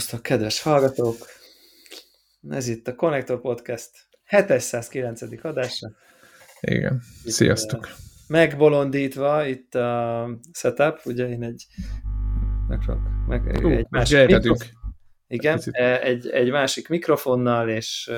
[0.00, 1.16] Szervusztok, kedves hallgatók!
[2.50, 3.90] Ez itt a Connector Podcast
[4.24, 5.44] 709.
[5.44, 5.90] adása.
[6.60, 7.88] Igen, itt sziasztok!
[8.28, 11.66] Megbolondítva itt a setup, ugye én egy
[12.68, 12.80] meg,
[13.26, 14.56] meg, uh, egy másik mikrofon,
[15.26, 18.10] igen, e, egy, egy másik mikrofonnal és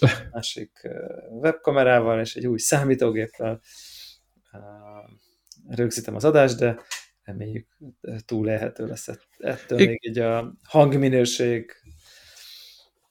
[0.32, 0.88] másik
[1.30, 3.60] webkamerával és egy új számítógéppel
[5.68, 6.80] rögzítem az adást, de
[7.30, 7.66] reméljük
[8.24, 9.08] túlélhető lesz
[9.38, 9.86] ettől I...
[9.86, 11.72] még így a hangminőség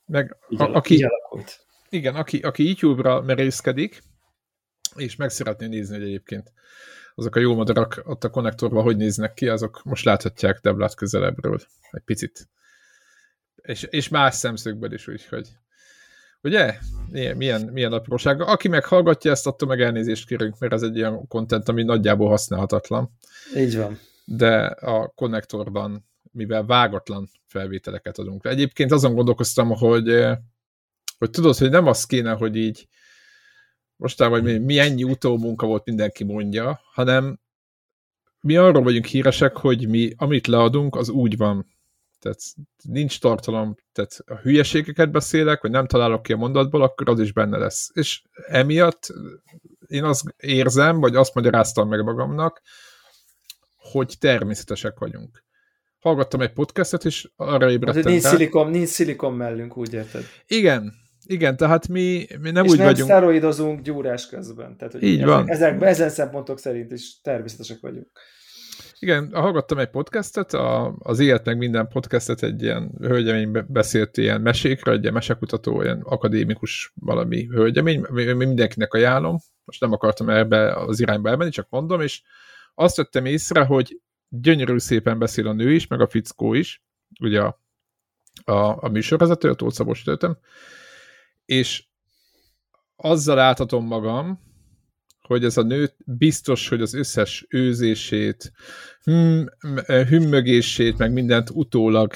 [0.05, 1.59] meg így, a, aki, így alakult.
[1.89, 4.01] Igen, aki, aki YouTube-ra merészkedik,
[4.95, 6.53] és meg szeretné nézni, hogy egyébként
[7.15, 11.59] azok a jó madarak ott a konnektorban hogy néznek ki, azok most láthatják Deblát közelebbről
[11.91, 12.49] egy picit.
[13.55, 15.49] És, és más szemszögből is, úgyhogy
[16.43, 16.77] Ugye?
[17.11, 18.41] Milyen, milyen, milyen apróság.
[18.41, 23.09] Aki meghallgatja ezt, attól meg elnézést kérünk, mert ez egy ilyen content, ami nagyjából használhatatlan.
[23.55, 23.99] Így van
[24.31, 28.45] de a konnektorban, mivel vágatlan felvételeket adunk.
[28.45, 30.37] Egyébként azon gondolkoztam, hogy, eh,
[31.17, 32.87] hogy tudod, hogy nem az kéne, hogy így
[33.95, 37.39] mostában, hogy mi ennyi utómunka volt, mindenki mondja, hanem
[38.39, 41.65] mi arról vagyunk híresek, hogy mi, amit leadunk, az úgy van.
[42.19, 42.39] Tehát
[42.83, 47.33] nincs tartalom, tehát a hülyeségeket beszélek, vagy nem találok ki a mondatból, akkor az is
[47.33, 47.89] benne lesz.
[47.93, 49.07] És emiatt
[49.87, 52.61] én azt érzem, vagy azt magyaráztam meg magamnak,
[53.75, 55.43] hogy természetesek vagyunk.
[55.99, 58.11] Hallgattam egy podcastet, és arra ébredtem.
[58.11, 60.23] Nincs, szilikon, nincs szilikon mellünk, úgy érted?
[60.47, 60.93] Igen,
[61.25, 63.09] igen, tehát mi, mi nem és úgy nem vagyunk.
[63.09, 64.77] szteroidozunk gyúrás közben.
[64.77, 65.49] Tehát, hogy Így van.
[65.49, 68.09] Ezek, ezen szempontok szerint is természetesek vagyunk.
[69.01, 74.41] Igen, hallgattam egy podcastet, a, az Élet meg minden podcastet egy ilyen hölgyemény beszélt ilyen
[74.41, 78.01] mesékről, egy ilyen mesekutató, ilyen akadémikus valami hölgyemény,
[78.35, 82.21] mindenkinek ajánlom, most nem akartam ebbe az irányba elmenni, csak mondom, és
[82.75, 86.83] azt vettem észre, hogy gyönyörű szépen beszél a nő is, meg a fickó is,
[87.19, 87.61] ugye a,
[88.43, 90.37] a, a műsorvezető, a Tóth Szabos töltöm,
[91.45, 91.85] és
[92.95, 94.48] azzal láthatom magam,
[95.29, 98.51] hogy ez a nő biztos, hogy az összes őzését,
[99.03, 99.49] hüm,
[99.85, 102.13] hümmögését, meg mindent utólag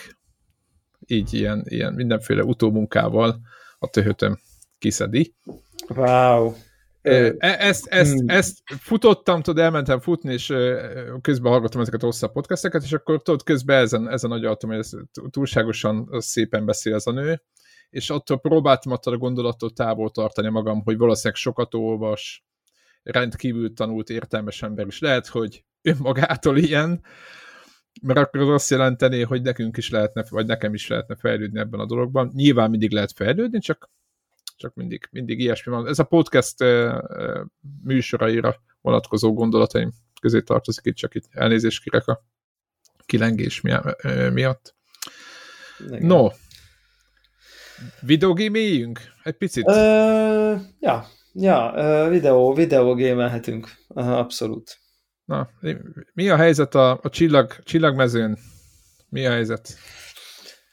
[1.06, 3.40] így ilyen, ilyen mindenféle utómunkával
[3.79, 4.40] a töhötöm
[4.79, 5.35] kiszedi.
[5.96, 6.53] Wow.
[7.02, 8.29] E, ezt, ezt, hmm.
[8.29, 10.53] ezt futottam, tudod, elmentem futni, és
[11.22, 14.91] közben hallgattam ezeket a hosszabb podcasteket, és akkor tudod, közben ezen, ezen agyaltam, hogy ez
[15.29, 17.41] túlságosan szépen beszél ez a nő,
[17.90, 22.46] és attól próbáltam attól a gondolattól távol tartani magam, hogy valószínűleg sokat olvas,
[23.03, 25.00] rendkívül tanult értelmes ember is.
[25.00, 27.03] Lehet, hogy önmagától ilyen,
[28.02, 31.80] mert akkor az azt jelenteni, hogy nekünk is lehetne, vagy nekem is lehetne fejlődni ebben
[31.80, 32.31] a dologban.
[32.34, 33.90] Nyilván mindig lehet fejlődni, csak
[34.58, 35.88] csak mindig, mindig ilyesmi van.
[35.88, 36.56] Ez a podcast
[37.84, 39.91] műsoraira vonatkozó gondolataim
[40.22, 42.25] közé tartozik itt, csak itt elnézést kérek a
[43.06, 43.62] kilengés
[44.31, 44.75] miatt.
[45.85, 46.06] Igen.
[46.06, 46.28] No,
[48.02, 49.00] videogéméljünk?
[49.24, 49.66] Egy picit?
[49.66, 53.68] Uh, ja, ja videó, videógémelhetünk.
[53.88, 54.78] Uh, abszolút.
[55.26, 55.50] Na,
[56.14, 58.38] mi a helyzet a, a csillag, csillagmezőn?
[59.10, 59.76] Mi a helyzet?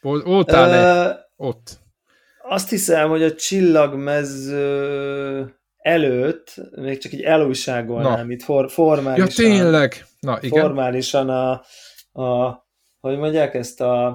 [0.00, 1.80] Voltál-e uh, ott?
[2.50, 4.58] azt hiszem, hogy a csillagmező
[5.76, 9.28] előtt még csak így elújságolnám itt for, formálisan.
[9.28, 10.06] Ja, tényleg?
[10.20, 10.62] Na, igen.
[10.62, 11.50] Formálisan a,
[12.22, 12.58] a
[13.00, 14.06] hogy mondják ezt a,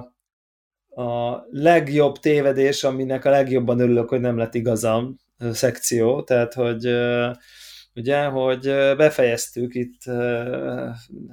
[0.88, 6.86] a legjobb tévedés, aminek a legjobban örülök, hogy nem lett igazam szekció, tehát hogy
[7.94, 8.62] ugye, hogy
[8.96, 10.02] befejeztük itt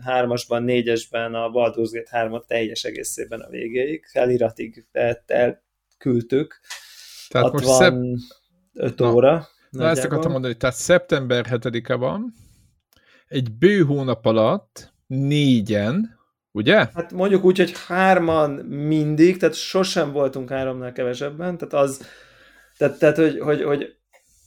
[0.03, 4.85] hármasban, négyesben a Baldur's Gate 3-at teljes egészében a végéig, feliratig
[5.25, 6.59] elküldtük,
[7.29, 9.13] tehát 65 most szep...
[9.13, 9.47] óra.
[9.69, 12.33] Na, ezt akartam mondani, tehát szeptember 7-e van,
[13.27, 16.19] egy bő hónap alatt négyen,
[16.51, 16.75] ugye?
[16.75, 22.05] Hát mondjuk úgy, hogy hárman mindig, tehát sosem voltunk háromnál kevesebben, tehát az,
[22.83, 23.95] tehát, tehát hogy, hogy, hogy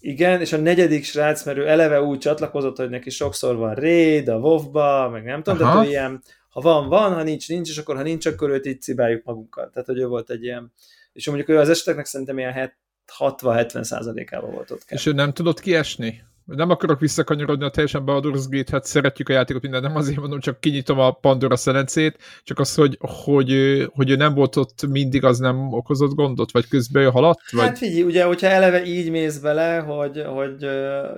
[0.00, 4.28] igen, és a negyedik srác, mert ő eleve úgy csatlakozott, hogy neki sokszor van raid,
[4.28, 5.72] a WoW-ba, meg nem tudom, Aha.
[5.72, 8.80] tehát ilyen, ha van, van, ha nincs, nincs, és akkor ha nincs, akkor őt így
[8.80, 9.72] cibáljuk magunkat.
[9.72, 10.72] Tehát, hogy ő volt egy ilyen
[11.16, 12.72] és mondjuk ő az eseteknek szerintem ilyen
[13.18, 14.84] 60-70 százalékában volt ott.
[14.88, 16.22] És ő nem tudott kiesni?
[16.46, 20.40] Nem akarok visszakanyarodni a teljesen Baldur's Gate, hát szeretjük a játékot minden, nem azért mondom,
[20.40, 25.38] csak kinyitom a Pandora szelencét, csak az, hogy, hogy, hogy nem volt ott mindig, az
[25.38, 27.50] nem okozott gondot, vagy közben ő haladt?
[27.50, 27.64] Vagy?
[27.64, 30.56] Hát figyelj, ugye, hogyha eleve így mész bele, hogy, hogy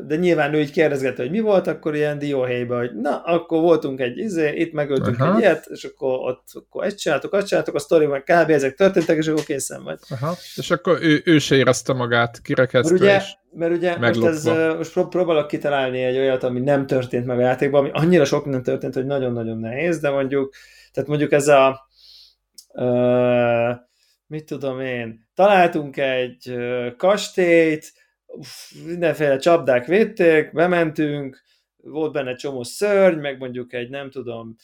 [0.07, 4.01] de nyilván ő így kérdezgette, hogy mi volt, akkor ilyen dióhéjbe, hogy na, akkor voltunk
[4.01, 5.35] egy izé, itt megöltünk Aha.
[5.35, 8.51] egy ilyet, és akkor ott akkor ezt csináltuk, azt csináltuk, a sztoriban kb.
[8.51, 9.99] ezek történtek, és akkor készen vagy.
[10.09, 10.37] Aha.
[10.57, 14.45] És akkor ő, ő se érezte magát kirekesztve, ugye, és mert ugye most, ez,
[14.77, 18.63] most próbálok kitalálni egy olyat, ami nem történt meg a játékban, ami annyira sok nem
[18.63, 20.55] történt, hogy nagyon-nagyon nehéz, de mondjuk,
[20.93, 21.89] tehát mondjuk ez a
[22.73, 23.77] uh,
[24.27, 26.55] mit tudom én, találtunk egy
[26.97, 27.93] kastélyt,
[28.87, 31.43] mindenféle csapdák védték, bementünk,
[31.77, 34.57] volt benne csomó szörny, meg mondjuk egy, nem tudom,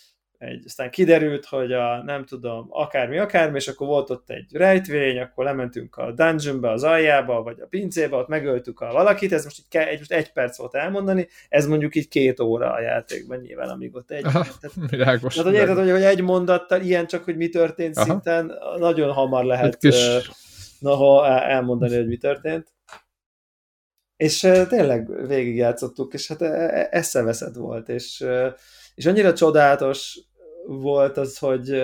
[0.45, 5.19] egy, aztán kiderült, hogy a, nem tudom, akármi, akármi, és akkor volt ott egy rejtvény,
[5.19, 9.59] akkor lementünk a dungeonbe, az aljába, vagy a pincébe, ott megöltük a valakit, ez most,
[9.59, 13.69] így, egy, most egy perc volt elmondani, ez mondjuk így két óra a játékban nyilván,
[13.69, 14.25] amíg ott egy.
[14.25, 15.35] Aha, tehát, világos.
[15.35, 18.07] Tehát, hogy érted, hogy, hogy egy mondattal, ilyen csak, hogy mi történt Aha.
[18.07, 20.31] szinten, nagyon hamar lehet kis...
[20.79, 22.73] na, ha elmondani, hogy mi történt.
[24.17, 24.39] És
[24.69, 28.25] tényleg végigjátszottuk, és hát e, e, eszeveszed volt, és,
[28.95, 30.19] és annyira csodálatos
[30.67, 31.83] volt az, hogy,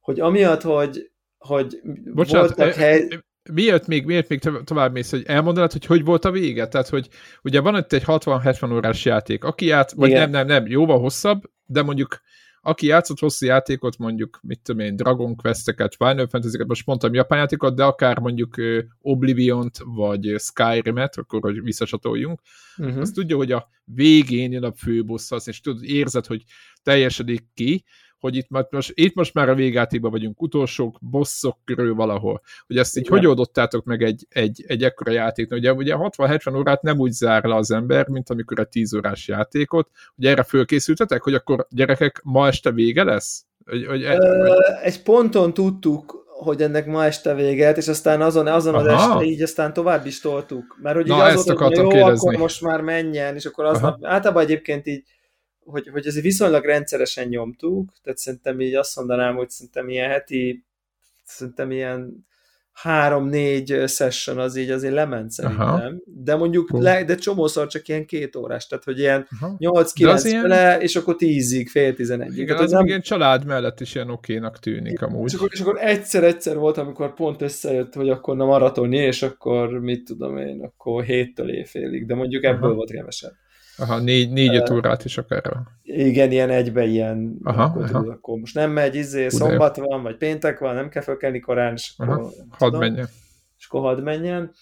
[0.00, 1.80] hogy amiatt, hogy, hogy
[2.14, 3.08] Bocsánat, voltak hely...
[3.52, 6.68] Miért még, miért még tovább mész, hogy elmondanád, hogy hogy volt a vége?
[6.68, 7.08] Tehát, hogy
[7.42, 10.20] ugye van itt egy 60-70 órás játék, aki ját, vagy Igen.
[10.20, 12.20] nem, nem, nem, jóval hosszabb, de mondjuk
[12.66, 17.38] aki játszott hosszú játékot, mondjuk, mit tudom én, Dragon Quest-eket, Final fantasy most mondtam japán
[17.38, 18.54] játékot, de akár mondjuk
[19.00, 22.40] Oblivion-t, vagy Skyrim-et, akkor hogy visszacsatoljunk,
[22.76, 23.00] uh-huh.
[23.00, 26.44] azt tudja, hogy a végén jön a főbossz, és tudod, érzed, hogy
[26.82, 27.84] teljesedik ki,
[28.24, 32.42] hogy itt most, itt most már a végjátékban vagyunk, utolsók bosszok körül valahol.
[32.66, 33.18] Hogy ezt így Igen.
[33.18, 35.58] hogy oldottátok meg egy, egy, egy ekkora játékot?
[35.58, 39.28] Ugye, ugye 60-70 órát nem úgy zár le az ember, mint amikor a 10 órás
[39.28, 39.88] játékot.
[40.16, 43.44] Ugye erre fölkészültetek, hogy akkor gyerekek, ma este vége lesz?
[43.66, 44.50] Hogy, hogy, e- Ö, hogy...
[44.82, 49.42] Egy ponton tudtuk, hogy ennek ma este véget, és aztán azon, azon az este így
[49.42, 50.78] aztán tovább is toltuk.
[50.82, 52.28] Mert hogy Na, így az volt, hogy jó, kérdezni.
[52.28, 55.02] akkor most már menjen, és akkor aznap, általában egyébként így
[55.64, 60.64] hogy, hogy ez viszonylag rendszeresen nyomtuk, tehát szerintem így azt mondanám, hogy szerintem ilyen heti,
[61.24, 62.26] szerintem ilyen
[62.74, 65.92] három-négy session az így azért lement szerintem, Aha.
[66.04, 66.82] de mondjuk, uh.
[66.82, 69.28] le, de csomószor csak ilyen két órás, tehát hogy ilyen
[69.58, 70.46] 8-9 ilyen...
[70.46, 72.38] le, és akkor tízig, fél tizenegyig.
[72.38, 72.86] Igen, az nem...
[72.86, 75.30] ilyen család mellett is ilyen okénak tűnik amúgy.
[75.30, 79.80] És akkor, és akkor egyszer-egyszer volt, amikor pont összejött, hogy akkor na maratoni, és akkor
[79.80, 82.74] mit tudom én, akkor héttől éjfélig, de mondjuk ebből Aha.
[82.74, 83.32] volt kevesebb.
[83.76, 85.52] Aha, négy, négy öt órát is akár.
[85.82, 87.98] Igen, ilyen egybe ilyen, aha, akkor, aha.
[87.98, 91.72] Tudod, akkor most nem megy, izé, szombat van, vagy péntek van, nem kell fölkelni korán,
[91.72, 93.08] és akkor, aha, hadd menjen.
[93.58, 94.52] És akkor hadd menjen.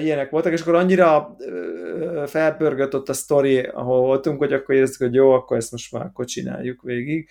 [0.00, 1.36] Ilyenek voltak, és akkor annyira
[2.26, 6.02] felpörgött ott a sztori, ahol voltunk, hogy akkor éreztük, hogy jó, akkor ezt most már
[6.02, 7.28] akkor csináljuk végig.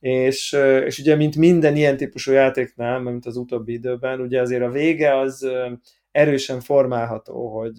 [0.00, 4.70] És, és ugye, mint minden ilyen típusú játéknál, mint az utóbbi időben, ugye azért a
[4.70, 5.46] vége az
[6.10, 7.74] erősen formálható, hogy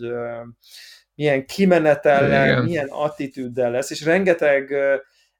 [1.17, 2.63] milyen kimenetellel, Igen.
[2.63, 4.73] milyen attitűddel lesz, és rengeteg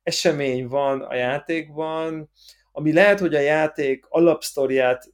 [0.03, 2.29] esemény van a játékban,
[2.71, 5.05] ami lehet, hogy a játék alapsztoriát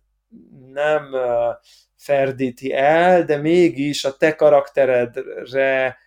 [0.71, 1.15] nem
[1.95, 5.97] ferdíti el, de mégis a te karakteredre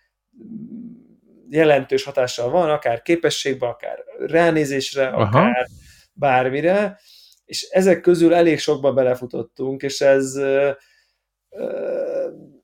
[1.49, 5.39] jelentős hatással van, akár képességbe, akár ránézésre, Aha.
[5.39, 5.67] akár
[6.13, 6.99] bármire,
[7.45, 10.39] és ezek közül elég sokba belefutottunk, és ez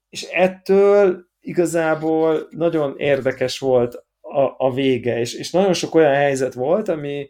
[0.09, 6.53] és ettől igazából nagyon érdekes volt a, a vége, és, és nagyon sok olyan helyzet
[6.53, 7.27] volt, ami,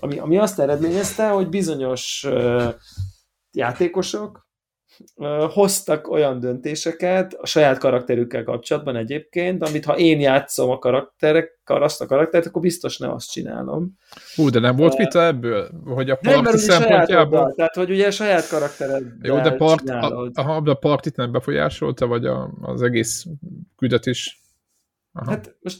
[0.00, 2.74] ami, ami azt eredményezte, hogy bizonyos uh,
[3.50, 4.48] játékosok
[5.52, 12.00] hoztak olyan döntéseket a saját karakterükkel kapcsolatban egyébként, amit ha én játszom a karakterekkel, azt
[12.00, 13.96] a karaktert, akkor biztos nem azt csinálom.
[14.34, 15.70] Hú, de nem volt vita ebből?
[15.84, 17.52] Hogy a parti nem, szempontjából...
[17.56, 22.06] tehát, hogy ugye a saját karaktered Jó, de, part, a, a, a partit nem befolyásolta,
[22.06, 23.26] vagy a, az egész
[23.76, 24.40] küldetés?
[25.12, 25.30] Aha.
[25.30, 25.78] Hát most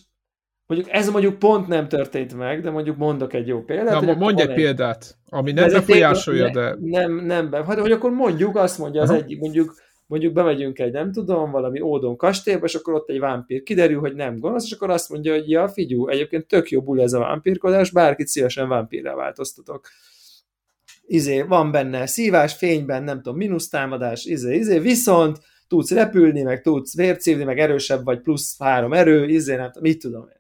[0.71, 4.01] mondjuk ez mondjuk pont nem történt meg, de mondjuk mondok egy jó példát.
[4.01, 6.77] Na, mondj egy példát, ami nem befolyásolja, ne, de...
[6.81, 9.75] Nem, nem, be, hát, hogy akkor mondjuk, azt mondja az egyik, mondjuk
[10.07, 14.15] mondjuk bemegyünk egy, nem tudom, valami ódon kastélyba, és akkor ott egy vámpír kiderül, hogy
[14.15, 17.19] nem gonosz, és akkor azt mondja, hogy ja, figyú, egyébként tök jó buli ez a
[17.19, 19.89] vámpírkodás, bárkit szívesen vámpírra változtatok.
[21.07, 26.97] Izé, van benne szívás, fényben, nem tudom, mínusztámadás, izé, izé, viszont tudsz repülni, meg tudsz
[26.97, 30.40] vércívni, meg erősebb vagy, plusz három erő, izé, nem tudom, mit tudom én.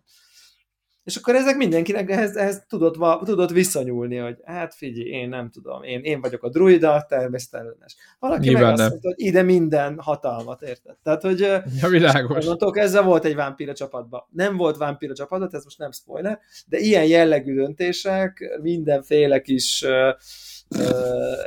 [1.04, 5.82] És akkor ezek mindenkinek ehhez, ehhez tudott, tudott visszanyúlni, hogy hát figyelj, én nem tudom,
[5.82, 7.96] én, én vagyok a druida, természetellenes.
[8.18, 10.96] Valaki Nyilván meg azt mondta, hogy ide minden hatalmat, érted?
[11.02, 11.40] Tehát, hogy
[11.80, 12.46] ja, világos.
[12.46, 14.22] Mondtok, ezzel volt egy vámpíra csapatban.
[14.30, 20.14] Nem volt vámpíra csapatban, ez most nem spoiler, de ilyen jellegű döntések, mindenféle kis uh,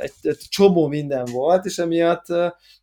[0.00, 2.26] egy, egy csomó minden volt, és emiatt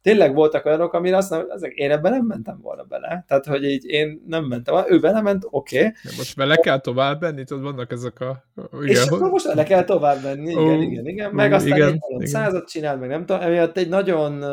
[0.02, 3.24] tényleg voltak olyanok, amire azt mondom, hogy én ebben nem mentem volna bele.
[3.28, 5.78] Tehát, hogy így én nem mentem, ő belement, oké.
[5.78, 5.92] Okay.
[6.18, 8.44] Most bele kell tovább menni, tudod, vannak ezek a...
[8.74, 8.88] Igen.
[8.88, 11.32] És akkor most bele kell tovább menni, igen, uh, igen, igen.
[11.32, 12.28] Meg aztán igen, egy igen.
[12.28, 14.44] százat csinált, meg nem tudom, emiatt egy nagyon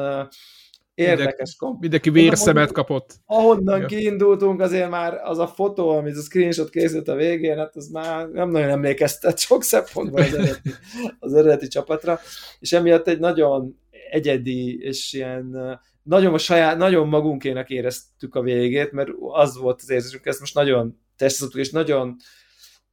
[0.99, 1.81] érdekes komp.
[1.81, 3.14] Mindenki vérszemet kapott.
[3.26, 7.88] Ahonnan kiindultunk, azért már az a fotó, amit a screenshot készült a végén, hát az
[7.88, 10.71] már nem nagyon emlékeztet sok szempontból az eredeti,
[11.19, 12.21] az eredeti csapatra,
[12.59, 13.78] és emiatt egy nagyon
[14.11, 15.57] egyedi és ilyen
[16.02, 20.55] nagyon a saját, nagyon magunkének éreztük a végét, mert az volt az érzésünk, ezt most
[20.55, 22.17] nagyon testezottuk, és nagyon,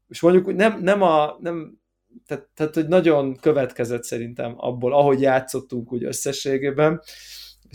[0.08, 1.80] és mondjuk nem, nem a, nem,
[2.26, 7.02] tehát, tehát, hogy nagyon következett szerintem abból, ahogy játszottunk úgy összességében,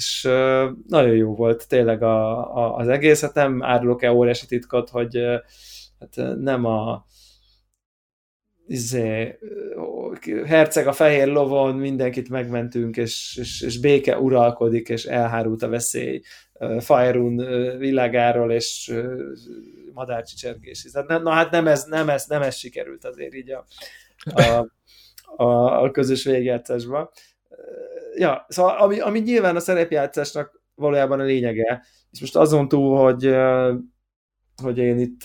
[0.00, 0.22] és
[0.86, 5.18] nagyon jó volt tényleg a, a, az egész, hát nem árulok-e óriási titkot, hogy
[5.98, 7.04] hát nem a
[8.66, 9.38] izé,
[10.46, 16.20] herceg a fehér lovon, mindenkit megmentünk, és, és, és béke uralkodik, és elhárult a veszély
[16.78, 18.94] Faerun uh, világáról, és
[19.92, 20.88] madárcsicsergés.
[20.92, 23.66] Na, na hát nem ez, nem, ez, nem ez sikerült azért így a,
[24.34, 24.66] a,
[25.36, 27.10] a, a közös végjátszásban.
[28.20, 33.34] Ja, szóval ami, ami nyilván a szerepjátszásnak valójában a lényege, és most azon túl, hogy,
[34.62, 35.24] hogy én itt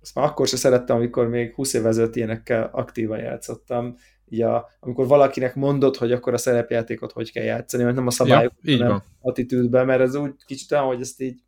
[0.00, 3.96] azt már akkor se szerettem, amikor még 20 év ezelőtt ilyenekkel aktívan játszottam,
[4.28, 8.10] így a, amikor valakinek mondod, hogy akkor a szerepjátékot hogy kell játszani, mert nem a
[8.10, 11.40] szabályok, ja, hanem attitűdben, mert ez úgy kicsit olyan, hogy ezt így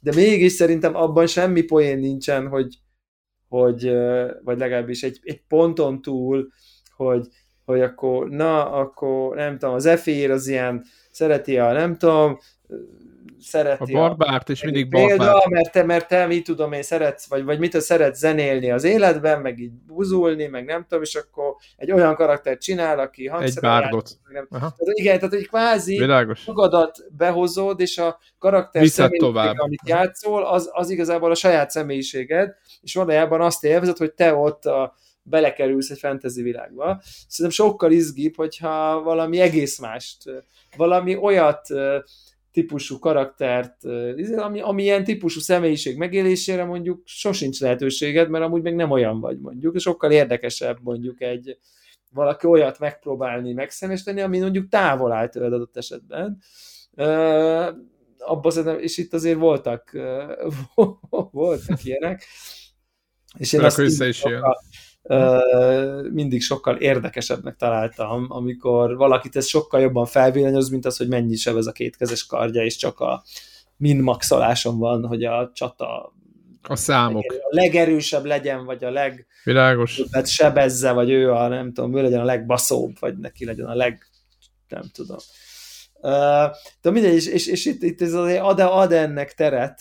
[0.00, 2.78] de mégis szerintem abban semmi poén nincsen, hogy,
[3.48, 3.90] hogy
[4.42, 6.48] vagy legalábbis egy, egy ponton túl,
[6.96, 7.28] hogy,
[7.66, 12.38] hogy akkor, na, akkor nem tudom, az Efér az ilyen szereti a, nem tudom,
[13.40, 15.18] szereti a barbárt, és mindig barbárt.
[15.18, 18.84] Példa, mert te, mert te mit tudom én szeretsz, vagy, vagy mit szeretsz zenélni az
[18.84, 23.58] életben, meg így buzulni, meg nem tudom, és akkor egy olyan karaktert csinál, aki Egy
[23.60, 24.10] bárdot.
[24.32, 26.44] Nem, tehát, igen, tehát hogy kvázi Világos.
[26.44, 29.58] magadat behozod, és a karakter tovább.
[29.58, 34.66] amit játszol, az, az igazából a saját személyiséged, és valójában azt élvezed, hogy te ott
[34.66, 34.94] a,
[35.28, 37.00] belekerülsz egy fantasy világba.
[37.28, 40.22] Szerintem sokkal izgibb, hogyha valami egész mást,
[40.76, 41.68] valami olyat
[42.56, 43.82] típusú karaktert,
[44.16, 49.20] izé, ami, ami ilyen típusú személyiség megélésére mondjuk sosincs lehetőséged, mert amúgy meg nem olyan
[49.20, 51.58] vagy mondjuk, sokkal érdekesebb mondjuk egy
[52.10, 56.38] valaki olyat megpróbálni megszemésteni, ami mondjuk távol áll tőled adott esetben.
[58.18, 59.90] Abba szerintem, és itt azért voltak,
[61.30, 62.26] voltak ilyenek.
[63.38, 64.42] És én azt össze is jön
[66.12, 71.66] mindig sokkal érdekesebbnek találtam, amikor valakit ez sokkal jobban felvillanyoz, mint az, hogy mennyi sebez
[71.66, 73.22] a kétkezes kardja, és csak a
[73.76, 76.14] min maxoláson van, hogy a csata
[76.68, 77.32] a számok.
[77.32, 80.02] A legerősebb legyen, vagy a leg Világos.
[80.24, 84.06] sebezze, vagy ő a nem tudom, ő legyen a legbaszóbb, vagy neki legyen a leg
[84.68, 85.16] nem tudom.
[86.80, 89.80] De mindegy, és, és, és itt, itt ez azért ad, ad ennek teret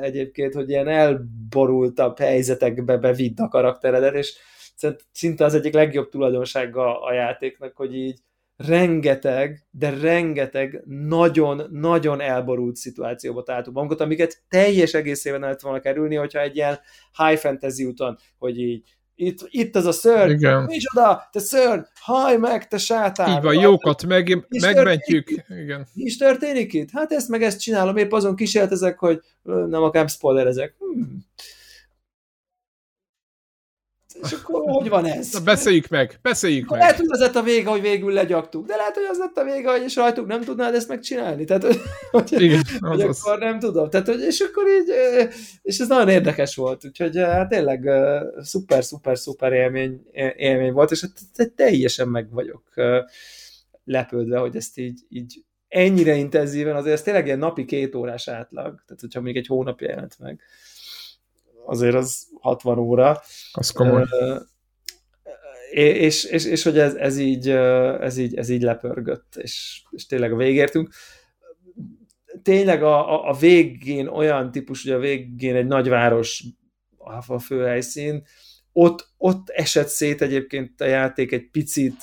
[0.00, 4.34] egyébként, hogy ilyen elborultabb helyzetekbe bevidd a karakteredet, és
[5.12, 8.18] szinte az egyik legjobb tulajdonsága a játéknak, hogy így
[8.56, 16.40] rengeteg, de rengeteg nagyon-nagyon elborult szituációba találtuk magunkat, amiket teljes egészében el volna kerülni, hogyha
[16.40, 16.78] egy ilyen
[17.16, 20.62] high fantasy úton, hogy így itt, itt az a szörny, Igen.
[20.62, 23.36] micsoda, te szörny, haj meg, te sátán.
[23.36, 25.30] Így van, jókat meg, megmentjük.
[25.48, 25.86] Igen.
[25.94, 26.88] Mi is történik itt?
[26.92, 30.74] Hát ezt meg ezt csinálom, épp azon kísérletezek, hogy nem akár spoilerezek.
[30.78, 31.26] Hmm.
[34.22, 35.32] És akkor hogy van ez?
[35.32, 36.80] Na beszéljük meg, beszéljük meg.
[36.80, 39.44] Lehet, hogy az lett a vége, hogy végül legyaktuk, de lehet, hogy az lett a
[39.44, 41.44] vége, hogy és rajtuk nem tudnád ezt megcsinálni.
[41.44, 41.64] Tehát,
[42.10, 43.90] hogy, Igen, hogy az akkor nem tudom.
[43.90, 44.92] Tehát, hogy, és akkor így,
[45.62, 47.90] és ez nagyon érdekes volt, úgyhogy hát tényleg
[48.40, 50.02] szuper, szuper, szuper élmény,
[50.36, 51.04] élmény volt, és
[51.36, 52.62] hát teljesen meg vagyok
[53.84, 58.82] lepődve, hogy ezt így, így ennyire intenzíven, azért ez tényleg ilyen napi két órás átlag,
[58.86, 60.40] tehát hogyha még egy hónapja jelent meg
[61.68, 63.20] azért az 60 óra.
[63.52, 64.04] Az komoly.
[65.70, 70.32] És, és, és hogy ez, ez, így, ez, így, ez így lepörgött, és, és tényleg
[70.32, 70.88] a végértünk.
[72.42, 76.44] Tényleg a, a, a végén olyan típus, hogy a végén egy nagyváros
[77.26, 78.24] a főhelyszín,
[78.72, 81.96] ott, ott esett szét egyébként a játék egy picit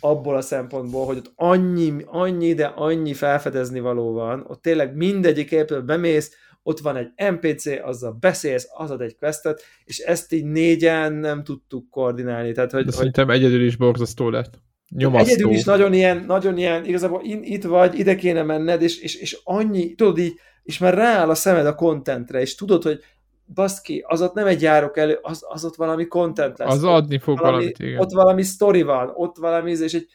[0.00, 5.50] abból a szempontból, hogy ott annyi, annyi, de annyi felfedezni való van, ott tényleg mindegyik
[5.50, 6.34] épületbe bemész,
[6.66, 11.90] ott van egy NPC, azzal beszélsz, azad egy questet, és ezt így négyen nem tudtuk
[11.90, 12.52] koordinálni.
[12.52, 12.94] Tehát, hogy, De hogy...
[12.94, 14.60] szerintem egyedül is borzasztó lett.
[14.88, 15.32] Nyomasztó.
[15.32, 19.14] Egyedül is nagyon ilyen, nagyon ilyen, igazából in, itt vagy, ide kéne menned, és, és,
[19.14, 23.00] és annyi, tudod így, és már rááll a szemed a kontentre, és tudod, hogy
[23.54, 26.72] baszki, az ott nem egy járok elő, az, az ott valami content lesz.
[26.72, 27.98] Az adni fog valami, valamit, igen.
[27.98, 30.06] Ott valami story van, ott valami, és, egy,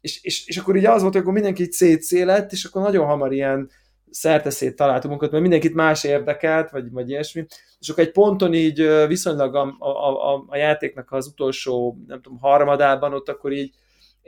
[0.00, 3.06] és, és, és akkor így az volt, hogy akkor mindenki így szétszélett, és akkor nagyon
[3.06, 3.70] hamar ilyen
[4.16, 7.46] szerteszét találtunk munkat, mert mindenkit más érdekelt, vagy, vagy ilyesmi,
[7.78, 9.88] és akkor egy ponton így viszonylag a, a,
[10.32, 13.74] a, a játéknak az utolsó, nem tudom, harmadában ott akkor így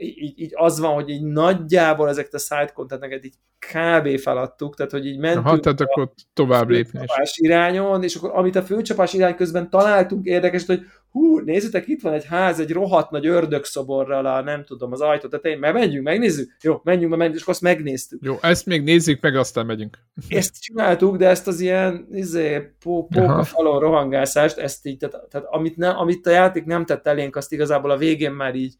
[0.01, 4.19] így, így az van, hogy így nagyjából ezeket a side contenteket így kb.
[4.19, 7.05] feladtuk, tehát hogy így mentünk Aha, tehát akkor tovább lépni
[7.35, 12.13] irányon, és akkor amit a főcsapás irány közben találtunk érdekes, hogy hú, nézzétek, itt van
[12.13, 16.55] egy ház, egy rohadt nagy ördögszoborral a, nem tudom, az ajtó tetején, mert menjünk, megnézzük?
[16.61, 18.19] Jó, menjünk, menjünk, és akkor azt megnéztük.
[18.23, 19.97] Jó, ezt még nézzük meg, aztán megyünk.
[20.27, 25.47] Ezt csináltuk, de ezt az ilyen izé, pó, póka falon rohangászást, ezt így, tehát, tehát
[25.49, 28.75] amit, ne, amit a játék nem tett elénk, azt igazából a végén már így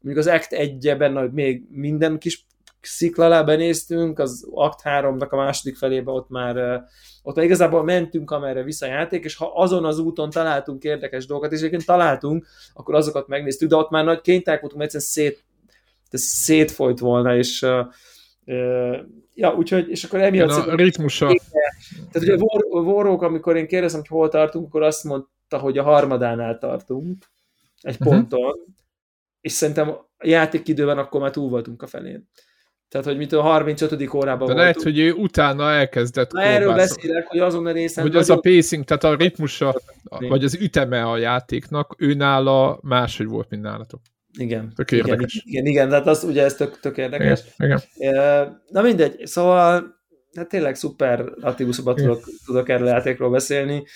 [0.00, 2.46] mondjuk az Act 1-ben, hogy még minden kis
[2.80, 6.82] szikla alá benéztünk, az Act 3-nak a második felébe ott már,
[7.22, 11.26] ott már igazából mentünk, amerre vissza a játék, és ha azon az úton találtunk érdekes
[11.26, 15.32] dolgokat, és egyébként találtunk, akkor azokat megnéztük, de ott már nagy kényták voltunk, mert egyszerűen
[15.32, 15.44] szét,
[16.10, 17.66] szétfolyt volna, és
[19.34, 20.66] ja, úgyhogy, és akkor emiatt...
[20.66, 21.26] A ritmusa.
[21.92, 22.34] Tehát ugye
[22.70, 27.24] Warhawk, amikor én kérdezem, hogy hol tartunk, akkor azt mondta, hogy a harmadánál tartunk,
[27.80, 28.14] egy uh-huh.
[28.14, 28.54] ponton,
[29.40, 32.28] és szerintem játékidőben akkor már túl voltunk a felén.
[32.88, 34.14] Tehát, hogy mitől a 35.
[34.14, 38.04] órában De lehet, hogy ő utána elkezdett Na, erről beszélek, hogy azon a részen...
[38.04, 43.26] Hogy az a pacing, tehát a ritmusa, vagy az üteme a játéknak, ő nála máshogy
[43.26, 44.00] volt, mint nálatok.
[44.38, 44.72] Igen.
[44.74, 45.34] Tök érdekes.
[45.34, 47.40] Igen, igen, igen tehát az ugye ez tök, tök érdekes.
[47.56, 48.62] Igen, igen.
[48.68, 49.96] Na mindegy, szóval
[50.36, 53.86] hát tényleg szuper attribúszokban tudok, tudok erről a játékról beszélni.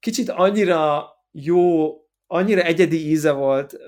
[0.00, 1.90] Kicsit annyira jó
[2.32, 3.78] annyira egyedi íze volt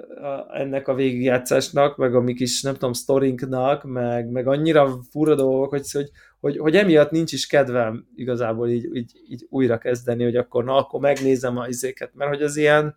[0.53, 5.71] ennek a végigjátszásnak, meg a mi kis, nem tudom, sztorinknak, meg, meg annyira fura dolgok,
[5.71, 6.11] hogy, hogy,
[6.41, 10.77] hogy, hogy emiatt nincs is kedvem igazából így, így, így újra kezdeni, hogy akkor na,
[10.77, 12.95] akkor megnézem a izéket, mert hogy az ilyen,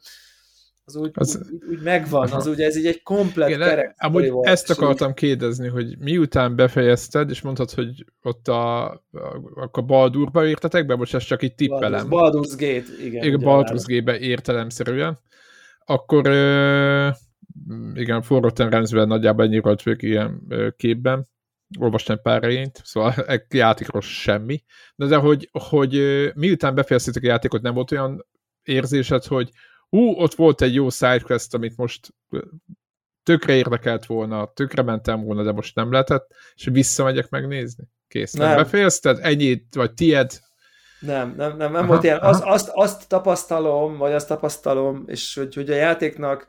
[0.88, 3.96] az úgy, az, úgy, úgy megvan, az ugye ez így egy komplet igen, kerek.
[3.98, 9.00] Amúgy volt, ezt akartam kérdezni, hogy miután befejezted, és mondtad, hogy ott a, a,
[9.72, 12.08] a Baldurba értetek be, most ezt csak itt tippelem.
[12.10, 13.24] Baldur's Gate, igen.
[13.24, 15.20] Igen, Baldur's Gate-be értelemszerűen
[15.90, 16.28] akkor
[17.94, 20.42] igen, Forró Terenzben nagyjából ennyi volt végig ilyen
[20.78, 21.30] képben,
[21.80, 24.64] olvastam pár regényt, szóval egy játékról semmi,
[24.96, 26.02] de, de hogy, hogy
[26.36, 28.26] miután befejeztétek a játékot, nem volt olyan
[28.64, 29.50] érzésed, hogy
[29.90, 32.14] hú, ott volt egy jó sidequest, amit most
[33.24, 37.84] tökre érdekelt volna, tökre mentem volna, de most nem lehetett, és visszamegyek megnézni.
[38.08, 38.32] Kész.
[38.34, 38.56] Nem.
[38.56, 39.20] Befejezted?
[39.22, 40.40] Ennyit, vagy tied?
[41.00, 42.20] Nem, nem, nem, nem aha, volt ilyen.
[42.20, 46.48] Az, azt, azt tapasztalom, vagy azt tapasztalom, és hogy, hogy a játéknak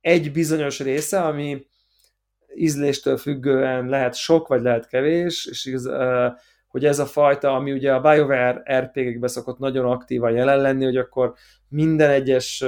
[0.00, 1.66] egy bizonyos része, ami
[2.54, 5.88] ízléstől függően lehet sok, vagy lehet kevés, és igaz,
[6.70, 10.96] hogy ez a fajta, ami ugye a BioWare RPG-ekbe szokott nagyon aktívan jelen lenni, hogy
[10.96, 11.34] akkor
[11.68, 12.64] minden egyes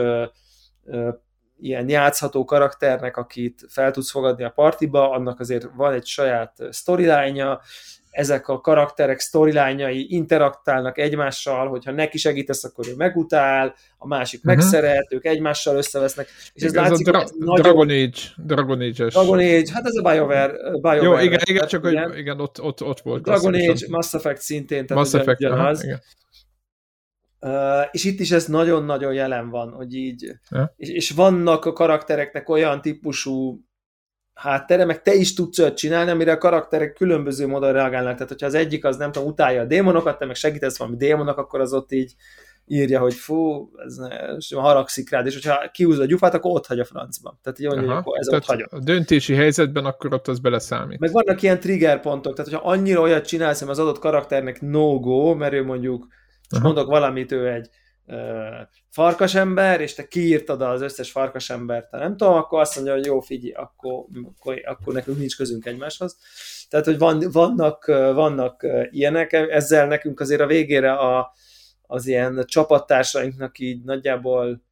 [1.58, 7.60] ilyen játszható karakternek, akit fel tudsz fogadni a partiba, annak azért van egy saját storyline
[8.12, 14.54] ezek a karakterek sztorilányai interaktálnak egymással, hogyha neki segítesz, akkor ő megutál, a másik uh-huh.
[14.54, 17.62] megszeret, ők egymással összevesznek, és ez, ez látszik, a dra- ez nagyon...
[17.62, 19.12] Dragon Age, Dragon Age-es.
[19.12, 20.52] Dragon Age, hát ez a BioWare.
[20.80, 23.22] BioWare Jó, igen, igen, csak hogy igen, ott, ott, ott volt.
[23.22, 25.84] Dragon Age, Mass Effect szintén, tehát Mass Effect, ugyanaz.
[25.84, 26.00] Igen.
[27.40, 30.74] Uh, és itt is ez nagyon-nagyon jelen van, hogy így, ja.
[30.76, 33.64] és, és vannak a karaktereknek olyan típusú
[34.34, 38.12] háttere, meg te is tudsz olyat csinálni, amire a karakterek különböző módon reagálnak.
[38.12, 41.38] Tehát, hogyha az egyik az nem tudom, utálja a démonokat, te meg segítesz valami démonok,
[41.38, 42.14] akkor az ott így
[42.66, 46.80] írja, hogy fú, ez ne, haragszik rád, és hogyha kiúz a gyufát, akkor ott hagy
[46.80, 47.38] a francba.
[47.42, 48.72] Tehát így hogy akkor ez tehát ott hagyott.
[48.72, 50.98] A döntési helyzetben akkor ott az beleszámít.
[50.98, 55.34] Meg vannak ilyen trigger pontok, tehát hogyha annyira olyat csinálsz, hogy az adott karakternek no-go,
[55.34, 56.06] mert ő mondjuk,
[56.50, 57.68] most mondok valamit, ő egy
[58.90, 63.52] farkasember, és te kiírtad az összes farkasembert, nem tudom, akkor azt mondja, hogy jó, figyelj,
[63.52, 66.16] akkor, akkor, akkor nekünk nincs közünk egymáshoz.
[66.68, 71.32] Tehát, hogy van, vannak, vannak ilyenek, ezzel nekünk azért a végére a,
[71.82, 74.62] az ilyen csapattársainknak így nagyjából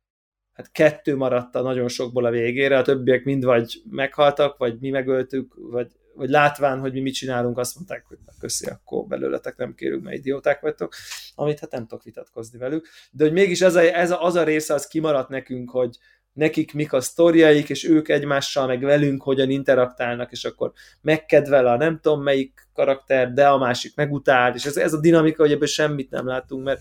[0.53, 4.91] hát kettő maradt a nagyon sokból a végére, a többiek mind vagy meghaltak, vagy mi
[4.91, 9.57] megöltük, vagy vagy látván, hogy mi mit csinálunk, azt mondták, hogy na köszi, akkor belőletek
[9.57, 10.95] nem kérünk, mert idióták vagytok,
[11.35, 12.89] amit hát nem tudok vitatkozni velük.
[13.11, 15.97] De hogy mégis ez, a, ez a, az a része, az kimaradt nekünk, hogy
[16.33, 21.77] nekik mik a sztoriaik, és ők egymással, meg velünk hogyan interaktálnak, és akkor megkedvel a
[21.77, 25.67] nem tudom melyik karakter, de a másik megutál, és ez, ez a dinamika, hogy ebből
[25.67, 26.81] semmit nem látunk, mert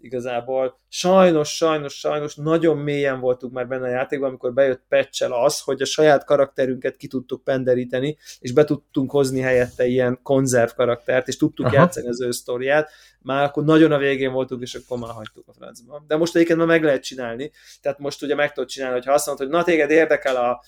[0.00, 0.80] igazából.
[0.88, 5.82] Sajnos, sajnos, sajnos nagyon mélyen voltunk már benne a játékban, amikor bejött patch az, hogy
[5.82, 11.36] a saját karakterünket ki tudtuk penderíteni, és be tudtunk hozni helyette ilyen konzerv karaktert, és
[11.36, 11.74] tudtuk Aha.
[11.74, 12.90] játszani az ő sztoriát.
[13.20, 16.04] Már akkor nagyon a végén voltunk, és akkor már hagytuk a francba.
[16.06, 17.50] De most egyébként már meg lehet csinálni.
[17.80, 20.62] Tehát most ugye meg tudod csinálni, hogy azt mondod, hogy na téged érdekel a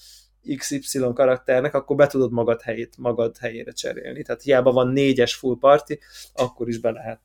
[0.57, 4.23] XY karakternek, akkor be tudod magad helyét, magad helyére cserélni.
[4.23, 5.93] Tehát hiába van négyes full party,
[6.35, 7.21] akkor is be lehet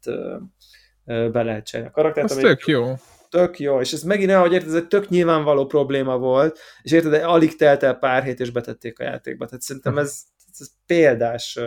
[1.06, 2.32] be lehet csinálni a karaktert.
[2.32, 2.94] Ez tök jó.
[3.30, 6.92] Tök jó, és ez megint olyan, hogy érted, ez egy tök nyilvánvaló probléma volt, és
[6.92, 9.46] érted, de alig telt el pár hét, és betették a játékba.
[9.46, 10.22] Tehát szerintem ez,
[10.60, 11.60] ez példás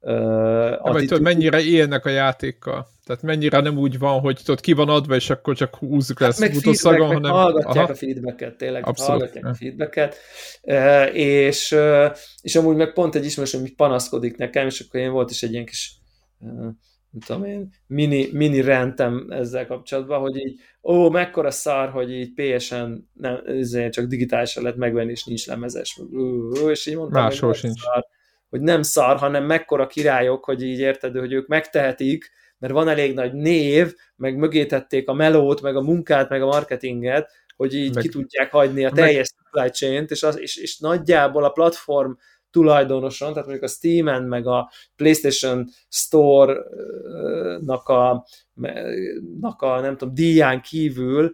[0.00, 2.86] uh, vagy tudod, mennyire élnek a játékkal.
[3.04, 6.38] Tehát mennyire nem úgy van, hogy tudod, ki van adva, és akkor csak húzzuk hát
[6.38, 7.30] lesz futószagon, hanem...
[7.30, 7.92] hallgatják Aha.
[7.92, 9.10] a feedbacket, tényleg Abszolút.
[9.10, 10.16] hallgatják a feedbacket,
[10.62, 15.10] uh, és, uh, és amúgy meg pont egy ismerős, hogy panaszkodik nekem, és akkor én
[15.10, 15.92] volt is egy ilyen kis
[16.38, 16.66] uh,
[17.10, 22.32] nem tudom én, mini, mini rentem ezzel kapcsolatban, hogy így, ó, mekkora szar, hogy így
[22.34, 23.42] PSN nem,
[23.90, 26.00] csak digitálisan lehet megvenni, és nincs lemezes.
[26.68, 27.80] És így mondtam, Máshol sincs.
[27.80, 28.04] Szar
[28.50, 33.14] hogy nem szar, hanem mekkora királyok, hogy így érted, hogy ők megtehetik, mert van elég
[33.14, 37.94] nagy név, meg mögé tették a melót, meg a munkát, meg a marketinget, hogy így
[37.94, 41.50] meg, ki tudják hagyni a teljes meg, supply chain-t, és, az, és, és nagyjából a
[41.50, 42.12] platform
[42.50, 48.26] tulajdonoson, tehát mondjuk a Steam-en, meg a PlayStation Store-nak a,
[49.40, 51.32] nak a nem tudom, díján kívül,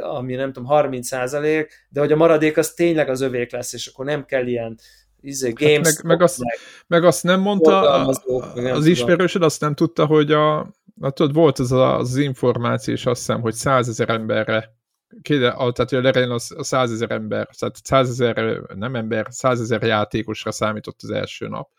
[0.00, 4.04] ami nem tudom, 30% de hogy a maradék az tényleg az övék lesz, és akkor
[4.04, 4.78] nem kell ilyen
[5.20, 8.06] izé, games hát meg, meg, azt, meg, meg azt nem mondta,
[8.54, 10.58] az ismerősöd azt nem tudta, hogy a,
[11.00, 14.73] a tudod, volt az az információ, és azt hiszem, hogy százezer emberre
[15.22, 20.98] kéde, tehát hogy lerején az a százezer ember, tehát százezer, nem ember, százezer játékosra számított
[21.02, 21.70] az első nap.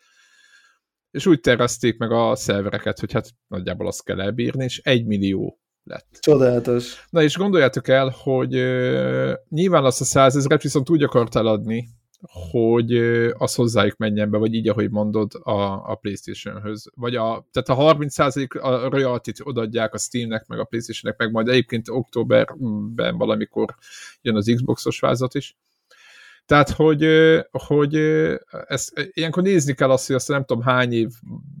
[1.10, 5.60] És úgy tervezték meg a szervereket, hogy hát nagyjából azt kell elbírni, és egy millió
[5.84, 6.18] lett.
[6.20, 7.06] Csodálatos.
[7.10, 11.88] Na és gondoljátok el, hogy uh, nyilván azt a százezeret viszont úgy akart eladni,
[12.50, 12.96] hogy
[13.32, 16.90] az hozzájuk menjen be, vagy így, ahogy mondod, a, a Playstation-höz.
[16.94, 21.48] Vagy a, tehát a 30% a royalty-t odaadják a Steamnek, meg a Playstation-nek, meg majd
[21.48, 23.74] egyébként októberben valamikor
[24.22, 25.56] jön az Xbox-os vázat is.
[26.46, 27.06] Tehát, hogy,
[27.50, 27.94] hogy
[28.66, 31.08] ezt, ilyenkor nézni kell azt, hogy azt nem tudom hány év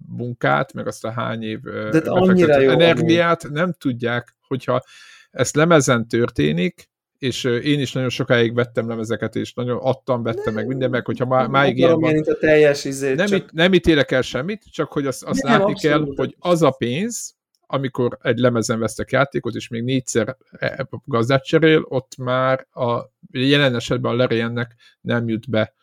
[0.06, 3.56] munkát, meg azt a hány év De annyira jó, energiát amúgy.
[3.56, 4.82] nem tudják, hogyha
[5.30, 10.54] ezt lemezen történik, és én is nagyon sokáig vettem lemezeket, és nagyon adtam, vettem nem,
[10.54, 12.22] meg minden, meg hogyha má, máig ilyen van.
[12.24, 13.38] A teljes izét, nem, csak...
[13.38, 16.06] it, nem ítélek el semmit, csak hogy azt, azt nem, látni abszolút.
[16.06, 17.34] kell, hogy az a pénz,
[17.66, 23.10] amikor egy lemezen vesztek játékot, és még négyszer e, e, gazdát cserél, ott már a
[23.30, 25.74] jelen esetben a Lariannek nem jut be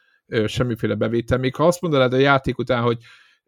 [0.46, 1.38] semmiféle bevétel.
[1.38, 2.98] Még ha azt mondanád a játék után, hogy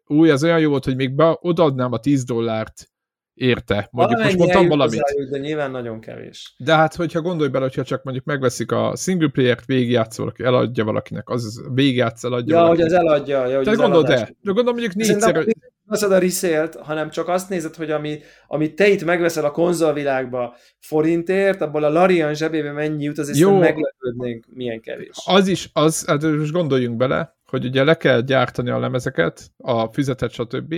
[0.06, 2.90] új, az olyan jó volt, hogy még be, odaadnám a 10 dollárt
[3.36, 3.88] érte.
[3.90, 5.00] Mondjuk most mondtam valamit.
[5.00, 6.54] Hozzájuk, de nyilván nagyon kevés.
[6.58, 10.84] De hát, hogyha gondolj bele, hogyha csak mondjuk megveszik a single player-t, végigjátszol, valaki, eladja
[10.84, 13.46] valakinek, az végigjátsz, eladja Ja, hogy az eladja.
[13.46, 15.46] Ja, hogy Tehát gondolod de, de gondolom mondjuk négyszer...
[15.88, 20.56] Veszed a resale hanem csak azt nézed, hogy ami, ami te itt megveszel a konzolvilágba
[20.78, 25.22] forintért, abból a Larian zsebébe mennyi jut, az Jó, meglepődnénk, milyen kevés.
[25.26, 29.92] Az is, az, hát most gondoljunk bele, hogy ugye le kell gyártani a lemezeket, a
[29.92, 30.74] füzetet, stb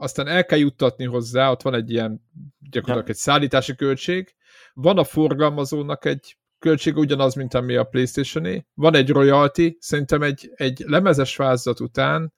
[0.00, 2.22] aztán el kell juttatni hozzá, ott van egy ilyen
[2.58, 4.34] gyakorlatilag egy szállítási költség,
[4.74, 10.52] van a forgalmazónak egy költség ugyanaz, mint ami a playstation van egy royalty, szerintem egy,
[10.54, 12.32] egy lemezes vázat után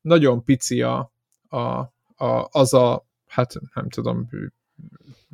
[0.00, 1.12] nagyon pici a,
[1.48, 1.58] a,
[2.16, 4.28] a, az a, hát nem tudom,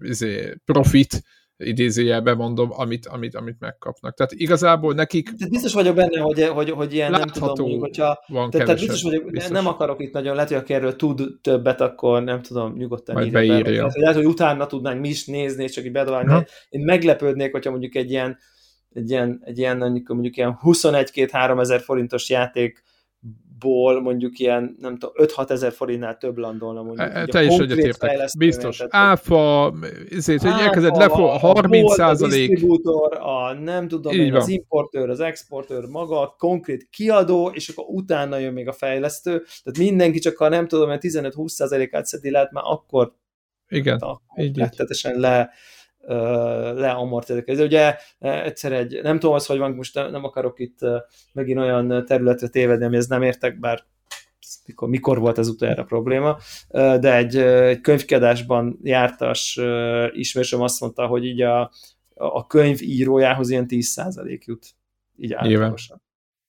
[0.01, 1.23] izé, profit,
[1.57, 4.15] idézőjelben mondom, amit, amit, amit megkapnak.
[4.15, 5.31] Tehát igazából nekik...
[5.37, 8.25] Tehát biztos vagyok benne, hogy, hogy, hogy ilyen nem tudom, hogyha...
[8.27, 9.51] Van tehát, tehát biztos vagyok, biztos.
[9.53, 13.35] nem akarok itt nagyon, lehet, hogy aki erről tud többet, akkor nem tudom, nyugodtan Majd
[13.45, 13.87] írja.
[13.87, 13.93] Be.
[13.95, 16.45] Lehet, hogy utána tudnánk mi is nézni, és csak így bedobálni.
[16.69, 18.39] Én meglepődnék, hogyha mondjuk egy ilyen,
[18.93, 22.83] egy ilyen, egy ilyen mondjuk, mondjuk ilyen 21-2-3 ezer forintos játék
[23.65, 27.09] ból mondjuk ilyen, nem tudom, 5-6 ezer forintnál több landolna mondjuk.
[27.13, 28.31] E, te is egyetértek.
[28.39, 28.83] Biztos.
[28.89, 29.75] Áfa,
[30.11, 32.49] ezért, hogy elkezdett lefo 30 százalék.
[32.49, 37.69] A distribútor, a nem tudom én, az importőr, az exportőr maga, a konkrét kiadó, és
[37.69, 39.31] akkor utána jön még a fejlesztő.
[39.63, 43.15] Tehát mindenki csak ha nem tudom, mert 15-20 százalékát szedi lehet, már akkor
[43.69, 44.99] igen, akkor így, így.
[45.03, 45.51] le
[46.75, 47.43] leamortizálni.
[47.47, 50.79] Ez ugye egyszer egy, nem tudom az, hogy van, most nem akarok itt
[51.33, 53.85] megint olyan területre tévedni, amihez nem értek, bár
[54.67, 56.39] mikor, mikor volt ez utoljára probléma,
[56.71, 59.61] de egy, egy könyvkiadásban jártas
[60.13, 61.71] ismerősöm azt mondta, hogy így a,
[62.15, 64.67] a könyv írójához ilyen 10% jut.
[65.17, 66.03] Így általánosan.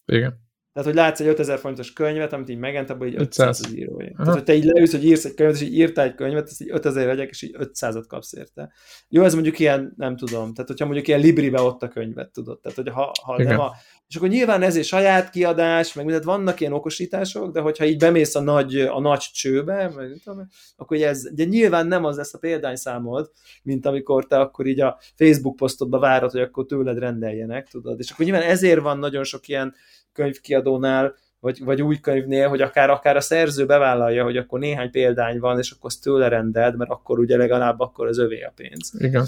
[0.06, 0.45] Igen.
[0.76, 4.12] Tehát, hogy látsz egy 5000 forintos könyvet, amit így megent, abból így 500 az írója.
[4.18, 6.62] Tehát, hogy te így leülsz, hogy írsz egy könyvet, és így írtál egy könyvet, ezt
[6.62, 8.72] így 5000 vegyek, és így 500-at kapsz érte.
[9.10, 12.60] Jó, ez mondjuk ilyen, nem tudom, tehát hogyha mondjuk ilyen Libribe ott a könyvet, tudod.
[12.60, 13.72] Tehát, hogy ha, ha nem a,
[14.08, 18.36] és akkor nyilván ezért saját kiadás, meg mindent vannak ilyen okosítások, de hogyha így bemész
[18.36, 22.38] a nagy, a nagy csőbe, meg, tudom, akkor ez, de nyilván nem az lesz a
[22.38, 23.32] példányszámod,
[23.64, 28.00] mint amikor te akkor így a Facebook posztodba várod, hogy akkor tőled rendeljenek, tudod.
[28.00, 29.76] És akkor nyilván ezért van nagyon sok ilyen
[30.16, 35.40] könyvkiadónál, vagy, vagy új könyvnél, hogy akár, akár a szerző bevállalja, hogy akkor néhány példány
[35.40, 38.94] van, és akkor azt tőle rendeld, mert akkor ugye legalább akkor az övé a pénz.
[38.98, 39.26] Igen.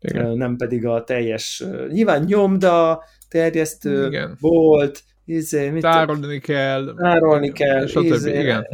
[0.00, 0.36] Igen.
[0.36, 4.36] nem pedig a teljes, nyilván nyomda, terjesztő, Igen.
[4.40, 8.66] bolt, izé, mit tárolni kell, tárolni kell, izé, igen.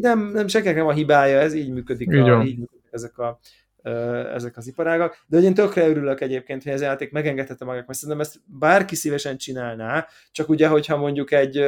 [0.00, 3.38] Nem, nem senkinek nem a hibája, ez így működik, így, a, így működik ezek a
[4.34, 7.86] ezek az iparágak, de hogy én tökre örülök egyébként, hogy ez a játék megengedhette magát,
[7.86, 11.64] mert szerintem ezt bárki szívesen csinálná, csak ugye, hogyha mondjuk egy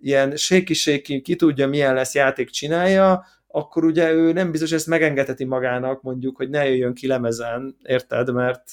[0.00, 5.44] ilyen séki-séki, ki tudja milyen lesz játék csinálja, akkor ugye ő nem biztos, ezt megengedheti
[5.44, 8.32] magának, mondjuk, hogy ne jöjjön ki lemezen, érted?
[8.32, 8.70] Mert,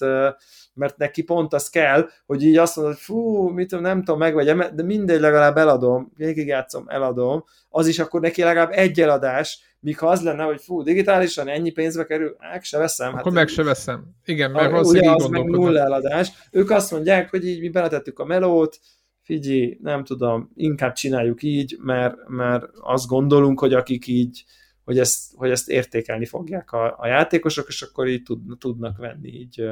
[0.74, 4.20] mert neki pont az kell, hogy így azt mondod, hogy fú, mit tudom, nem tudom,
[4.20, 9.98] megvegyem, de mindegy, legalább eladom, végigjátszom, eladom, az is akkor neki legalább egy eladás, míg
[9.98, 13.08] ha az lenne, hogy fú, digitálisan ennyi pénzbe kerül, meg se veszem.
[13.08, 14.04] Akkor hát, meg se veszem.
[14.26, 16.32] Igen, mert a, ugye az meg nulla eladás.
[16.52, 18.80] Ők azt mondják, hogy így mi beletettük a melót,
[19.22, 24.44] figyelj, nem tudom, inkább csináljuk így, mert, mert azt gondolunk, hogy akik így,
[24.84, 29.30] hogy ezt, hogy ezt értékelni fogják a, a játékosok, és akkor így tud, tudnak venni
[29.30, 29.64] így.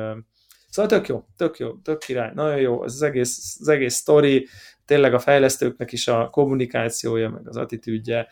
[0.69, 4.47] Szóval tök jó, tök jó, tök király, nagyon jó, az egész, az egész sztori,
[4.85, 8.27] tényleg a fejlesztőknek is a kommunikációja, meg az attitűdje,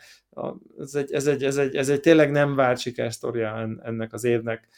[0.78, 4.68] ez egy, ez, egy, ez, egy, ez egy tényleg nem várt sikersztoria ennek az évnek.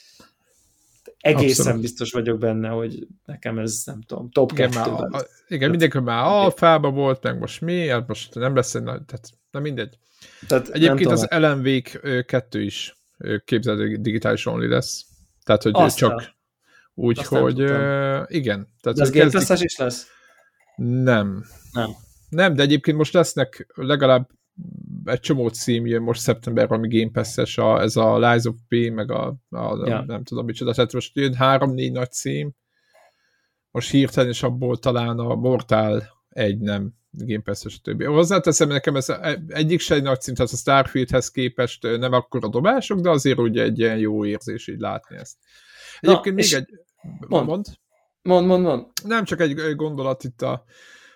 [1.19, 1.81] Egészen Abszolút.
[1.81, 6.25] biztos vagyok benne, hogy nekem ez, nem tudom, top igen, Már, a, igen, mindenki már
[6.25, 9.99] alfába volt, meg most mi, hát most nem lesz egy nagy, tehát nem mindegy.
[10.47, 12.97] Tehát Egyébként az Wake 2 is
[13.45, 15.07] képzeld digitális only lesz.
[15.45, 16.11] Tehát, hogy Aztán.
[16.11, 16.39] csak
[16.95, 17.59] úgy, Azt hogy
[18.27, 18.69] igen.
[18.81, 20.07] Tehát, de ez Game is lesz?
[20.77, 21.45] Nem.
[21.73, 21.91] Nem.
[22.29, 24.29] Nem, de egyébként most lesznek legalább
[25.05, 28.91] egy csomó cím jön most szeptemberben, ami Game Pass-es, a, ez a Lies of P,
[28.93, 30.05] meg a, a ja.
[30.07, 32.53] nem tudom micsoda, tehát most jön három-négy nagy cím,
[33.71, 38.05] most hirtelen is abból talán a Mortal egy nem Game Pass-es, többi.
[38.05, 39.13] Hozzáteszem, nekem ez
[39.49, 43.39] egyik se egy nagy cím, tehát a Starfieldhez képest nem akkor a dobások, de azért
[43.39, 45.37] ugye egy ilyen jó érzés így látni ezt.
[46.01, 46.69] Egyébként Na, még egy...
[47.29, 47.47] Mond.
[47.47, 47.67] mond.
[48.23, 48.87] Mond, mond, mond.
[49.05, 50.65] Nem, csak egy gondolat itt a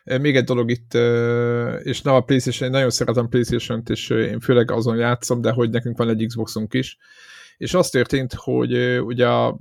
[0.04, 0.94] még egy dolog itt,
[1.82, 5.70] és nem a PlayStation, én nagyon szeretem PlayStation-t, és én főleg azon játszom, de hogy
[5.70, 6.98] nekünk van egy Xboxunk is,
[7.56, 9.58] és az történt, hogy ugye a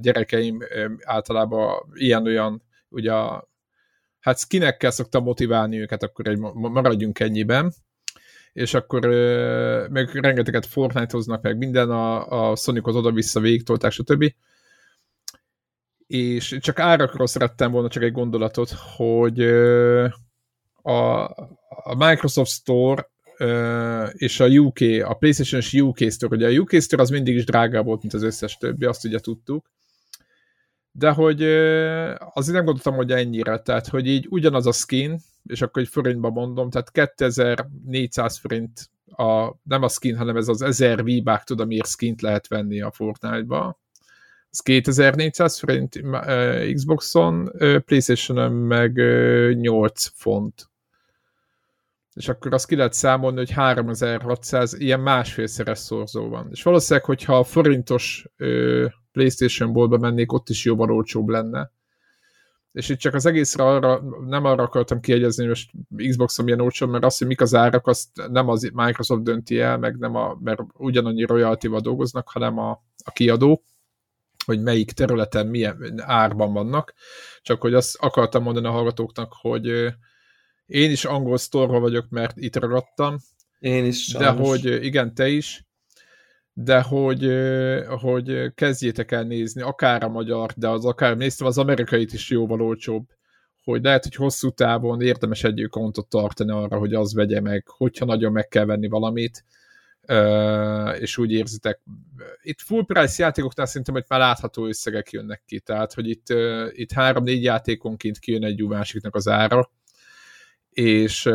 [0.00, 0.58] gyerekeim
[1.04, 3.12] általában ilyen-olyan, ugye
[4.20, 7.72] hát skinekkel szoktam motiválni őket, akkor egy, maradjunk ennyiben,
[8.56, 9.06] és akkor
[9.90, 14.32] meg rengeteget Fortnite-hoznak meg minden, a, a Sonichoz oda-vissza végtolták, stb.
[16.06, 19.40] És csak árakról szerettem volna csak egy gondolatot, hogy
[20.82, 21.24] a,
[21.68, 23.10] a Microsoft Store
[24.12, 27.84] és a UK, a PlayStation-es UK Store, ugye a UK Store az mindig is drágább
[27.84, 29.70] volt, mint az összes többi, azt ugye tudtuk,
[30.92, 31.42] de hogy
[32.34, 36.30] azért nem gondoltam, hogy ennyire, tehát hogy így ugyanaz a skin, és akkor egy forintba
[36.30, 41.88] mondom, tehát 2400 forint a, nem a skin, hanem ez az 1000 V-bák, tudom, miért
[41.88, 43.78] skint lehet venni a Fortnite-ba,
[44.50, 46.00] ez 2400 forint
[46.74, 47.52] Xboxon,
[47.84, 48.92] Playstation-on meg
[49.56, 50.70] 8 font.
[52.14, 56.48] És akkor azt ki lehet számolni, hogy 3600 ilyen másfélszeres szorzó van.
[56.50, 58.26] És valószínűleg, hogyha a forintos
[59.12, 61.70] PlayStation boltba mennék, ott is jóval olcsóbb lenne.
[62.76, 65.70] És itt csak az egészre arra, nem arra akartam kiegyezni, hogy most
[66.08, 69.78] Xboxon milyen olcsó, mert azt, hogy mik az árak, azt nem az Microsoft dönti el,
[69.78, 72.70] meg nem a, mert ugyanannyi royalty dolgoznak, hanem a,
[73.04, 73.64] a kiadó
[74.44, 76.94] hogy melyik területen milyen árban vannak,
[77.42, 79.66] csak hogy azt akartam mondani a hallgatóknak, hogy
[80.66, 83.16] én is angol sztorva vagyok, mert itt ragadtam.
[83.58, 84.04] Én is.
[84.04, 84.36] Sajnos.
[84.36, 85.65] De hogy igen, te is.
[86.58, 87.32] De hogy,
[88.00, 92.62] hogy kezdjétek el nézni, akár a magyar, de az akár néztem, az amerikait is jóval
[92.62, 93.06] olcsóbb.
[93.64, 98.04] Hogy lehet, hogy hosszú távon érdemes egy kontot tartani arra, hogy az vegye meg, hogyha
[98.04, 99.44] nagyon meg kell venni valamit,
[100.98, 101.80] és úgy érzitek.
[102.42, 106.26] Itt full price játékoknál szerintem, hogy már látható összegek jönnek ki, tehát, hogy itt,
[106.70, 109.70] itt három-négy játékonként kijön egy másiknak az ára,
[110.70, 111.30] és,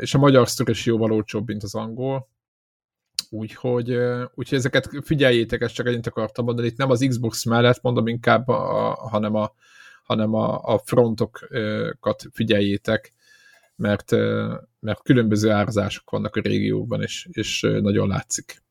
[0.00, 2.28] és a magyar sztor is jóval olcsóbb, mint az angol,
[3.32, 3.98] úgyhogy,
[4.34, 8.48] úgyhogy ezeket figyeljétek, ezt csak ennyit akartam mondani, itt nem az Xbox mellett mondom inkább,
[8.48, 9.54] a, hanem, a,
[10.04, 13.12] hanem a, a frontokat figyeljétek,
[13.76, 14.10] mert,
[14.80, 18.62] mert különböző árazások vannak a régióban, és, és nagyon látszik.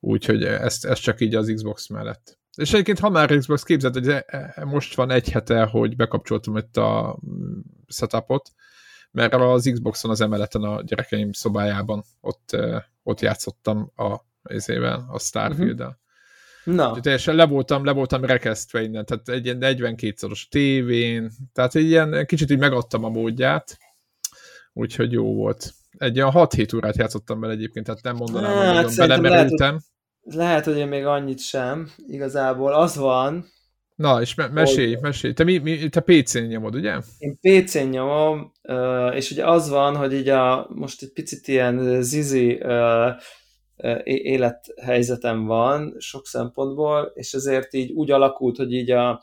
[0.00, 2.38] Úgyhogy ezt, ezt csak így az Xbox mellett.
[2.56, 6.56] És egyébként, ha már Xbox képzeld, hogy e, e, most van egy hete, hogy bekapcsoltam
[6.56, 8.50] itt a mm, setupot,
[9.10, 12.56] mert az Xboxon az emeleten a gyerekeim szobájában ott,
[13.04, 15.86] ott játszottam a, ezével, a Starfield-el.
[15.86, 16.02] Uh-huh.
[16.64, 17.00] Na.
[17.00, 22.26] teljesen le voltam, le voltam rekesztve innen, tehát egy ilyen 42-szoros tévén, tehát egy ilyen
[22.26, 23.78] kicsit így megadtam a módját,
[24.72, 25.72] úgyhogy jó volt.
[25.98, 29.68] Egy olyan 6-7 órát játszottam bele egyébként, tehát nem mondanám, hát, hogy nagyon belemerültem.
[29.68, 29.84] Lehet,
[30.24, 33.46] lehet, hogy én még annyit sem, igazából az van,
[33.94, 35.32] Na, és me- mesélj, mesélj.
[35.32, 36.98] Te, mi, mi, te PC-n nyomod, ugye?
[37.18, 38.52] Én PC-n nyomom,
[39.14, 42.62] és ugye az van, hogy így a, most egy picit ilyen zizi
[44.04, 49.22] élethelyzetem van sok szempontból, és ezért így úgy alakult, hogy így a,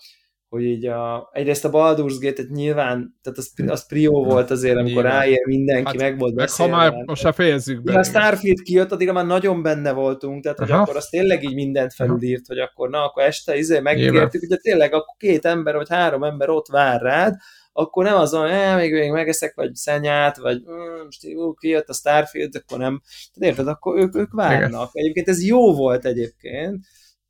[0.51, 5.03] hogy így a, egyrészt a Baldur's Gate-et nyilván, tehát az, az prió volt azért, amikor
[5.03, 5.11] nyilván.
[5.11, 7.99] ráér mindenki, hát, meg volt meg ha már most se fejezzük be.
[7.99, 10.81] A Starfield kijött, addig már nagyon benne voltunk, tehát hogy Aha.
[10.81, 14.93] akkor az tényleg így mindent felülírt, hogy akkor na, akkor este izé megígértük, hogy tényleg
[14.93, 17.35] akkor két ember vagy három ember ott vár rád,
[17.73, 21.89] akkor nem azon, hogy eh, még, még megeszek, vagy szenyát, vagy mm, most ú, kijött
[21.89, 23.01] a Starfield, akkor nem.
[23.33, 24.69] Tehát érted, akkor ők, ők várnak.
[24.69, 24.89] Igen.
[24.91, 26.85] Egyébként ez jó volt egyébként.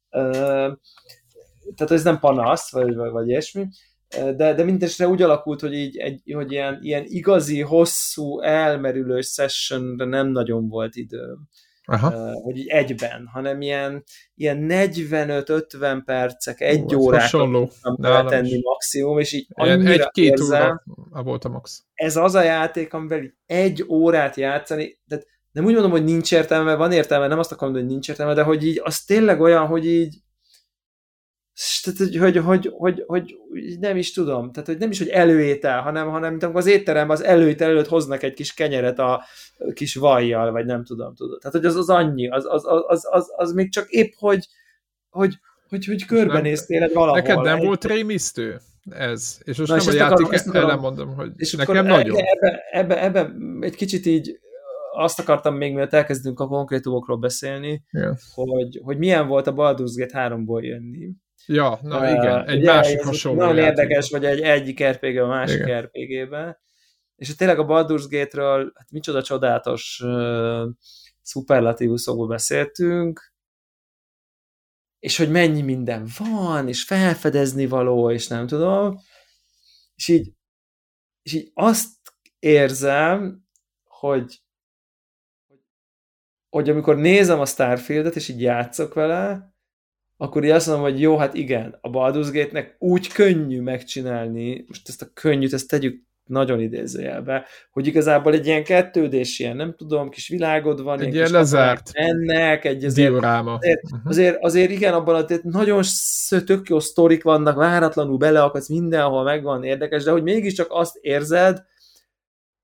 [0.10, 0.72] Uh,
[1.76, 3.68] tehát ez nem panasz, vagy, vagy, vagy ilyesmi,
[4.36, 10.06] de, de mindesre úgy alakult, hogy így egy, hogy ilyen, ilyen igazi, hosszú, elmerülő sessionre
[10.06, 11.38] nem nagyon volt idő.
[11.86, 12.32] Aha.
[12.34, 14.04] hogy így egyben, hanem ilyen,
[14.36, 20.84] ilyen 45-50 percek, egy Ó, órát tudtam tenni maximum, és így annyira egy-két óra
[21.24, 21.84] volt a max.
[21.94, 26.76] Ez az a játék, amivel egy órát játszani, de nem úgy mondom, hogy nincs értelme,
[26.76, 29.86] van értelme, nem azt akarom, hogy nincs értelme, de hogy így az tényleg olyan, hogy
[29.86, 30.16] így
[31.82, 33.36] tehát, hogy, hogy, hogy, hogy, hogy,
[33.80, 37.18] nem is tudom, tehát hogy nem is, hogy előétel, hanem, hanem mint amikor az étteremben
[37.18, 39.24] az előétel előtt hoznak egy kis kenyeret a
[39.74, 41.40] kis vajjal, vagy nem tudom, tudod.
[41.40, 44.48] Tehát, hogy az az annyi, az, az, az, az, az, az még csak épp, hogy,
[45.10, 45.38] hogy,
[45.70, 47.20] hogy, hogy körbenéztél egy valahol.
[47.22, 47.66] Neked nem egy...
[47.66, 48.60] volt rémisztő
[48.90, 49.38] ez?
[49.44, 52.18] És most Na, nem és a játék akarom, ellen mondom, hogy és nekem nagyon.
[52.18, 54.40] Ebbe, ebbe, ebbe egy kicsit így
[54.94, 58.18] azt akartam még, mielőtt elkezdünk a konkrétumokról beszélni, yeah.
[58.34, 61.10] hogy, hogy milyen volt a Baldur's Gate 3-ból jönni.
[61.46, 63.70] Ja, na uh, igen, egy ugye, másik hasonló Nagyon játék.
[63.70, 66.62] érdekes, hogy egy egyik rpg a másik RPG-be.
[67.16, 70.68] És tényleg a Baldur's Gate-ről, hát micsoda csodálatos uh,
[71.22, 73.34] szuperlatívuszokból beszéltünk,
[75.00, 79.00] és hogy mennyi minden van, és felfedezni való, és nem tudom.
[79.96, 80.34] És így,
[81.22, 81.90] és így azt
[82.40, 83.46] érzem,
[83.84, 84.42] hogy,
[86.50, 89.51] hogy amikor nézem a Starfieldet, és így játszok vele,
[90.22, 94.90] akkor így azt mondom, hogy jó, hát igen, a Baldur's Gate-nek úgy könnyű megcsinálni, most
[94.90, 100.10] ezt a könnyűt, ezt tegyük nagyon idézőjelbe, hogy igazából egy ilyen kettődés, ilyen nem tudom,
[100.10, 103.54] kis világod van, egy ilyen lezárt ennek, egy azért, dioráma.
[103.54, 104.00] Azért, uh-huh.
[104.04, 105.84] azért, azért, igen, abban a, nagyon
[106.46, 111.64] tök jó sztorik vannak, váratlanul beleakadsz mindenhol, megvan érdekes, de hogy mégiscsak azt érzed,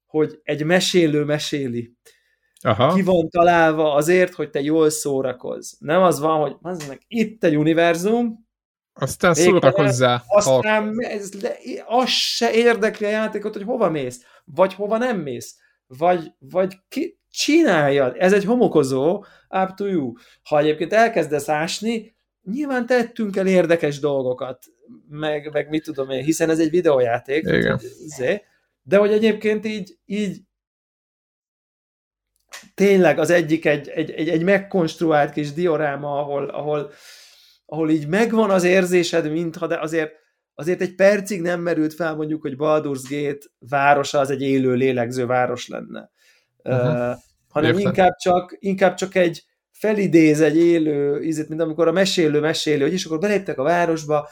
[0.06, 1.96] hogy egy mesélő meséli.
[2.62, 2.94] Aha.
[2.94, 5.74] ki van találva azért, hogy te jól szórakozz.
[5.80, 8.46] Nem az van, hogy az meg itt egy univerzum,
[9.00, 10.24] aztán szórakozzá.
[10.28, 11.30] Aztán ez,
[11.86, 15.56] az se érdekli a játékot, hogy hova mész, vagy hova nem mész,
[15.88, 18.16] vagy, vagy ki, csináljad.
[18.20, 20.14] Ez egy homokozó, up to you.
[20.44, 24.66] Ha egyébként elkezdesz ásni, nyilván tettünk el érdekes dolgokat,
[25.10, 27.44] meg, meg mit tudom én, hiszen ez egy videójáték.
[27.44, 27.80] Igen.
[28.06, 28.42] Izé.
[28.82, 30.42] De hogy egyébként így, így
[32.74, 36.92] tényleg az egyik egy, egy, egy, egy megkonstruált kis dioráma, ahol, ahol,
[37.66, 40.12] ahol így megvan az érzésed, mintha, de azért,
[40.56, 45.26] azért egy percig nem merült fel mondjuk, hogy Baldur's Gate városa az egy élő, lélegző
[45.26, 46.10] város lenne.
[46.64, 47.10] Uh-huh.
[47.10, 47.16] Uh,
[47.50, 49.44] hanem inkább csak, inkább csak egy,
[49.80, 54.30] felidéz egy élő ízét, mint amikor a mesélő mesélő, hogy és akkor beléptek a városba,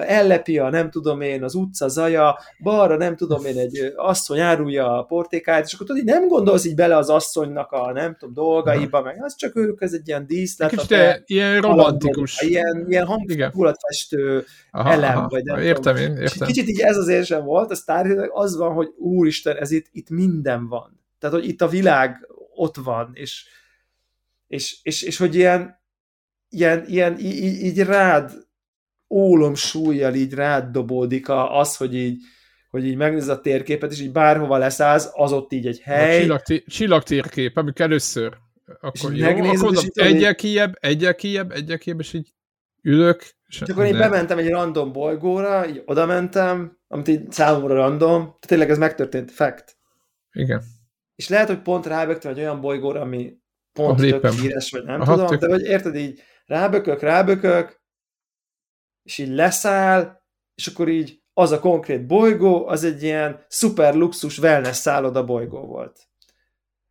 [0.00, 4.98] ellepi a nem tudom én, az utca zaja, balra nem tudom én, egy asszony árulja
[4.98, 9.02] a portékáját, és akkor tudod, nem gondolsz így bele az asszonynak a nem tudom dolgaiba,
[9.02, 10.70] meg az csak ők, ez egy ilyen díszlet.
[10.70, 12.40] Kicsit te, ilyen romantikus.
[12.40, 16.10] Ilyen, ilyen hangulatfestő elem, aha, vagy nem értem tudom.
[16.10, 16.46] én, értem.
[16.46, 20.10] Kicsit így ez az érzem volt, a Star az van, hogy úristen, ez itt, itt
[20.10, 21.00] minden van.
[21.18, 23.44] Tehát, hogy itt a világ ott van, és,
[24.50, 25.80] és, és, és hogy ilyen,
[26.48, 28.32] ilyen, ilyen így, így rád
[29.08, 32.22] ólom súlyjal így rád dobódik az, hogy így,
[32.70, 36.16] hogy így megnéz a térképet, és így bárhova leszállsz, az ott így egy hely.
[36.16, 38.36] A csillag, csillag térkép, amikor először.
[38.80, 42.34] Akkor jó, megnézed, akkor és egyel kijebb, egyel kijebb, egyel kijebb, és így
[42.82, 43.22] ülök.
[43.46, 48.46] És akkor én bementem egy random bolygóra, így oda mentem, amit így számomra random, tehát
[48.46, 49.76] tényleg ez megtörtént, fact.
[50.32, 50.62] Igen.
[51.14, 53.38] És lehet, hogy pont rábögtem egy olyan bolygóra, ami
[53.72, 55.40] pont tök híres, vagy nem Aha, tudom, tök...
[55.40, 57.80] de hogy érted így, rábökök, rábökök,
[59.02, 60.20] és így leszáll,
[60.54, 65.60] és akkor így az a konkrét bolygó, az egy ilyen szuper luxus wellness szálloda bolygó
[65.60, 66.08] volt.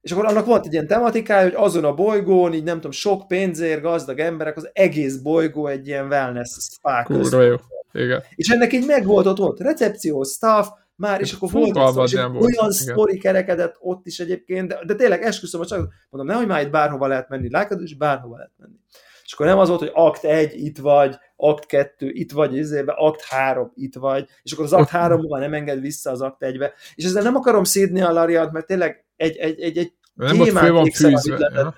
[0.01, 3.27] És akkor annak volt egy ilyen tematikája, hogy azon a bolygón, így nem tudom, sok
[3.27, 7.55] pénzért gazdag emberek, az egész bolygó egy ilyen wellness spa jó.
[7.91, 8.23] Igen.
[8.35, 10.67] És ennek így megvolt, ott volt recepció, staff,
[10.99, 14.95] már, és akkor volt az, és olyan volt, sztori kerekedett ott is egyébként, de, de
[14.95, 18.79] tényleg esküszöm, csak mondom, nehogy már itt bárhova lehet menni, látod, és bárhova lehet menni.
[19.23, 22.93] És akkor nem az volt, hogy akt egy, itt vagy, akt 2, itt vagy izébe,
[22.97, 26.37] akt 3, itt vagy, és akkor az akt 3 ban nem enged vissza az akt
[26.39, 26.73] 1-be.
[26.95, 30.49] És ezzel nem akarom szídni a Lariant, mert tényleg egy, egy, egy, egy nem ott
[30.49, 31.73] föl van fűzve.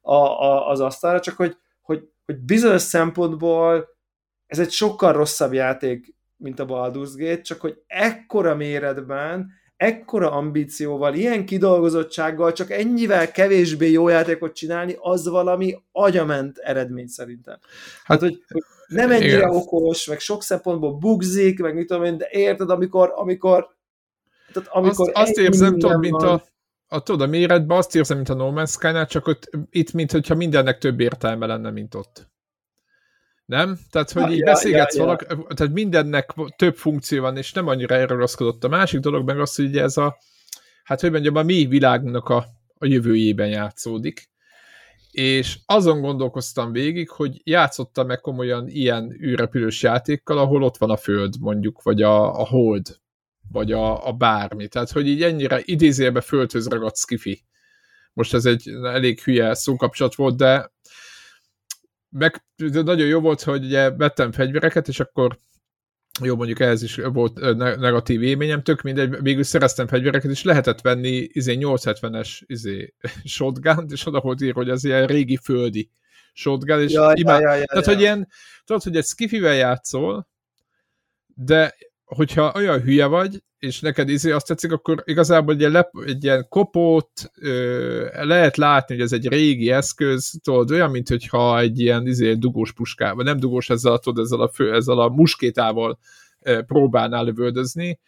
[0.00, 3.88] A, a, az asztalra, csak hogy, hogy, hogy bizonyos szempontból
[4.46, 11.14] ez egy sokkal rosszabb játék, mint a Baldur's Gate, csak hogy ekkora méretben, ekkora ambícióval,
[11.14, 17.58] ilyen kidolgozottsággal, csak ennyivel kevésbé jó játékot csinálni, az valami agyament eredmény szerintem.
[18.04, 19.50] Hát, hogy, hogy nem ennyire igen.
[19.50, 23.76] okos, meg sok szempontból bugzik, meg mit tudom én, de érted, amikor, amikor
[24.52, 26.44] tehát amikor azt, azt érzem, tudod, mint a,
[26.88, 30.12] a, tudod, a méretben azt érzem, mint a No Man's Sky-nál, csak ott, itt, mint
[30.12, 32.30] hogyha mindennek több értelme lenne, mint ott.
[33.48, 33.78] Nem?
[33.90, 35.54] Tehát, hogy így ja, beszélgetsz ja, valak, ja.
[35.54, 38.64] tehát mindennek több funkció van, és nem annyira elragaszkodott.
[38.64, 40.18] A másik dolog meg az, hogy ez a,
[40.84, 42.46] hát hogy mondjam, a mi világunknak a,
[42.78, 44.30] a jövőjében játszódik.
[45.10, 50.96] És azon gondolkoztam végig, hogy játszottam meg komolyan ilyen űrrepülős játékkal, ahol ott van a
[50.96, 52.96] Föld, mondjuk, vagy a, a Hold,
[53.52, 54.68] vagy a, a bármi.
[54.68, 57.42] Tehát, hogy így ennyire idézélbe földhöz ragadt skifi.
[58.12, 60.70] Most ez egy elég hülye szókapcsolat volt, de
[62.08, 65.38] meg nagyon jó volt, hogy ugye vettem fegyvereket, és akkor
[66.22, 71.28] jó, mondjuk ehhez is volt negatív élményem, tök mindegy, végül szereztem fegyvereket, és lehetett venni
[71.32, 72.94] izé 870-es izé,
[73.24, 75.90] shotgun és oda volt ír, hogy az ilyen régi földi
[76.32, 77.40] shotgun, és ja, imád...
[77.40, 77.92] ja, ja, ja, Tehát, ja.
[77.92, 78.28] hogy ilyen,
[78.64, 80.28] tudod, hogy egy skifivel játszol,
[81.26, 81.74] de
[82.08, 86.24] hogyha olyan hülye vagy, és neked izé azt tetszik, akkor igazából egy ilyen, lep, egy
[86.24, 91.80] ilyen kopót ö, lehet látni, hogy ez egy régi eszköz, tudod, olyan, mint hogyha egy
[91.80, 95.98] ilyen izé, dugós puskával, nem dugós ezzel, tudod, ezzel a, fő, ezzel a muskétával
[96.40, 98.00] ö, próbálnál lövöldözni.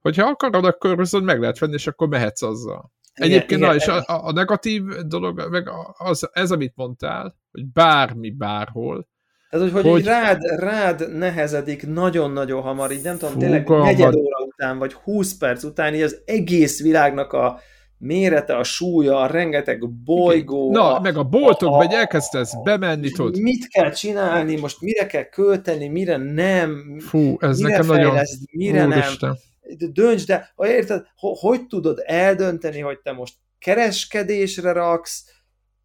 [0.00, 2.92] Hogyha akarod, akkor viszont meg lehet venni, és akkor mehetsz azzal.
[3.14, 7.66] Igen, Egyébként, igen, na, és a, a negatív dolog, meg az, ez, amit mondtál, hogy
[7.66, 9.08] bármi, bárhol,
[9.54, 10.04] tehát, hogy, hogy, hogy...
[10.04, 15.62] rád, rád nehezedik nagyon-nagyon hamar, így nem tudom, tényleg negyed óra után, vagy 20 perc
[15.62, 17.60] után, így az egész világnak a
[17.98, 20.70] mérete, a súlya, a rengeteg bolygó.
[20.72, 23.40] Na, a, meg a boltok, vagy elkezdesz bemenni, tudod.
[23.40, 26.98] Mit kell csinálni, most mire kell költeni, mire nem.
[27.00, 28.18] Fú, ez mire nekem nagyon...
[28.50, 29.38] Mire Úristen.
[29.78, 29.92] nem.
[29.92, 35.24] Dönts, de ha érted, hogy tudod eldönteni, hogy te most kereskedésre raksz,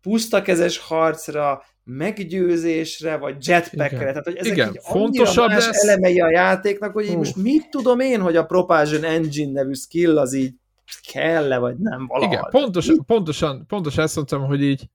[0.01, 3.85] pusztakezes harcra, meggyőzésre, vagy jetpackre.
[3.87, 4.07] Igen.
[4.07, 4.69] Tehát, hogy ezek Igen.
[4.69, 5.83] így Fontosabb más lesz...
[5.83, 10.17] elemei a játéknak, hogy így most mit tudom én, hogy a Propulsion Engine nevű skill
[10.17, 10.53] az így
[11.11, 12.33] kell-e, vagy nem valahol.
[12.33, 14.89] Igen, pontos, pontosan, pontosan ezt mondtam, hogy így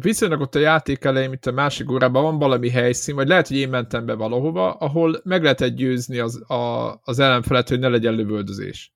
[0.00, 3.56] viszonylag ott a játék elején, mint a másik órában van valami helyszín, vagy lehet, hogy
[3.56, 8.14] én mentem be valahova, ahol meg lehetett győzni az, a, az ellenfelet, hogy ne legyen
[8.14, 8.92] lövöldözés.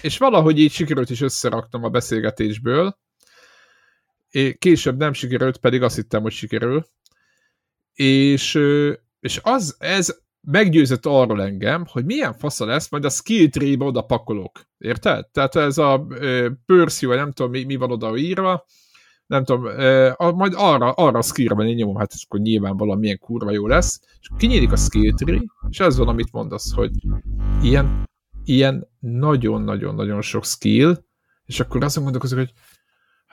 [0.00, 2.98] És valahogy így sikerült is összeraktam a beszélgetésből,
[4.58, 6.86] később nem sikerült, pedig azt hittem, hogy sikerül.
[7.92, 8.58] És,
[9.20, 14.02] és az, ez meggyőzött arról engem, hogy milyen fasza lesz, majd a skill tree-be oda
[14.02, 14.60] pakolok.
[14.78, 15.26] Érted?
[15.26, 16.06] Tehát ez a
[16.66, 18.64] Percy, vagy nem tudom, mi, mi van oda írva,
[19.26, 19.64] nem tudom,
[20.16, 24.00] a, majd arra, arra a skillre én nyomom, hát akkor nyilván valamilyen kurva jó lesz,
[24.20, 26.90] és kinyílik a skill tree, és ez van, amit mondasz, hogy
[27.62, 28.08] ilyen,
[28.44, 31.04] ilyen nagyon-nagyon-nagyon sok skill,
[31.44, 32.52] és akkor azt gondolkozok, hogy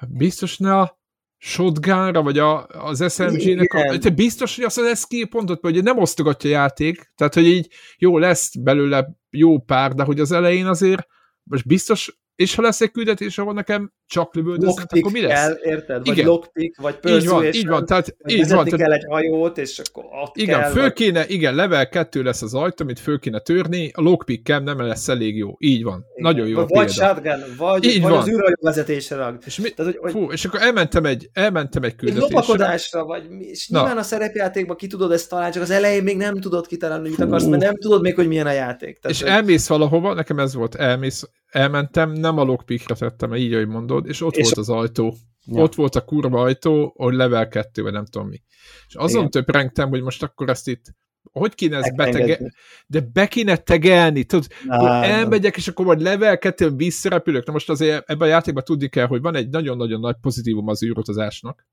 [0.10, 1.02] biztos ne a
[1.38, 5.98] shotgunra, vagy a, az SMG-nek, a, te biztos, hogy azt az skill pontot, hogy nem
[5.98, 10.66] osztogatja a játék, tehát hogy így jó lesz belőle jó pár, de hogy az elején
[10.66, 11.08] azért
[11.44, 15.46] most biztos és ha lesz egy küldetés, ahol nekem csak lövöldöznek, akkor mi lesz?
[15.46, 16.06] Kell, érted?
[16.06, 16.30] Vagy igen.
[16.30, 18.66] lockpick, vagy így van, így van, tehát így van.
[18.66, 20.94] Tehát, kell egy hajót, és akkor ott Igen, kell, föl vagy...
[20.94, 25.08] kéne, igen, level 2 lesz az ajtó, amit föl kéne törni, a lockpick nem lesz
[25.08, 25.56] elég jó.
[25.58, 26.06] Így van.
[26.16, 26.32] Igen.
[26.32, 26.92] Nagyon jó Vagy példa.
[26.92, 28.20] shotgun, vagy, így vagy van.
[28.20, 29.38] az űrhajó vezetésre rag.
[29.46, 32.28] És, mi, Tehát, hogy, fú, és akkor elmentem egy, elmentem egy küldetésre.
[32.28, 34.00] Egy lopakodásra, vagy és nyilván Na.
[34.00, 37.46] a szerepjátékban ki tudod ezt találni, csak az elején még nem tudod kitalálni, mit akarsz,
[37.46, 39.00] mert nem tudod még, hogy milyen a játék.
[39.00, 39.32] Tehát, és hogy...
[39.32, 44.22] elmész valahova, nekem ez volt, elmész, elmentem, nem a lockpickra tettem, így, ahogy mondod, és
[44.22, 45.16] ott és volt az ajtó.
[45.46, 45.62] Ja.
[45.62, 48.42] Ott volt a kurva ajtó, hogy level 2, vagy nem tudom mi.
[48.88, 50.94] És azon több rengtem, hogy most akkor ezt itt
[51.32, 52.40] hogy kéne ezt betege...
[52.88, 57.46] De be kéne tegelni, tudod, Na, elmegyek, és akkor majd level 2 visszarepülök.
[57.46, 60.84] Na most azért ebben a játékban tudni kell, hogy van egy nagyon-nagyon nagy pozitívum az
[60.84, 61.68] űrutazásnak,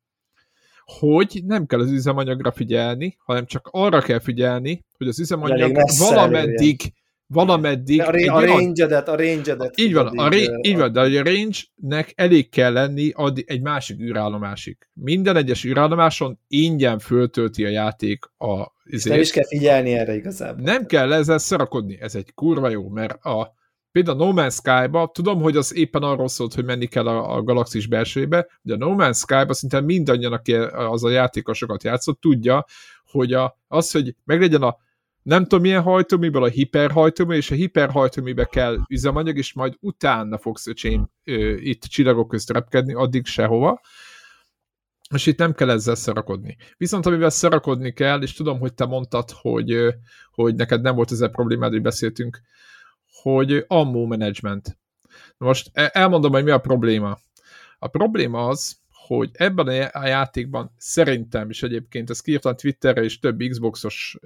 [0.84, 6.92] hogy nem kell az üzemanyagra figyelni, hanem csak arra kell figyelni, hogy az üzemanyag valameddig
[7.32, 8.00] valameddig...
[8.00, 9.78] A, a range-edet, a range-edet.
[9.78, 14.00] Így van, a, ré, így van, de a range-nek elég kell lenni addig egy másik
[14.00, 14.76] űrállomásig.
[14.92, 18.78] Minden egyes űrállomáson ingyen föltölti a játék a...
[18.84, 19.14] Ezért.
[19.14, 20.62] Nem is kell figyelni erre igazából.
[20.64, 23.54] Nem kell ezzel szarakodni, ez egy kurva jó, mert a,
[23.92, 27.42] például No Man's Sky-ba, tudom, hogy az éppen arról szólt, hogy menni kell a, a
[27.42, 32.64] galaxis belsőbe, de a No Man's Sky-ba szinte mindannyian, aki az a játékosokat játszott, tudja,
[33.04, 34.76] hogy a, az, hogy meglegyen a
[35.22, 40.66] nem tudom milyen hajtóműből a hiperhajtómű, és a hiperhajtóműbe kell üzemanyag, és majd utána fogsz
[40.66, 41.10] öcsém
[41.56, 43.80] itt csillagok közt repkedni, addig sehova.
[45.14, 46.56] És itt nem kell ezzel szarakodni.
[46.76, 49.94] Viszont amivel szarakodni kell, és tudom, hogy te mondtad, hogy,
[50.32, 52.40] hogy neked nem volt ezzel problémád, hogy beszéltünk,
[53.22, 54.78] hogy ammo management.
[55.36, 57.18] Most e, elmondom, hogy mi a probléma.
[57.78, 58.79] A probléma az,
[59.16, 64.16] hogy ebben a játékban szerintem is egyébként, ezt kiírtam Twitterre, és több Xboxos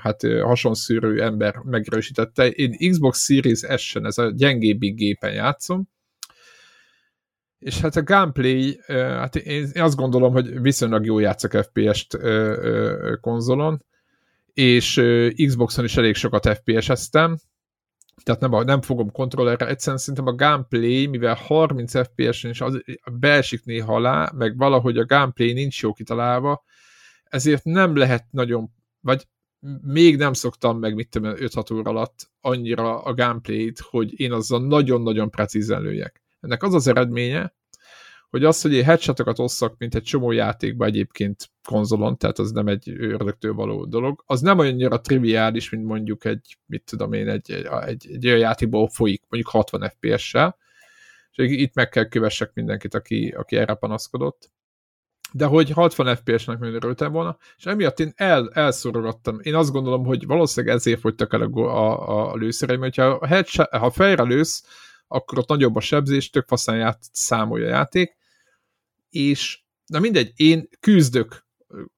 [0.00, 2.48] hát hasonszűrő ember megerősítette.
[2.48, 5.88] Én Xbox Series S-en, ez a gyengébbik gépen játszom,
[7.58, 12.18] és hát a gameplay, hát én azt gondolom, hogy viszonylag jó játszok FPS-t
[13.20, 13.84] konzolon,
[14.52, 15.02] és
[15.46, 17.38] Xboxon is elég sokat FPS-eztem,
[18.22, 22.82] tehát nem, nem fogom kontrollerre, egyszerűen szerintem a gameplay, mivel 30 FPS-en is az,
[23.12, 26.64] beesik néha alá, meg valahogy a gameplay nincs jó kitalálva,
[27.24, 29.26] ezért nem lehet nagyon, vagy
[29.82, 34.66] még nem szoktam meg, mit tudom, 5-6 óra alatt annyira a gameplayt, hogy én azzal
[34.66, 36.22] nagyon-nagyon precízen lőjek.
[36.40, 37.54] Ennek az az eredménye,
[38.32, 42.66] hogy az, hogy én headshotokat osszak, mint egy csomó játékban egyébként konzolon, tehát az nem
[42.66, 47.50] egy ördögtől való dolog, az nem olyannyira triviális, mint mondjuk egy, mit tudom én, egy,
[47.50, 50.56] egy, egy, egy olyan játékból folyik, mondjuk 60 FPS-sel,
[51.32, 54.50] és itt meg kell kövessek mindenkit, aki, aki erre panaszkodott.
[55.32, 59.38] De hogy 60 FPS-nek nagyon örültem volna, és emiatt én el, elszorogattam.
[59.42, 63.68] Én azt gondolom, hogy valószínűleg ezért fogytak el a, a, a lőszereim, hogyha a headshot,
[63.68, 64.64] ha fejre lősz,
[65.06, 68.20] akkor ott nagyobb a sebzés, tök faszán ját, számolja a játék,
[69.12, 71.46] és na mindegy, én küzdök,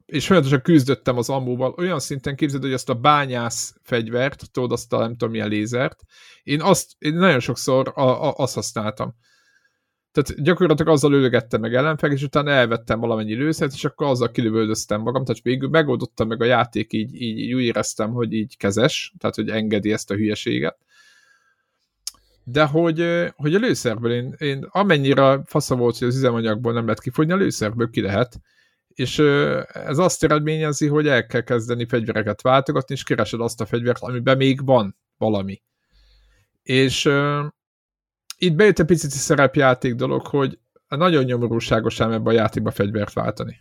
[0.06, 4.92] és folyamatosan küzdöttem az ammóval, olyan szinten képzeld, hogy azt a bányász fegyvert, tudod, azt
[4.92, 6.02] a nem tudom milyen lézert,
[6.42, 9.14] én azt, én nagyon sokszor a, a, azt használtam.
[10.12, 15.00] Tehát gyakorlatilag azzal lőgettem meg ellenfel, és utána elvettem valamennyi lőszert, és akkor azzal kilövöldöztem
[15.00, 19.14] magam, tehát végül megoldottam meg a játék, így, így, így úgy éreztem, hogy így kezes,
[19.18, 20.78] tehát hogy engedi ezt a hülyeséget
[22.44, 27.00] de hogy, hogy a lőszerből én, én amennyire fasza volt, hogy az üzemanyagból nem lehet
[27.00, 28.40] kifogyni, a lőszerből ki lehet,
[28.88, 29.18] és
[29.68, 34.36] ez azt eredményezi, hogy el kell kezdeni fegyvereket váltogatni, és keresed azt a fegyvert, amiben
[34.36, 35.62] még van valami.
[36.62, 37.44] És uh,
[38.38, 43.60] itt bejött egy picit szerepjáték dolog, hogy nagyon nyomorúságos ám ebben a játékba fegyvert váltani.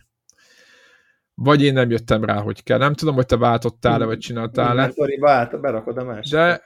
[1.34, 2.78] Vagy én nem jöttem rá, hogy kell.
[2.78, 4.92] Nem tudom, hogy te váltottál-e, vagy csináltál-e.
[5.18, 6.32] Vált, berakod a másik.
[6.32, 6.62] De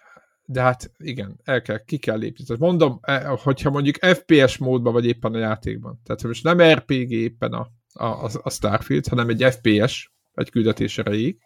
[0.51, 2.45] de hát igen, el kell, ki kell lépni.
[2.45, 7.11] Tehát mondom, e, hogyha mondjuk FPS módban vagy éppen a játékban, tehát most nem RPG
[7.11, 11.39] éppen a, a, a Starfield, hanem egy FPS, egy küldetés erejéig,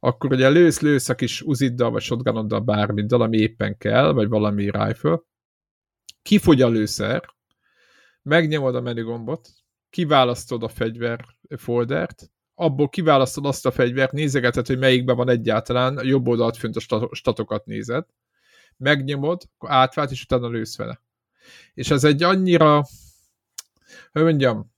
[0.00, 4.62] akkor ugye lősz, lősz a kis uziddal, vagy shotgunoddal, bármiddal, ami éppen kell, vagy valami
[4.62, 5.20] rifle,
[6.22, 7.24] kifogy a lőszer,
[8.22, 9.48] megnyomod a menügombot,
[9.90, 11.24] kiválasztod a fegyver
[11.56, 16.76] foldert, abból kiválasztod azt a fegyvert, nézegeted, hogy melyikben van egyáltalán, a jobb oldalt fönt
[16.76, 18.04] a statokat nézed,
[18.76, 21.02] megnyomod, akkor átvált, és utána lősz vele.
[21.74, 22.84] És ez egy annyira,
[24.12, 24.72] hogy mondjam,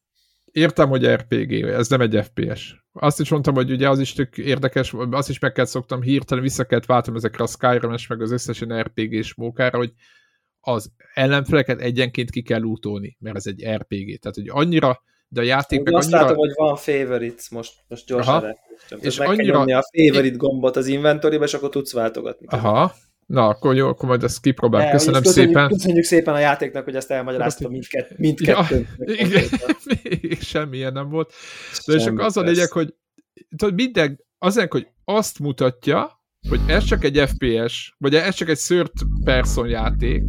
[0.44, 2.84] értem, hogy RPG, ez nem egy FPS.
[2.92, 6.42] Azt is mondtam, hogy ugye az is tök érdekes, azt is meg kell szoktam hirtelen,
[6.42, 9.92] vissza kellett váltam ezekre a Skyrim-es, meg az összes RPG-s mókára, hogy
[10.60, 14.18] az ellenfeleket egyenként ki kell útolni, mert ez egy RPG.
[14.18, 15.02] Tehát, hogy annyira
[15.34, 16.20] de a játék meg azt annyira...
[16.20, 18.58] látom, hogy van favorites, most, most gyorsan
[19.00, 19.64] És meg annyira...
[19.64, 22.46] kell a favorite gombot az inventoryba, és akkor tudsz váltogatni.
[22.50, 22.94] Aha,
[23.26, 24.90] Na, akkor jó, akkor majd ezt kipróbáljuk.
[24.90, 25.68] Köszönöm köszönjük, szépen.
[25.68, 28.88] Köszönjük szépen a játéknak, hogy ezt elmagyaráztam mindkett, mindkettőnk.
[28.98, 29.44] Ja, igen,
[30.40, 31.32] semmilyen nem volt.
[31.86, 32.94] De és akkor az a lényeg, hogy
[33.56, 38.58] tudod, minden, azért, hogy azt mutatja, hogy ez csak egy FPS, vagy ez csak egy
[38.58, 38.92] third
[39.24, 40.22] person játék,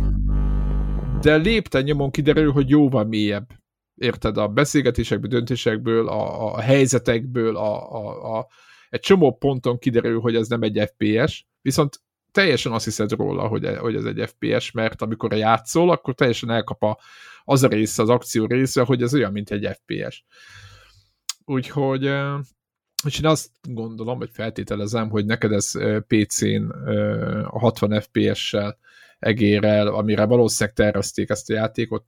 [1.22, 3.48] de lépten nyomon kiderül, hogy jóval mélyebb
[3.96, 8.48] érted, a beszélgetésekből, döntésekből, a, a helyzetekből, a, a, a,
[8.90, 13.78] egy csomó ponton kiderül, hogy ez nem egy FPS, viszont teljesen azt hiszed róla, hogy,
[13.78, 17.00] hogy ez egy FPS, mert amikor játszol, akkor teljesen elkap a,
[17.44, 20.24] az a része, az akció része, hogy ez olyan, mint egy FPS.
[21.46, 22.12] Úgyhogy
[23.06, 25.72] és én azt gondolom, vagy feltételezem, hogy neked ez
[26.08, 26.70] PC-n
[27.44, 28.78] a 60 FPS-sel
[29.20, 32.04] egérel, amire valószínűleg tervezték ezt a játékot,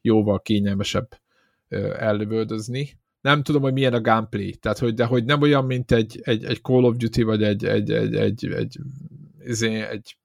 [0.00, 1.08] jóval kényelmesebb
[1.98, 3.00] ellövöldözni.
[3.20, 6.44] Nem tudom, hogy milyen a gameplay, tehát hogy, de hogy nem olyan, mint egy, egy,
[6.44, 8.78] egy Call of Duty, vagy egy, egy, egy, egy, egy,
[9.44, 10.16] izé, egy, egy,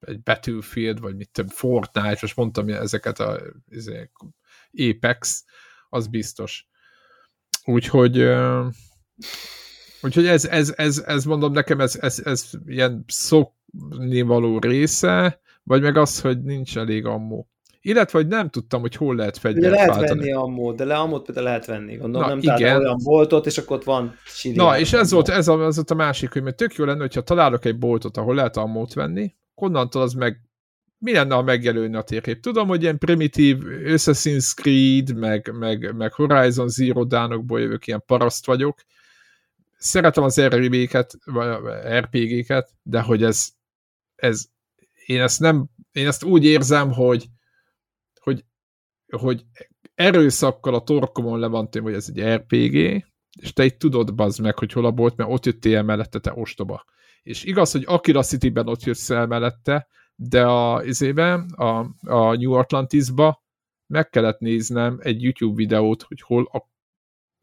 [0.00, 4.10] egy Battlefield, vagy mit tudom, Fortnite, most mondtam ezeket a izé,
[4.72, 5.44] Apex,
[5.88, 6.66] az biztos.
[7.64, 8.28] Úgyhogy
[10.02, 15.96] úgyhogy ez, ez, ez, ez mondom nekem, ez, ez, ez ilyen szoknivaló része, vagy meg
[15.96, 17.48] az, hogy nincs elég ammó.
[17.80, 20.18] Illetve, hogy nem tudtam, hogy hol lehet fegyvert lehet váltani.
[20.18, 22.78] venni ammót, de le ammót például lehet venni, gondolom, Na, nem igen.
[22.78, 24.56] olyan boltot, és akkor ott van chili.
[24.56, 27.00] Na, és ez volt, ez, a, ez volt a másik, hogy mert tök jó lenne,
[27.00, 30.48] hogyha találok egy boltot, ahol lehet ammót venni, onnantól az meg
[30.98, 32.40] mi lenne, ha megjelölne a térkép?
[32.40, 38.46] Tudom, hogy ilyen primitív Assassin's Creed, meg, meg, meg Horizon Zero Dawnokból jövök, ilyen paraszt
[38.46, 38.80] vagyok.
[39.76, 41.14] Szeretem az RPG-ket,
[41.88, 43.48] RPG-ket, de hogy ez,
[44.16, 44.44] ez
[45.06, 47.28] én ezt nem, én ezt úgy érzem, hogy,
[49.10, 49.44] hogy
[49.94, 52.74] erőszakkal a torkomon le van hogy ez egy RPG,
[53.40, 56.32] és te itt tudod bazd meg, hogy hol a bolt, mert ott jöttél mellette, te
[56.34, 56.84] ostoba.
[57.22, 62.52] És igaz, hogy Akira City-ben ott jössz el mellette, de a, izében, a, a New
[62.52, 63.42] Atlantis-ba
[63.86, 66.70] meg kellett néznem egy YouTube videót, hogy hol a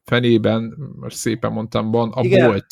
[0.04, 2.48] fenében, most szépen mondtam, van a Igen.
[2.48, 2.66] bolt.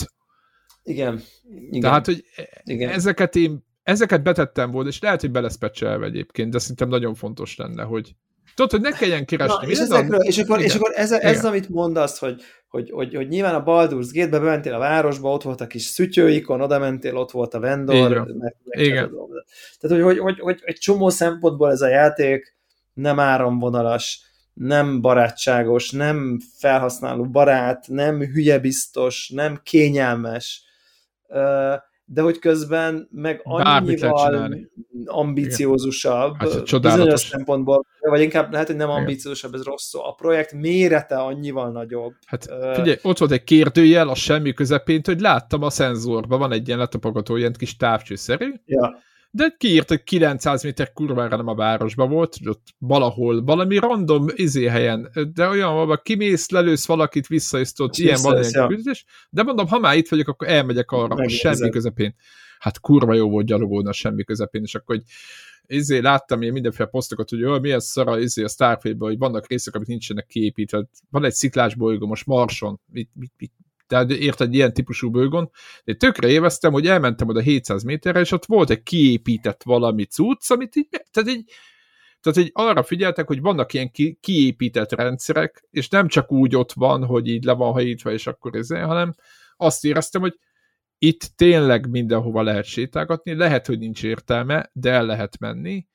[0.83, 1.21] Igen.
[1.43, 1.81] Igen.
[1.81, 2.23] Tehát, hogy
[2.63, 2.89] Igen.
[2.89, 7.83] ezeket én ezeket betettem volna, és lehet, hogy beleszpecselve egyébként, de szerintem nagyon fontos lenne,
[7.83, 8.15] hogy
[8.55, 9.65] Tudod, hogy ne kelljen keresni.
[9.65, 13.27] Na, és, ezekről, és akkor, és akkor ez, ez amit mondasz, hogy, hogy, hogy, hogy
[13.27, 17.31] nyilván a Baldur's Gate-be bementél a városba, ott volt a kis szütyőikon, oda mentél, ott
[17.31, 18.09] volt a vendor.
[18.09, 19.11] Meg, meg Igen.
[19.79, 22.55] Tehát, hogy, hogy, hogy, hogy egy csomó szempontból ez a játék
[22.93, 24.21] nem áramvonalas,
[24.53, 30.63] nem barátságos, nem felhasználó barát, nem hülyebiztos, nem kényelmes
[32.05, 34.55] de hogy közben meg annyival
[35.05, 40.03] ambiciózusabb, hát, bizonyos szempontból, vagy inkább lehet, hogy nem ambiciózusabb, ez rossz szó.
[40.03, 42.13] A projekt mérete annyival nagyobb.
[42.25, 46.67] Hát figyelj, ott volt egy kérdőjel a semmi közepén, hogy láttam a szenzorban, van egy
[46.67, 49.01] ilyen letapogató, ilyen kis távcsőszerű, ja
[49.35, 54.25] de kiírt, hogy 900 méter kurvára nem a városban volt, hogy ott valahol, valami random
[54.35, 58.67] izé helyen, de olyan, ahol kimész, lelősz valakit, visszajössz, ott ilyen van ja.
[59.29, 62.15] de mondom, ha már itt vagyok, akkor elmegyek arra, a semmi közepén.
[62.63, 65.05] Hát kurva jó volt gyalogolni a semmi közepén, és akkor hogy
[65.67, 69.75] izé, láttam én mindenféle posztokat, hogy olyan milyen szara izé a starfield hogy vannak részek,
[69.75, 70.87] amik nincsenek kiépítve.
[71.09, 73.51] Van egy sziklás bolygó most Marson, mit, mit, mit,
[73.87, 75.51] tehát érted, ilyen típusú bőgon,
[75.83, 80.51] de tökre éveztem, hogy elmentem oda 700 méterre, és ott volt egy kiépített valami cucc,
[80.51, 81.51] amit így, tehát így,
[82.21, 86.73] tehát így arra figyeltek, hogy vannak ilyen ki, kiépített rendszerek, és nem csak úgy ott
[86.73, 89.13] van, hogy így le van hajítva, és akkor ez, hanem
[89.57, 90.39] azt éreztem, hogy
[91.05, 95.87] itt tényleg mindenhova lehet sétálgatni, lehet, hogy nincs értelme, de el lehet menni,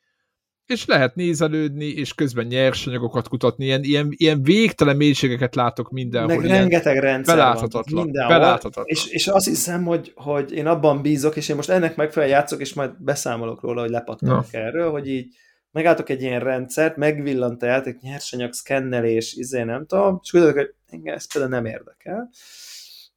[0.67, 6.37] és lehet nézelődni, és közben nyersanyagokat kutatni, ilyen, ilyen, ilyen végtelen mélységeket látok mindenhol.
[6.37, 8.05] Meg rengeteg rendszer beláthatatlan, van.
[8.05, 8.39] Mindenhol.
[8.39, 8.85] Beláthatatlan.
[8.89, 12.61] És, és azt hiszem, hogy, hogy én abban bízok, és én most ennek megfelelően játszok,
[12.61, 14.59] és majd beszámolok róla, hogy lepattanok no.
[14.59, 15.35] erről, hogy így
[15.71, 20.75] megálltok egy ilyen rendszert, megvillant a játék, nyersanyag, szkennelés, izé nem tudom, és gondolok, hogy
[20.87, 22.31] engem ez például nem érdekel,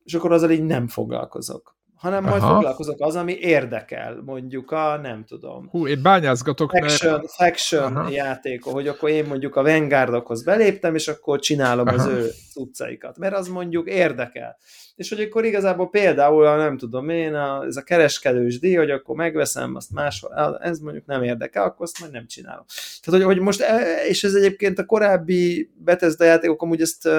[0.04, 2.54] és akkor azzal így nem foglalkozok hanem majd Aha.
[2.54, 5.68] foglalkozok az, ami érdekel, mondjuk a, nem tudom.
[5.70, 7.32] Hú, én bányázgatok, faction, mert...
[7.32, 8.10] Faction Aha.
[8.10, 11.96] játékok, hogy akkor én mondjuk a Vanguardokhoz beléptem, és akkor csinálom Aha.
[11.96, 14.58] az ő utcaikat, mert az mondjuk érdekel.
[14.96, 19.16] És hogy akkor igazából például, nem tudom én, a, ez a kereskedős díj, hogy akkor
[19.16, 22.66] megveszem, azt máshol, ez mondjuk nem érdekel, akkor azt majd nem csinálom.
[23.02, 27.10] Tehát, hogy, hogy most, e, és ez egyébként a korábbi Bethesda játékok amúgy ezt,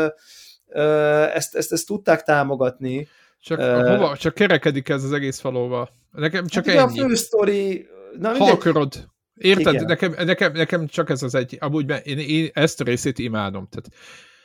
[1.34, 3.08] ezt, ezt, ezt tudták támogatni,
[3.42, 5.90] csak, uh, hova, csak kerekedik ez az egész falóval.
[6.10, 7.00] Nekem csak hát ennyi.
[7.00, 7.86] A fő sztori...
[8.18, 9.10] Na, ha akarod.
[9.34, 9.86] Érted?
[9.86, 11.56] Nekem, nekem, nekem csak ez az egy...
[11.60, 13.68] Amúgy én, én ezt a részét imádom.
[13.70, 13.88] Tehát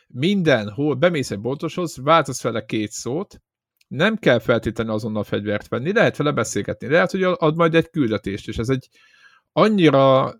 [0.07, 3.41] mindenhol bemész egy boltoshoz, váltasz vele két szót,
[3.87, 8.47] nem kell feltétlenül azonnal fegyvert venni, lehet vele beszélgetni, lehet, hogy ad majd egy küldetést,
[8.47, 8.89] és ez egy
[9.51, 10.33] annyira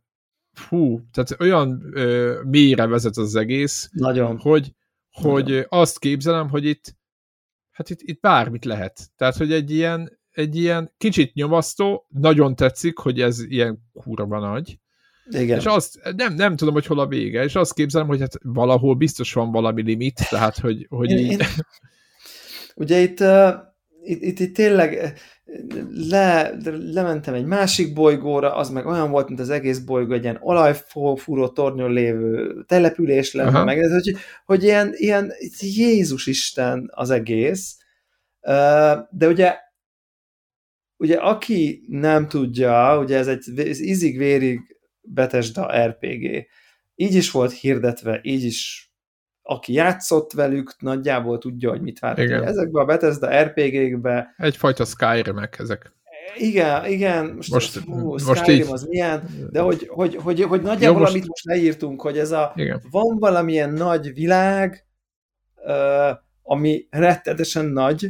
[0.52, 4.38] fú, tehát olyan ö, mélyre vezet az egész, Nagyon.
[4.38, 4.72] hogy,
[5.12, 5.66] hogy Nagyon.
[5.70, 6.96] azt képzelem, hogy itt
[7.78, 9.00] hát itt, itt bármit lehet.
[9.16, 14.80] Tehát, hogy egy ilyen, egy ilyen kicsit nyomasztó, nagyon tetszik, hogy ez ilyen kurva nagy.
[15.30, 15.58] Igen.
[15.58, 18.96] És azt, nem, nem tudom, hogy hol a vége, és azt képzelem, hogy hát valahol
[18.96, 21.32] biztos van valami limit, tehát, hogy, hogy én, így...
[21.32, 21.40] Én,
[22.76, 23.54] ugye itt, uh,
[24.04, 25.20] itt, itt, itt tényleg
[25.92, 26.58] le,
[26.94, 31.48] lementem egy másik bolygóra, az meg olyan volt, mint az egész bolygó, egy ilyen olajfúró
[31.48, 37.78] tornyon lévő település lenne, meg ez, hogy, hogy ilyen, ilyen Jézus Isten az egész.
[39.12, 39.66] De ugye
[40.98, 43.44] ugye aki nem tudja, ugye ez egy
[43.80, 46.48] izig-vérig Betesda RPG.
[46.96, 48.87] Így is volt hirdetve, így is
[49.48, 52.20] aki játszott velük, nagyjából tudja, hogy mit vár.
[52.20, 54.34] Ezekben a Bethesda RPG-kbe...
[54.38, 55.92] Egyfajta Skyrim-ek ezek.
[56.38, 58.72] Igen, igen, most, most, hú, most Skyrim így...
[58.72, 61.12] az milyen, de hogy, hogy, hogy, hogy nagyjából, Jó, most...
[61.12, 62.82] amit most leírtunk, hogy ez a, igen.
[62.92, 64.86] van valamilyen nagy világ,
[66.44, 68.10] ami rettetesen nagy,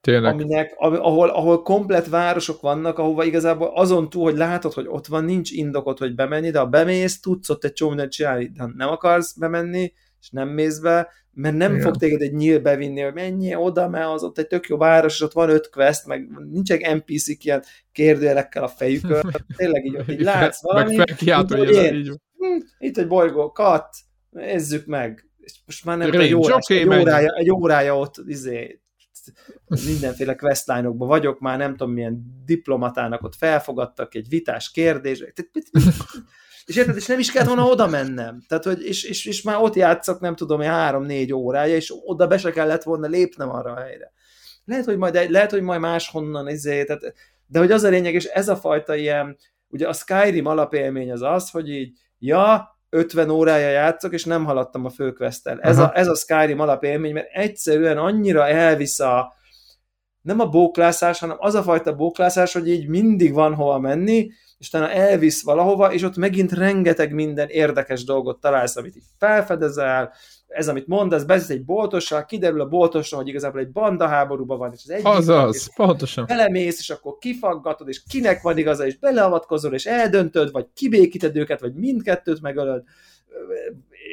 [0.00, 0.32] Tényleg.
[0.32, 5.24] Aminek, ahol, ahol komplet városok vannak, ahova igazából azon túl, hogy látod, hogy ott van,
[5.24, 9.32] nincs indokot, hogy bemenni, de ha bemész, tudsz ott egy csomó csinálni, de nem akarsz
[9.38, 9.92] bemenni,
[10.22, 11.82] és nem mész be, mert nem Igen.
[11.82, 15.14] fog téged egy nyíl bevinni, hogy menjél oda, mert az ott egy tök jó város,
[15.14, 17.62] és ott van öt quest, meg nincsenek NPC-k ilyen
[17.92, 19.22] kérdőjelekkel a fejükön,
[19.56, 21.14] tényleg így, így látsz valami, meg
[21.48, 22.08] hogy én, így.
[22.36, 23.94] Hm, itt egy bolygó, kat,
[24.30, 28.14] nézzük meg, és most már nem Range, egy, órás, okay, egy, órája, egy órája ott
[28.26, 28.82] izé,
[29.86, 35.20] mindenféle questline vagyok, már nem tudom milyen diplomatának ott felfogadtak egy vitás kérdés,
[36.66, 38.42] és érted, és nem is kellett volna oda mennem.
[38.48, 42.38] Tehát, hogy, és, és, és már ott játszok, nem tudom, három-négy órája, és oda be
[42.38, 44.12] se kellett volna lépnem arra a helyre.
[44.64, 47.14] Lehet, hogy majd, lehet, hogy majd máshonnan izé, tehát,
[47.46, 49.36] de hogy az a lényeg, és ez a fajta ilyen,
[49.68, 54.84] ugye a Skyrim alapélmény az az, hogy így, ja, 50 órája játszok, és nem haladtam
[54.84, 55.60] a főquesttel.
[55.60, 59.32] Ez a, ez a Skyrim alapélmény, mert egyszerűen annyira elvisz a,
[60.22, 64.30] nem a bóklászás, hanem az a fajta bóklászás, hogy így mindig van hova menni,
[64.62, 70.12] és utána elvisz valahova, és ott megint rengeteg minden érdekes dolgot találsz, amit így felfedezel,
[70.46, 74.58] ez, amit mond, ez bezisz egy boltossal, kiderül a boltosra, hogy igazából egy banda háborúban
[74.58, 76.24] van, és az egyik Azaz, pontosan.
[76.26, 81.60] Belemész, és akkor kifaggatod, és kinek van igaza, és beleavatkozol, és eldöntöd, vagy kibékíted őket,
[81.60, 82.82] vagy mindkettőt megölöd,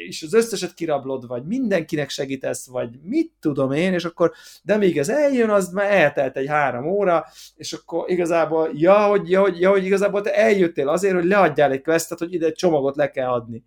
[0.06, 4.32] és az összeset kirablod, vagy mindenkinek segítesz, vagy mit tudom én, és akkor,
[4.62, 9.30] de még ez eljön, az már eltelt egy három óra, és akkor igazából, ja, hogy,
[9.30, 12.54] ja, hogy, ja, hogy igazából te eljöttél azért, hogy leadjál egy questet, hogy ide egy
[12.54, 13.64] csomagot le kell adni.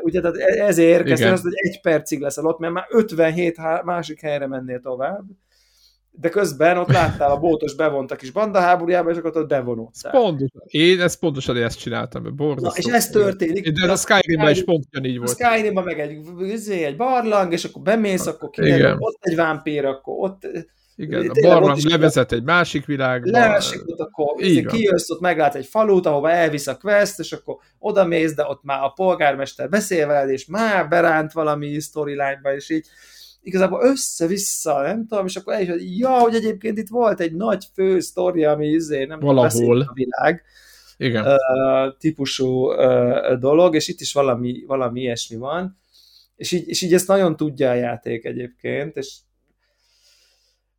[0.00, 4.20] Ugye, tehát e, ezért érkeztél, az, hogy egy percig leszel ott, mert már 57 másik
[4.20, 5.24] helyre mennél tovább,
[6.14, 10.12] de közben ott láttál a bótos bevontak is bandaháborújába, és akkor ott bevonultál.
[10.12, 10.62] Pontosan.
[10.66, 12.80] Én ezt pontosan ezt csináltam, borzasztó.
[12.82, 13.70] Na, és ez történik.
[13.70, 15.30] De a Skyrimben is pont így volt.
[15.30, 19.84] A Skyrimben meg egy, izé, egy barlang, és akkor bemész, akkor kiderül, ott egy vámpír,
[19.84, 20.46] akkor ott
[20.96, 23.30] igen, a barlang levezet egy másik világba.
[23.30, 27.56] Leesik ott, akkor így kijössz, ott meglát egy falut, ahova elvisz a quest, és akkor
[27.78, 32.70] oda mész, de ott már a polgármester beszél veled, és már beránt valami storyline-ba, és
[32.70, 32.86] így
[33.42, 37.34] igazából össze-vissza, nem tudom, és akkor el is, hogy ja, hogy egyébként itt volt egy
[37.34, 39.80] nagy fő sztori, ami izé, nem Valahol.
[39.80, 40.42] a világ.
[40.96, 41.26] Igen.
[41.26, 45.78] Uh, típusú uh, dolog, és itt is valami, valami ilyesmi van,
[46.36, 49.16] és így, és így ezt nagyon tudja a játék egyébként, és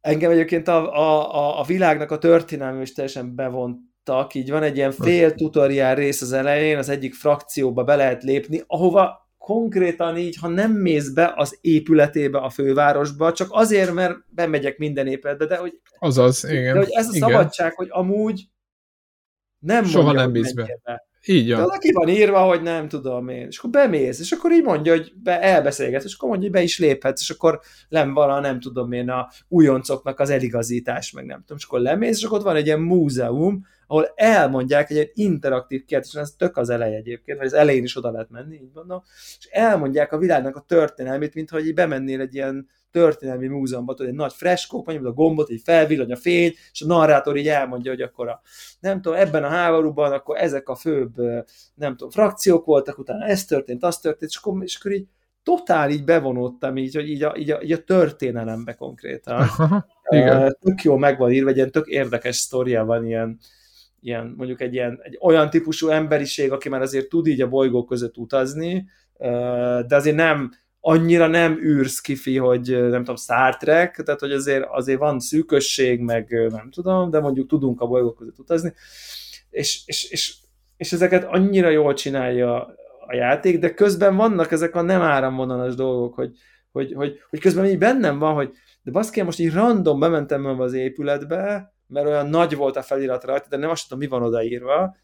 [0.01, 4.91] engem egyébként a, a, a világnak a történelme is teljesen bevontak, így van egy ilyen
[4.91, 10.47] fél tutoriál rész az elején, az egyik frakcióba be lehet lépni, ahova konkrétan így, ha
[10.47, 15.79] nem mész be az épületébe a fővárosba, csak azért, mert bemegyek minden épületbe, de hogy,
[15.99, 16.73] Azaz, igen.
[16.73, 17.29] De hogy ez a igen.
[17.29, 18.47] szabadság, hogy amúgy
[19.59, 20.79] nem Soha mondja, nem mész be.
[20.83, 21.07] be.
[21.25, 21.67] Így van.
[21.67, 23.47] De ki van írva, hogy nem tudom én.
[23.47, 26.63] És akkor bemész, és akkor így mondja, hogy be, elbeszélgetsz, és akkor mondja, hogy be
[26.63, 31.39] is léphetsz, és akkor nem vala, nem tudom én, a újoncoknak az eligazítás, meg nem
[31.39, 31.57] tudom.
[31.57, 35.85] És akkor lemész, és akkor ott van egy ilyen múzeum, ahol elmondják egy, egy interaktív
[35.85, 39.03] kérdés, ez tök az elej egyébként, vagy az elején is oda lehet menni, így mondom,
[39.39, 44.17] és elmondják a világnak a történelmét, mintha így bemennél egy ilyen történelmi múzeumban, tudod, egy
[44.17, 48.01] nagy freskó, mondjuk a gombot, így felvillany a fény, és a narrátor így elmondja, hogy
[48.01, 48.41] akkor a,
[48.79, 51.15] nem tudom, ebben a háborúban akkor ezek a főbb,
[51.73, 55.07] nem tudom, frakciók voltak, utána ez történt, az történt, és akkor, és akkor így
[55.43, 59.47] totál így bevonódtam így, hogy így a, így a, így a történelembe konkrétan.
[60.09, 60.57] Igen.
[60.59, 63.39] Tök jó meg van írva, egy ilyen tök érdekes sztoria van, ilyen,
[64.03, 67.87] ilyen, mondjuk egy, ilyen, egy olyan típusú emberiség, aki már azért tud így a bolygók
[67.87, 68.89] között utazni,
[69.87, 74.65] de azért nem, annyira nem űrsz kifi, hogy nem tudom, Star Trek, tehát hogy azért,
[74.69, 78.73] azért van szűkösség, meg nem tudom, de mondjuk tudunk a bolygók között utazni,
[79.49, 80.35] és, és, és,
[80.77, 82.75] és ezeket annyira jól csinálja
[83.07, 86.31] a játék, de közben vannak ezek a nem áramvonalas dolgok, hogy,
[86.71, 88.51] hogy, hogy, hogy közben így bennem van, hogy
[88.83, 93.45] de baszki, most így random bementem az épületbe, mert olyan nagy volt a felirat rajta,
[93.49, 94.95] de nem azt tudom, mi van odaírva,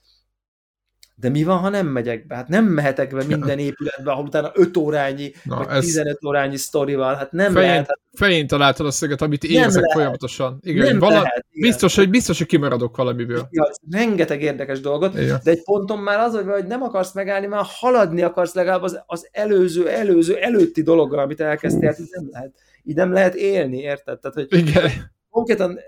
[1.20, 2.36] de mi van, ha nem megyek be?
[2.36, 5.86] Hát nem mehetek be minden épületbe, ahol utána 5 órányi, Na, vagy ez...
[5.86, 7.16] 15 órányi sztori van.
[7.16, 7.88] Hát nem fején, lehet.
[7.88, 8.00] Hát...
[8.14, 9.92] Fején találtad a szöget, amit érzek lehet.
[9.92, 10.60] folyamatosan.
[10.62, 11.14] Igen, nem vala...
[11.14, 11.70] lehet, igen.
[11.70, 13.48] Biztos, hogy, biztos, hogy kimaradok valamiből.
[13.50, 15.40] Igen, rengeteg érdekes dolgot, igen.
[15.44, 19.28] de egy ponton már az, hogy nem akarsz megállni, már haladni akarsz legalább az, az
[19.32, 22.54] előző, előző, előtti dologgal, amit elkezdtél, hát nem lehet.
[22.84, 24.20] Így nem lehet élni, érted?
[24.20, 25.80] Tehát, hogy igen konkrétan,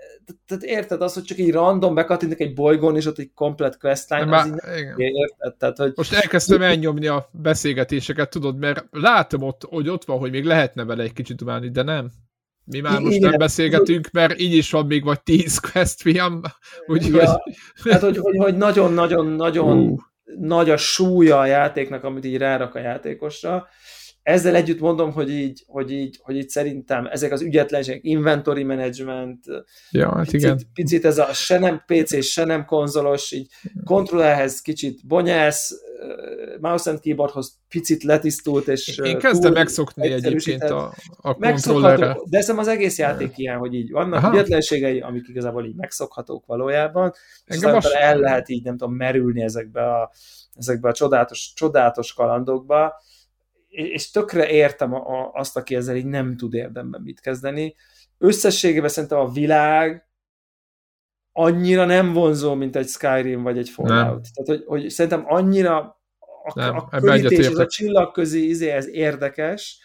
[0.46, 4.24] tehát érted azt, hogy csak így random bekattintok egy bolygón, és ott egy komplet questline,
[4.24, 5.56] Már, az így érted?
[5.58, 5.92] Tehát, hogy...
[5.94, 10.84] Most elkezdtem elnyomni a beszélgetéseket, tudod, mert látom ott, hogy ott van, hogy még lehetne
[10.84, 12.10] vele egy kicsit dumálni, de nem.
[12.64, 13.30] Mi már most Igen.
[13.30, 16.40] nem beszélgetünk, mert így is van még vagy tíz quest fiam,
[16.86, 17.14] úgyhogy...
[17.14, 17.42] Ja,
[17.82, 19.98] tehát, hogy, hogy, hogy nagyon-nagyon-nagyon uh.
[20.38, 23.68] nagy a súlya a játéknak, amit így rárak a játékosra,
[24.22, 29.44] ezzel együtt mondom, hogy így, hogy így, hogy így szerintem ezek az ügyetlenségek, inventory management,
[29.90, 30.60] ja, hát picit, igen.
[30.74, 33.46] picit ez a se nem PC, se nem konzolos, így
[33.84, 35.72] kontrollerhez kicsit bonyász,
[36.60, 42.16] mouse and keyboardhoz picit letisztult, és Én kezdem megszokni egyébként a, a kontrollerre.
[42.24, 44.32] De ez az egész játék ilyen, hogy így vannak Aha.
[44.32, 47.12] ügyetlenségei, amik igazából így megszokhatók valójában,
[47.44, 47.92] és aztán most...
[47.92, 50.12] el lehet így, nem tudom, merülni ezekbe a,
[50.54, 52.94] ezekbe a csodálatos, csodálatos kalandokba,
[53.72, 57.74] és tökre értem a, a, azt, aki ezzel így nem tud érdemben mit kezdeni.
[58.18, 60.06] Összességében szerintem a világ
[61.32, 64.12] annyira nem vonzó, mint egy Skyrim vagy egy Fallout.
[64.12, 64.22] Nem.
[64.34, 65.78] Tehát, hogy, hogy szerintem annyira
[66.44, 69.78] a, nem, a körítés, ez a csillagközi izé, ez érdekes.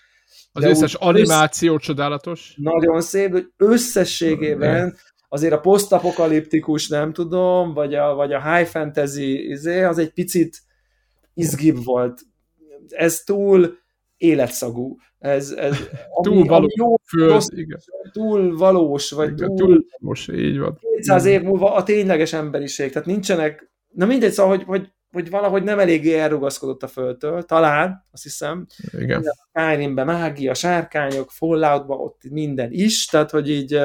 [0.52, 1.84] Az összes animáció össz...
[1.84, 2.54] csodálatos.
[2.56, 4.98] Nagyon szép, hogy összességében
[5.30, 10.58] azért a posztapokaliptikus, nem tudom, vagy a, vagy a high fantasy izé, az egy picit
[11.34, 12.22] izgibb volt
[12.94, 13.78] ez túl
[14.18, 14.98] életszagú.
[15.20, 15.78] Ez, ez
[16.24, 17.80] túl ami, valós, jó, föld, rossz, igen.
[18.12, 20.80] túl valós, vagy igen, túl, túl valós, így van.
[20.96, 25.64] 200 év múlva a tényleges emberiség, tehát nincsenek, na mindegy, szóval, hogy, hogy, hogy valahogy
[25.64, 28.66] nem eléggé elrugaszkodott a földtől, talán, azt hiszem.
[28.98, 29.24] Igen.
[29.54, 33.80] Skyrimben mágia, sárkányok, Falloutban ott minden is, tehát hogy így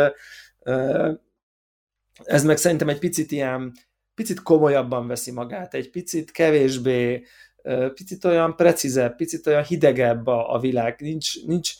[2.24, 3.72] ez meg szerintem egy picit ilyen,
[4.14, 7.24] picit komolyabban veszi magát, egy picit kevésbé
[7.94, 11.72] picit olyan precízebb, picit olyan hidegebb a, a világ, nincs, nincs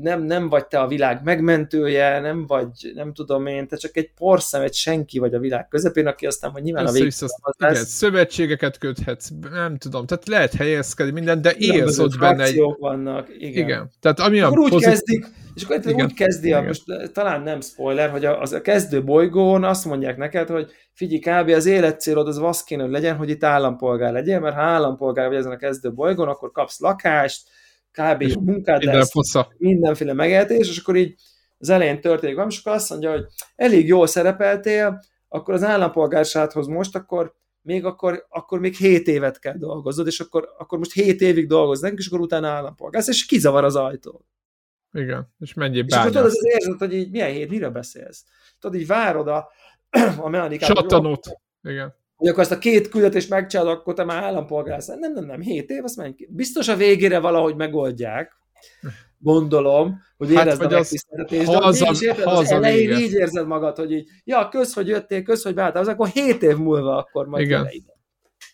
[0.00, 4.10] nem, nem vagy te a világ megmentője, nem vagy, nem tudom én, te csak egy
[4.12, 7.12] porszem, egy senki vagy a világ közepén, aki aztán, hogy nyilván Össze a végig
[7.58, 12.60] igen, szövetségeket köthetsz, nem tudom, tehát lehet helyezkedni minden, de élsz ott benne egy...
[12.78, 13.64] vannak, igen.
[13.64, 13.90] igen.
[14.00, 14.88] Tehát ami akkor a úgy pozit...
[14.88, 16.04] kezdik, és akkor igen.
[16.04, 20.16] úgy kezdi, a, most talán nem spoiler, hogy a, az a kezdő bolygón azt mondják
[20.16, 21.48] neked, hogy figyelj, kb.
[21.48, 25.36] az életcélod az az kéne, hogy legyen, hogy itt állampolgár legyen, mert ha állampolgár vagy
[25.36, 27.48] ezen a kezdő bolygón, akkor kapsz lakást,
[27.92, 28.22] kb.
[28.40, 29.12] munkát lesz,
[29.56, 31.14] mindenféle megéltés, és akkor így
[31.58, 33.24] az elején történik valami, és akkor azt mondja, hogy
[33.56, 39.56] elég jól szerepeltél, akkor az állampolgársághoz most, akkor még akkor, akkor még 7 évet kell
[39.56, 43.76] dolgoznod, és akkor, akkor most 7 évig dolgoznak, és akkor utána állampolgársz, és kizavar az
[43.76, 44.24] ajtó.
[44.92, 48.24] Igen, és mennyi És akkor tudod, az érzed, hogy így milyen hét, miről beszélsz?
[48.58, 49.50] Tudod, így várod a,
[50.24, 50.68] a mechanikát.
[50.68, 51.28] Csatanót.
[51.62, 55.40] Igen hogy akkor ezt a két küldetést megcsinálod, akkor te már állampolgár Nem, nem, nem,
[55.40, 56.28] 7 év, azt menj ki.
[56.30, 58.32] Biztos a végére valahogy megoldják,
[59.18, 61.50] gondolom, hogy hát, érezd a megtiszteltetést.
[61.50, 64.88] De az, az, érted, az, az elején így érzed magad, hogy így, ja, kösz, hogy
[64.88, 67.66] jöttél, kösz, hogy beálltál, az akkor 7 év múlva akkor majd igen.
[67.70, 67.98] ide.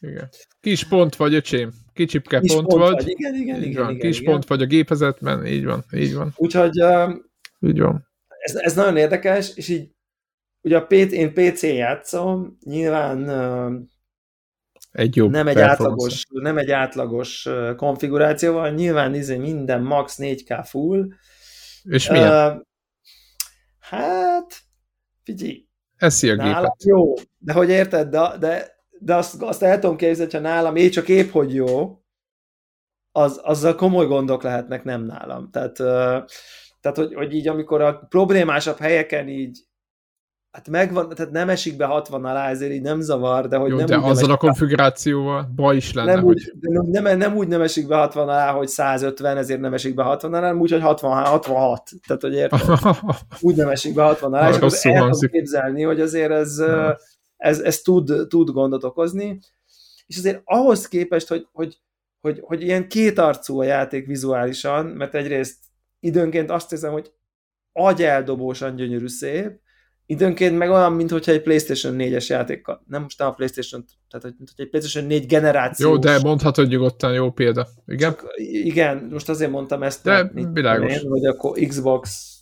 [0.00, 0.28] Igen.
[0.60, 1.72] Kis pont vagy, öcsém.
[1.92, 2.94] Kicsipke Kis pont, pont vagy.
[2.94, 3.08] vagy.
[3.08, 3.94] Igen, igen, így igen, van.
[3.94, 4.08] igen.
[4.08, 4.32] Kis igen.
[4.32, 6.32] pont vagy a gépezetben, így van, így van.
[6.36, 7.14] Úgyhogy uh,
[7.60, 8.08] így van.
[8.38, 9.90] Ez, ez nagyon érdekes, és így
[10.66, 13.28] Ugye a PC, én PC-n játszom, nyilván
[14.92, 21.08] egy jobb nem egy, átlagos, nem egy átlagos konfigurációval, nyilván izé minden max 4K full.
[21.82, 22.56] És milyen?
[22.56, 22.62] Uh,
[23.78, 24.58] hát,
[25.22, 25.66] figyelj.
[25.96, 26.82] Eszi a gépet.
[26.84, 30.90] Jó, de hogy érted, de, de, de azt, azt el tudom képzelni, hogyha nálam én
[30.90, 32.02] csak épp, hogy jó,
[33.12, 35.50] az, azzal komoly gondok lehetnek, nem nálam.
[35.50, 36.26] Tehát, uh,
[36.80, 39.64] tehát hogy, hogy így amikor a problémásabb helyeken így
[40.56, 43.76] hát megvan, tehát nem esik be 60 alá, ezért így nem zavar, de hogy Jó,
[43.76, 46.52] nem de úgy azzal a konfigurációval baj is lenne, nem hogy...
[46.60, 50.02] Úgy, nem, nem úgy nem esik be 60 alá, hogy 150, ezért nem esik be
[50.02, 51.90] 60 alá, hanem úgy, hogy 60, 66.
[52.06, 52.60] Tehát, hogy érted?
[53.40, 56.62] úgy nem esik be 60 alá, és akkor el tudom képzelni, hogy azért ez,
[57.36, 59.40] ez, ez tud, tud gondot okozni.
[60.06, 61.78] És azért ahhoz képest, hogy, hogy,
[62.20, 65.56] hogy, hogy ilyen kétarcú a játék vizuálisan, mert egyrészt
[66.00, 67.12] időnként azt hiszem, hogy
[67.72, 69.64] agyeldobósan gyönyörű szép,
[70.08, 72.84] Időnként meg olyan, mintha egy PlayStation 4-es játékkal.
[72.86, 75.90] Nem most nem a PlayStation, tehát mint hogy egy PlayStation 4 generáció.
[75.90, 77.66] Jó, de mondhatod nyugodtan, jó példa.
[77.86, 78.10] Igen?
[78.10, 78.24] Csak,
[78.62, 80.04] igen, most azért mondtam ezt.
[80.04, 80.92] De világos.
[80.92, 82.35] Én, hogy akkor Xbox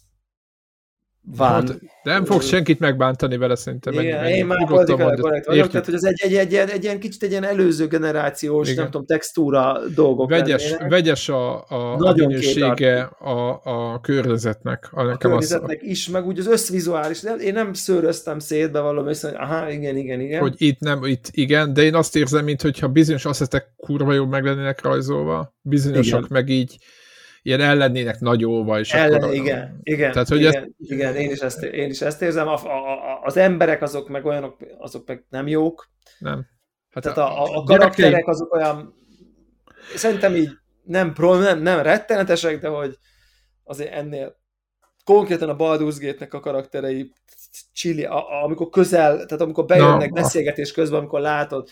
[1.26, 1.50] van.
[1.50, 1.66] Hát,
[2.02, 3.92] de nem fogsz senkit megbántani vele szerintem.
[3.92, 6.84] Igen, mennyi, én már politikai korrekt vagyok, tehát hogy az egy, egy, egy, egy, egy,
[6.84, 8.82] ilyen kicsit egy ilyen előző generációs, Igen.
[8.82, 10.30] nem tudom, textúra dolgok.
[10.30, 10.90] Vegyes, lennének.
[10.90, 14.88] vegyes a, a, a minősége a, a környezetnek.
[14.92, 17.22] A, a környezetnek az, is, meg úgy az összvizuális.
[17.40, 20.40] Én nem szőröztem szét, bevallom, hogy aha, igen, igen, igen.
[20.40, 24.44] Hogy itt nem, itt igen, de én azt érzem, mintha bizonyos asszetek kurva jól meg
[24.44, 26.28] lennének rajzolva, bizonyosak igen.
[26.30, 26.76] meg így
[27.46, 29.34] ilyen ellennének nagy óva, és Ellen, akkor...
[29.34, 30.68] Igen, igen, Tehát, hogy igen, ezt...
[30.78, 32.48] igen én, is ezt, én is ezt érzem.
[32.48, 35.90] A, a, az emberek azok meg olyanok, azok meg nem jók.
[36.18, 36.46] Nem.
[36.90, 38.94] Hát Tehát a, a, a karakterek azok olyan,
[39.94, 40.50] szerintem így
[40.82, 42.98] nem, pro, nem, nem rettenetesek, de hogy
[43.64, 44.36] azért ennél
[45.04, 47.12] konkrétan a Baldur's Gate-nek a karakterei
[47.72, 51.68] chili, a, a, amikor közel, tehát amikor bejönnek no, beszélgetés közben, amikor látod,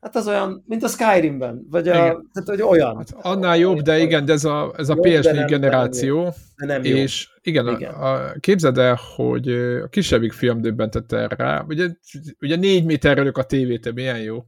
[0.00, 2.96] Hát az olyan, mint a Skyrimben, vagy a, tehát, hogy olyan.
[2.96, 7.28] Hát annál jobb, de igen, de ez a, ez a PS4 generáció, de nem és
[7.42, 7.94] igen, igen.
[7.94, 9.48] A, a, képzeld el, hogy
[9.82, 11.88] a kisebbik film döbbentett erre rá, ugye,
[12.40, 14.44] ugye négy méterről a tévét, milyen jó.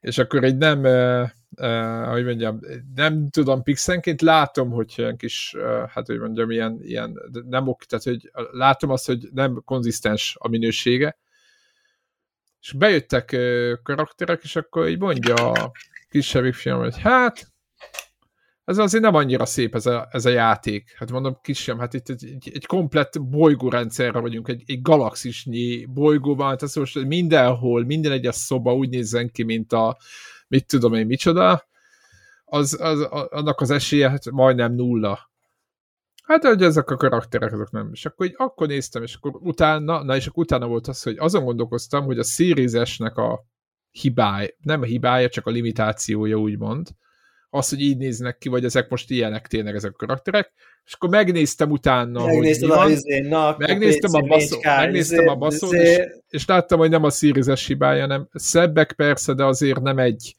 [0.00, 2.60] És akkor egy nem, eh, eh, hogy mondjam,
[2.94, 7.18] nem tudom, pixenként látom, hogy ilyen kis, eh, hát hogy mondjam, ilyen, ilyen
[7.48, 11.16] nem ok, tehát hogy látom azt, hogy nem konzisztens a minősége,
[12.62, 13.36] és bejöttek
[13.82, 15.72] karakterek, és akkor így mondja a
[16.08, 17.52] kisebbik film, hogy hát,
[18.64, 20.94] ez azért nem annyira szép ez a, ez a játék.
[20.96, 26.48] Hát mondom, kisem, hát itt egy, egy, egy komplett bolygórendszerre vagyunk, egy, egy galaxisnyi bolygóban,
[26.48, 29.96] hát ez most mindenhol, minden egyes szoba úgy nézzen ki, mint a
[30.48, 31.66] mit tudom én micsoda,
[32.44, 35.31] az, az, annak az esélye hát majdnem nulla.
[36.22, 37.90] Hát, hogy ezek a karakterek, azok nem.
[37.92, 41.16] És akkor így akkor néztem, és akkor utána, na és akkor utána volt az, hogy
[41.18, 43.46] azon gondolkoztam, hogy a Series a
[43.90, 46.88] hibája, nem a hibája, csak a limitációja úgymond,
[47.50, 50.52] az, hogy így néznek ki, vagy ezek most ilyenek tényleg ezek a karakterek,
[50.84, 55.72] és akkor megnéztem utána, megnéztem hogy a, izé, na, megnéztem, a baszó, megnéztem a baszót,
[55.72, 55.98] és,
[56.28, 60.36] és láttam, hogy nem a Series-es hibája, hanem szebbek persze, de azért nem egy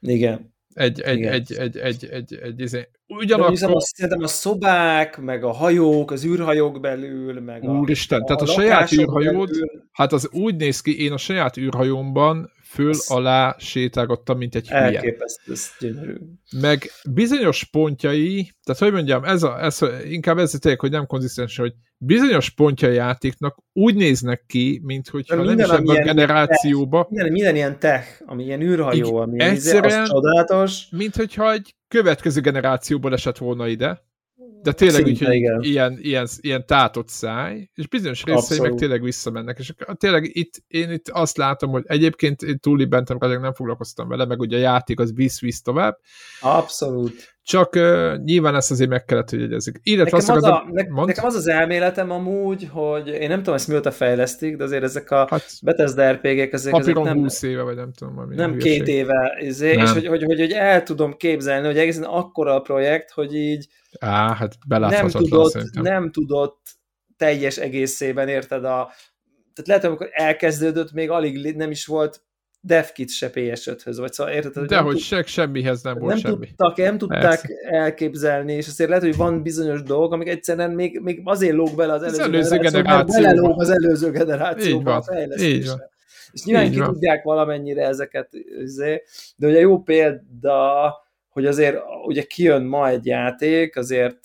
[0.00, 0.54] igen.
[0.74, 3.58] egy, egy, egy, egy, egy, egy, egy, egy Ugyanakkor...
[3.58, 8.40] De a, szerintem a szobák, meg a hajók, az űrhajók belül, meg Úristen, a, tehát
[8.40, 9.82] a, a saját űrhajód, belül...
[9.92, 14.82] hát az úgy néz ki, én a saját űrhajómban föl alá sétálgattam, mint egy hülye.
[14.82, 16.14] Elképesztő, ez gyönyörű.
[16.60, 21.56] Meg bizonyos pontjai, tehát hogy mondjam, ez a, ez, inkább ez tényleg, hogy nem konzisztens,
[21.56, 26.98] hogy bizonyos pontjai játéknak úgy néznek ki, mint hogyha nem is ebben a generációba.
[26.98, 30.86] Tech, minden, minden ilyen tech, ami ilyen űrhajó, ami egyszerűen, az csodálatos.
[30.90, 34.04] Mint hogyha egy következő generációból esett volna ide,
[34.62, 35.62] de tényleg Szinte, úgy, hogy igen.
[35.62, 40.90] ilyen, ilyen, ilyen tátott száj, és bizonyos részei meg tényleg visszamennek, és tényleg itt, én
[40.90, 45.14] itt azt látom, hogy egyébként én túlibentem, nem foglalkoztam vele, meg ugye a játék az
[45.14, 45.98] visz-visz tovább.
[46.40, 47.35] Abszolút.
[47.46, 49.80] Csak uh, nyilván ezt azért meg kellett, hogy jegyezzük.
[49.82, 53.90] Nekem, az a, ne, nekem az az elméletem amúgy, hogy én nem tudom, ezt mióta
[53.90, 57.16] fejlesztik, de azért ezek a hát, Bethesda RPG-k, ezek, ezek nem...
[57.16, 58.28] 20 éve, vagy nem tudom.
[58.30, 59.84] Nem két éve, izé, nem.
[59.84, 63.68] és hogy, hogy, hogy, hogy, el tudom képzelni, hogy egészen akkora a projekt, hogy így
[63.98, 65.82] Á, hát nem tudott, szerintem.
[65.82, 66.60] nem tudott
[67.16, 68.90] teljes egészében, érted a
[69.54, 72.20] tehát lehet, amikor elkezdődött, még alig nem is volt
[72.66, 74.66] DevKit se PS5-höz, vagy szóval érted?
[74.66, 76.46] De hogy se, semmihez nem volt nem semmi.
[76.46, 77.54] Tudtak, nem tudták Persze.
[77.62, 81.92] elképzelni, és azért lehet, hogy van bizonyos dolgok, amik egyszerűen még, még azért lóg bele
[81.92, 83.54] az előző, az előző generációba, generációba.
[83.56, 85.04] az előző generációba
[85.38, 85.82] így van,
[86.32, 86.92] És nyilván így ki van.
[86.92, 88.28] tudják valamennyire ezeket,
[88.62, 89.02] izé,
[89.36, 90.94] de ugye jó példa,
[91.28, 94.20] hogy azért ugye kijön ma egy játék, azért,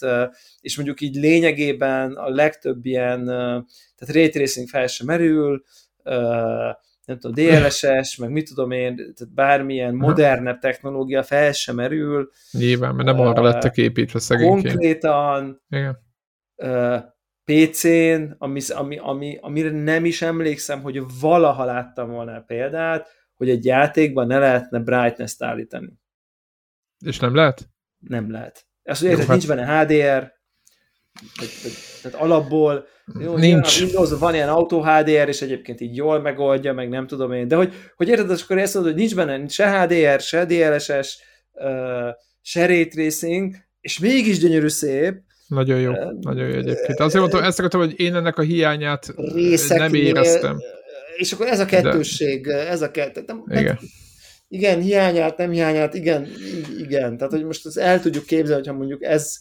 [0.61, 3.25] és mondjuk így lényegében a legtöbb ilyen,
[3.95, 5.63] tehát ray tracing fel sem merül,
[7.11, 12.29] nem tudom, DLSS, meg mit tudom én, tehát bármilyen modernebb technológia fel sem merül.
[12.51, 14.67] Nyilván, mert nem uh, arra lettek építve szegényként.
[14.67, 15.97] Konkrétan Igen.
[16.55, 16.99] Uh,
[17.43, 23.65] PC-n, ami, ami, ami, amire nem is emlékszem, hogy valaha láttam volna példát, hogy egy
[23.65, 25.99] játékban ne lehetne brightness-t állítani.
[27.05, 27.69] És nem lehet?
[27.97, 28.65] Nem lehet.
[28.83, 29.27] Ezt ugye, hát...
[29.27, 30.33] nincs benne HDR,
[32.01, 32.87] tehát alapból
[33.19, 33.81] jó, Nincs.
[33.81, 37.47] A Windows van ilyen Auto HDR, és egyébként így jól megoldja, meg nem tudom én.
[37.47, 41.17] De hogy, hogy érted, az akkor ezt mondod, hogy nincs benne se HDR, se DLSS,
[41.51, 42.09] uh,
[42.41, 45.13] se Ray Tracing, és mégis gyönyörű szép.
[45.47, 46.99] Nagyon jó, uh, nagyon jó egyébként.
[46.99, 49.13] Azért mondtam, ezt akartam, hogy én ennek a hiányát
[49.67, 50.57] nem éreztem.
[51.15, 52.67] És akkor ez a kettősség, De...
[52.67, 53.23] ez a kettő.
[53.25, 53.79] Nem, igen.
[54.47, 56.27] igen, hiányát, nem hiányát, igen,
[56.77, 57.17] igen.
[57.17, 59.39] Tehát, hogy most ezt el tudjuk képzelni, hogyha mondjuk ez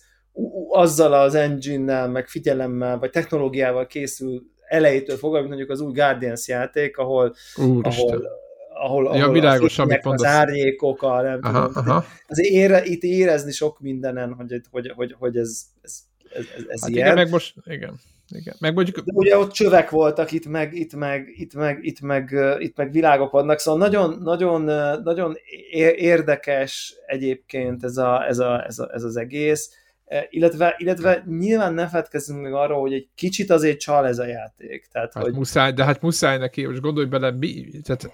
[0.69, 6.49] azzal az engine-nel, meg figyelemmel, vagy technológiával készül elejétől fogva, mint mondjuk az új Guardians
[6.49, 8.39] játék, ahol, ahol
[8.83, 11.89] ahol, ahol ja, világos, a amit az árnyékok, a, nem aha, tudom.
[11.89, 12.05] Aha.
[12.29, 15.99] Azért ére, itt érezni sok mindenen, hogy, hogy, hogy, hogy ez, ez,
[16.33, 17.07] ez, ez hát ilyen.
[17.07, 18.01] Igen, meg most, igen.
[18.29, 18.55] Igen.
[18.59, 19.01] Meg mondjuk...
[19.01, 22.93] De ugye ott csövek voltak, itt meg, itt meg, itt meg, itt meg, itt meg
[22.93, 24.63] világok vannak, szóval nagyon, nagyon,
[25.03, 25.37] nagyon
[25.97, 29.71] érdekes egyébként ez, a, ez, a, ez, a, ez az egész
[30.31, 34.89] illetve, illetve nyilván ne fedkezzünk meg arra, hogy egy kicsit azért csal ez a játék.
[34.93, 35.35] Tehát, hát hogy...
[35.35, 38.11] muszáj, de hát muszáj neki, most gondolj bele, mi, tehát,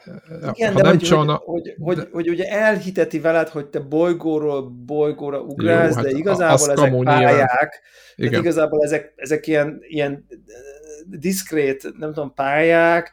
[0.54, 1.34] Igen, ha de nem hogy, csalna...
[1.44, 2.08] hogy, hogy, hogy, de...
[2.12, 7.80] hogy, ugye elhiteti veled, hogy te bolygóról bolygóra ugrálsz, Jó, hát de igazából ezek pályák,
[8.16, 8.40] Igen.
[8.40, 10.26] igazából ezek, ezek ilyen, ilyen
[11.06, 13.10] diszkrét, nem tudom, pályák,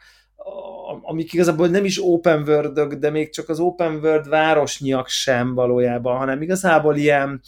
[1.02, 6.16] amik igazából nem is open world de még csak az open world városnyiak sem valójában,
[6.16, 7.40] hanem igazából ilyen,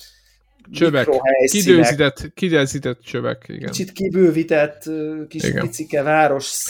[0.73, 1.09] csövek,
[1.51, 3.71] kidőzített, kidőzített csövek, igen.
[3.71, 4.91] Kicsit kibővített
[5.29, 5.61] kis igen.
[5.61, 6.65] picike város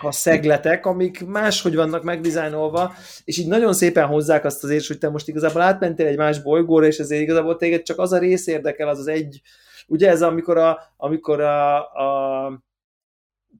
[0.00, 2.94] a szegletek, amik máshogy vannak megdizájnolva,
[3.24, 6.42] és így nagyon szépen hozzák azt az érzést, hogy te most igazából átmentél egy más
[6.42, 9.40] bolygóra, és ezért igazából téged csak az a rész érdekel, az az egy,
[9.86, 12.62] ugye ez amikor a, amikor a, a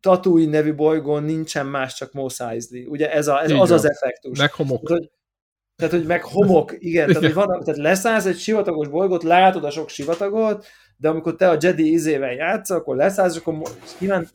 [0.01, 2.91] Tatooine nevű bolygón nincsen más, csak Mos Eisley.
[2.91, 4.39] Ugye ez, a, ez az az effektus.
[4.39, 4.87] Meg homok.
[4.87, 5.11] Tehát, hogy,
[5.83, 9.71] tehát, hogy meg homok, igen, tehát, hogy van, tehát leszállsz egy sivatagos bolygót, látod a
[9.71, 10.67] sok sivatagot,
[10.97, 13.55] de amikor te a Jedi izével játszol, akkor leszállsz, akkor
[13.99, 14.29] nyilván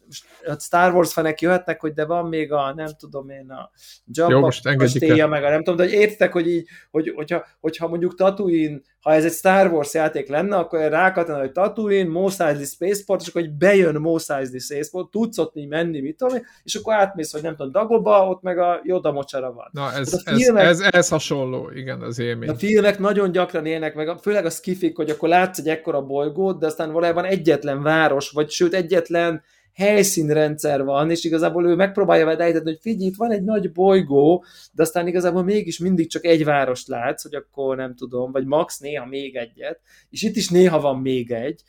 [0.46, 3.72] a Star Wars fenek jöhetnek, hogy de van még a, nem tudom én, a
[4.06, 8.16] Jabba kastélyja, meg a nem tudom, de hogy értek, hogy így, hogy, hogyha, hogyha mondjuk
[8.16, 13.22] Tatooine, ha ez egy Star Wars játék lenne, akkor rákatlan, hogy Tatooine, Mos Eisley Spaceport,
[13.22, 16.94] és akkor hogy bejön Mos Eisley Spaceport, tudsz ott így menni, mit tudom és akkor
[16.94, 19.70] átmész, hogy nem tudom, Dagoba, ott meg a Yoda mocsara van.
[19.72, 22.50] Na, ez, ez, filmek, ez, ez, hasonló, igen, az élmény.
[22.50, 26.60] A filmek nagyon gyakran élnek meg, főleg a skifik, hogy akkor látsz egy ekkora bolygót,
[26.60, 29.44] de aztán valójában egyetlen város, vagy sőt egyetlen
[29.78, 34.46] helyszínrendszer van, és igazából ő megpróbálja veled elhitetni, hogy figyelj, itt van egy nagy bolygó,
[34.72, 38.80] de aztán igazából mégis mindig csak egy várost látsz, hogy akkor nem tudom, vagy max
[38.80, 41.62] néha még egyet, és itt is néha van még egy.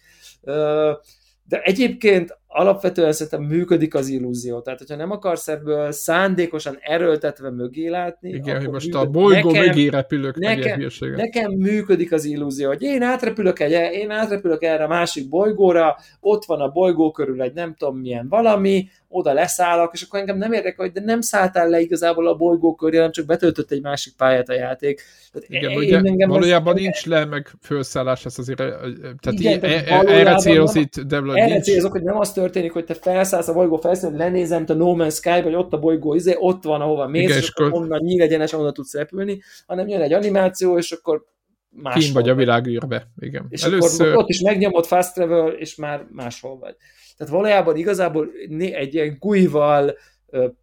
[1.45, 4.61] De egyébként alapvetően szerintem működik az illúzió.
[4.61, 8.29] Tehát, hogyha nem akarsz ebből szándékosan erőltetve mögé látni.
[8.29, 9.07] Igen, hogy most működik.
[9.07, 14.11] a bolygó nekem, mögé repülök, nekem, nekem működik az illúzió, hogy én átrepülök, egy, én
[14.11, 18.89] átrepülök erre a másik bolygóra, ott van a bolygó körül egy nem tudom milyen valami,
[19.09, 22.75] oda leszállok, és akkor engem nem érdekel, hogy de nem szálltál le igazából a bolygó
[22.75, 25.03] köré, hanem csak betöltött egy másik pályát a játék.
[25.33, 29.53] Tehát Igen, én, ugye, engem valójában ez, nincs le, meg felszállás, ez azért, tehát Igen,
[29.53, 33.49] így, e, erre célhoz itt, de Erre célzok, hogy nem az történik, hogy te felszállsz
[33.49, 36.81] a bolygó felszínén, lenézem, te No Man's Sky, vagy ott a bolygó, izé, ott van,
[36.81, 40.93] ahova mész, Igen, és akkor onnan nyílegyenes, onnan tudsz repülni, hanem jön egy animáció, és
[40.93, 41.25] akkor
[41.71, 43.47] máshol Kim vagy a világűrbe, igen.
[43.49, 44.07] És Először...
[44.07, 46.77] akkor ott is megnyomod fast travel, és már máshol vagy.
[47.17, 48.29] Tehát valójában igazából
[48.59, 49.97] egy ilyen guival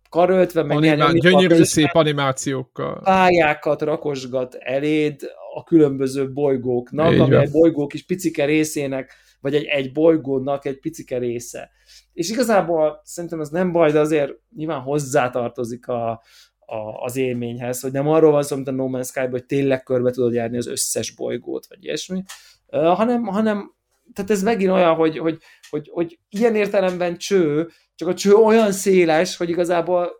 [0.10, 3.02] karöltve, meg Animá- gyönyörű szép animációkkal.
[3.04, 5.22] Pályákat rakosgat eléd
[5.56, 9.14] a különböző bolygóknak, Így ami a bolygók is picike részének,
[9.46, 11.72] vagy egy, egy bolygónak egy picike része.
[12.14, 16.10] És igazából szerintem ez nem baj, de azért nyilván hozzátartozik a,
[16.60, 19.84] a, az élményhez, hogy nem arról van szó, mint a No Man's Sky, hogy tényleg
[19.84, 22.24] körbe tudod járni az összes bolygót, vagy ilyesmi,
[22.72, 23.74] hanem, hanem
[24.14, 25.38] tehát ez megint olyan, hogy, hogy,
[25.70, 30.12] hogy, hogy ilyen értelemben cső, csak a cső olyan széles, hogy igazából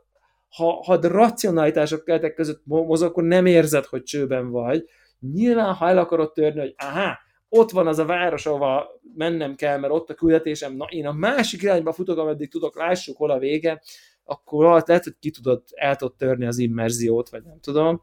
[0.56, 4.84] ha, ha racionalitások keretek között mozog, akkor nem érzed, hogy csőben vagy.
[5.20, 7.18] Nyilván, ha el akarod törni, hogy aha,
[7.56, 11.12] ott van az a város, ahova mennem kell, mert ott a küldetésem, na én a
[11.12, 13.82] másik irányba futok, ameddig tudok, lássuk, hol a vége,
[14.24, 18.02] akkor lehet, hogy ki tudod, el tudod törni az immerziót, vagy nem tudom.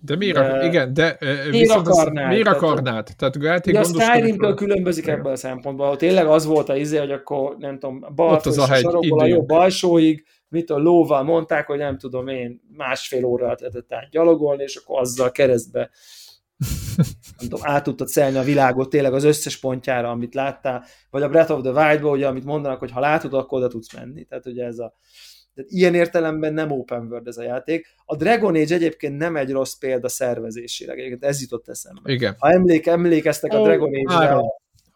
[0.00, 2.24] De miért, de, igen, de miért viszont akarnád?
[2.24, 3.08] Az, miért akarnád?
[3.16, 5.18] Tehát játék a Skyrim-től különbözik igen.
[5.18, 8.46] ebből a szempontból, ahol tényleg az volt a izé, hogy akkor nem tudom, bal Ott
[8.46, 13.24] az a, hegy, a jobb alsóig, mit a lóval mondták, hogy nem tudom én, másfél
[13.24, 15.90] óra lehetett át gyalogolni, és akkor azzal keresztbe
[16.98, 21.28] nem tudom, át tudtad szelni a világot tényleg az összes pontjára, amit láttál, vagy a
[21.28, 24.24] Breath of the Wild-ba, ugye, amit mondanak, hogy ha látod, akkor oda tudsz menni.
[24.24, 24.94] Tehát ugye ez a,
[25.54, 27.86] tehát ilyen értelemben nem open world ez a játék.
[28.04, 32.12] A Dragon Age egyébként nem egy rossz példa szervezésileg, egyébként ez jutott eszembe.
[32.12, 32.34] Igen.
[32.38, 34.40] Ha emlék, emlékeztek a Dragon Age-re,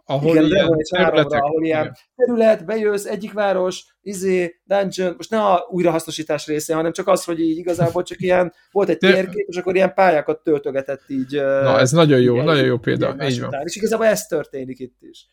[0.04, 1.96] ahol Igen, ilyen területek, ahol ilyen igen.
[2.16, 7.40] terület, bejössz, egyik város, izé, dungeon, most ne a újrahasznosítás része, hanem csak az, hogy
[7.40, 11.32] így igazából csak ilyen, volt egy térkép, és akkor ilyen pályákat töltögetett így.
[11.34, 13.54] Na, ez nagyon jó, így, nagyon jó példa, így van.
[13.64, 15.26] És igazából ez történik itt is.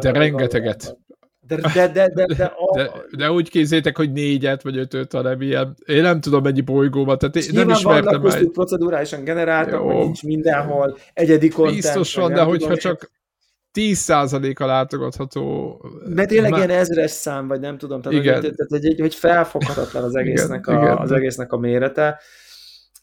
[0.00, 0.96] De rengeteget.
[1.48, 2.76] De, de, de, de, de, a...
[2.76, 7.18] de, de úgy kézzétek, hogy négyet vagy ötöt, hanem ilyen, én nem tudom mennyi bolygóban,
[7.18, 8.32] tehát én nem ismertem már.
[8.32, 11.76] Nyilván procedurálisan generáltak, hogy nincs mindenhol egyedi content.
[11.76, 13.10] Biztos van, de hogyha csak
[13.78, 15.80] 10%-a látogatható.
[16.08, 16.64] Mert tényleg már...
[16.64, 18.34] ilyen ezres szám, vagy nem tudom, tehát, igen.
[18.34, 20.96] Hogy, tehát hogy, hogy felfoghatatlan az egésznek, igen, a, igen.
[20.96, 22.20] az egésznek a mérete.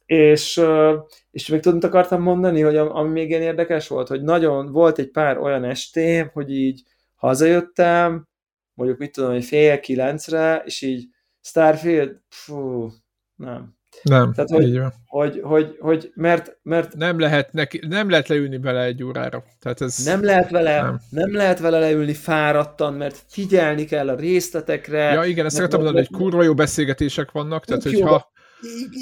[0.05, 0.61] És,
[1.31, 5.11] és még tudod, akartam mondani, hogy ami még ilyen érdekes volt, hogy nagyon volt egy
[5.11, 6.83] pár olyan estém, hogy így
[7.15, 8.27] hazajöttem,
[8.75, 11.07] mondjuk mit tudom, hogy fél kilencre, és így
[11.41, 12.89] Starfield, fú,
[13.35, 13.73] nem.
[14.03, 14.93] Nem, Tehát, hogy, így van.
[15.05, 19.43] Hogy, hogy, hogy, mert, mert nem lehet, neki, nem lehet leülni vele egy órára.
[19.59, 20.05] Tehát ez...
[20.05, 20.99] Nem lehet vele, nem.
[21.09, 25.13] nem lehet vele leülni fáradtan, mert figyelni kell a részletekre.
[25.13, 28.31] Ja, igen, ezt akartam mondani, hogy kurva jó beszélgetések vannak, tehát hogyha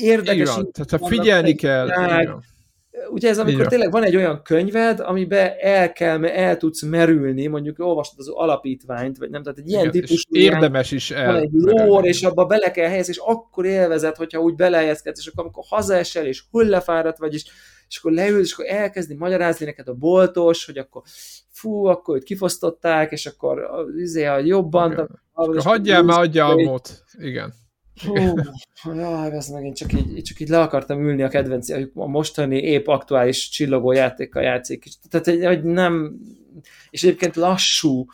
[0.02, 0.50] érdekes.
[0.50, 1.88] Igen, tehát ha figyelni kell.
[1.88, 2.44] Igen
[3.10, 3.70] ugye ez amikor Igen.
[3.70, 9.18] tényleg van egy olyan könyved, amiben el kell, el tudsz merülni, mondjuk olvastad az alapítványt,
[9.18, 11.26] vagy nem, tehát egy ilyen típusú érdemes is el.
[11.26, 15.28] Van egy lór, és abba bele kell helyezni, és akkor élvezed, hogyha úgy belehelyezkedsz, és
[15.28, 17.46] akkor amikor hazaesel, és hullefáradt vagy, és,
[17.88, 21.02] és akkor leül, és akkor elkezdi magyarázni neked a boltos, hogy akkor
[21.50, 25.10] fú, akkor őt kifosztották, és akkor izé a jobban...
[25.34, 25.58] Okay.
[25.62, 26.82] Hagyjál már, adja a mód.
[27.20, 27.54] Igen.
[28.02, 28.16] Hú,
[28.94, 32.88] jaj, ez megint csak így, csak így le akartam ülni a kedvenc, a mostani épp
[32.88, 34.86] aktuális csillogó játékkal játszik.
[35.10, 36.20] Tehát, hogy nem,
[36.90, 38.06] és egyébként lassú,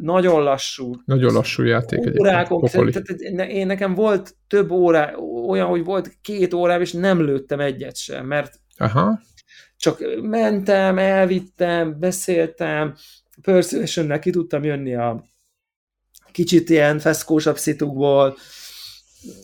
[0.00, 0.94] nagyon lassú.
[1.04, 5.14] Nagyon lassú játék órákon, tehát, én nekem volt több órá,
[5.46, 9.20] olyan, hogy volt két órám, és nem lőttem egyet sem, mert Aha.
[9.76, 12.94] csak mentem, elvittem, beszéltem,
[13.42, 15.24] persuasion ki tudtam jönni a
[16.32, 18.36] kicsit ilyen feszkósabb szitukból,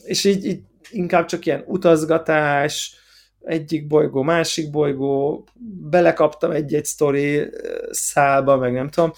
[0.03, 0.61] és így, így
[0.91, 2.95] inkább csak ilyen utazgatás,
[3.39, 5.45] egyik bolygó, másik bolygó,
[5.89, 7.49] belekaptam egy-egy sztori
[7.91, 9.11] szálba, meg nem tudom,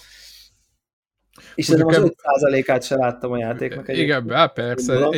[1.54, 3.88] és szerintem az 5%-át se láttam a játéknak.
[3.88, 5.08] Igen, bá, persze.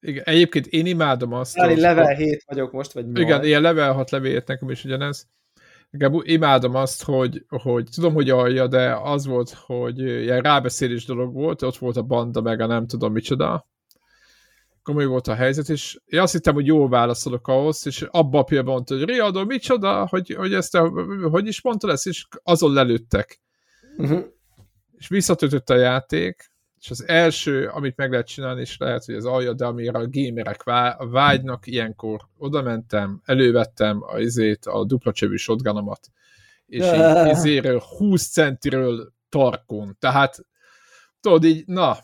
[0.00, 1.58] igen, egyébként én imádom azt.
[1.58, 4.70] Hát, hogy level 7 vagyok most, vagy mi Igen, ilyen level 6 level 7 nekem
[4.70, 5.28] is ugyanez.
[5.90, 11.34] Igen, imádom azt, hogy, hogy tudom, hogy alja, de az volt, hogy ilyen rábeszélés dolog
[11.34, 13.68] volt, ott volt a banda, meg a nem tudom micsoda,
[14.88, 18.44] komoly volt a helyzet, és én azt hittem, hogy jól válaszolok ahhoz, és abban a
[18.44, 20.88] pillanatban mondta, hogy Riadó, micsoda, hogy, hogy ezt a,
[21.30, 23.40] hogy is mondta lesz, és azon lelőttek.
[23.96, 24.24] Uh-huh.
[24.98, 26.50] És visszatöltött a játék,
[26.80, 30.08] és az első, amit meg lehet csinálni, és lehet, hogy az alja, de amire a
[30.10, 30.62] gamerek
[30.98, 36.10] vágynak, ilyenkor oda mentem, elővettem a izét, a dupla csövű shotgunomat,
[36.66, 39.96] és így izéről 20 centiről tarkon.
[39.98, 40.46] Tehát
[41.20, 41.96] tudod így, na,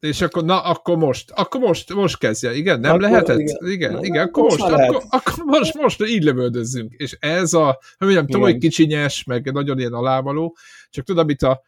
[0.00, 3.38] és akkor, na, akkor most, akkor most, most kezdje, igen, nem akkor, lehetett?
[3.38, 6.92] Igen, igen, na, igen akkor most, most akkor, akkor, most, most így lövöldözzünk.
[6.92, 10.56] És ez a, hogy mondjam, tudom, hogy kicsinyes, meg nagyon ilyen alávaló,
[10.90, 11.62] csak tudod, amit a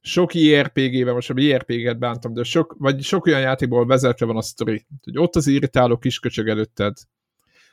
[0.00, 4.42] sok IRPG-ben, most a IRPG-et bántam, de sok, vagy sok olyan játékból vezetve van a
[4.42, 6.96] sztori, hogy ott az irritáló kisköcsög előtted,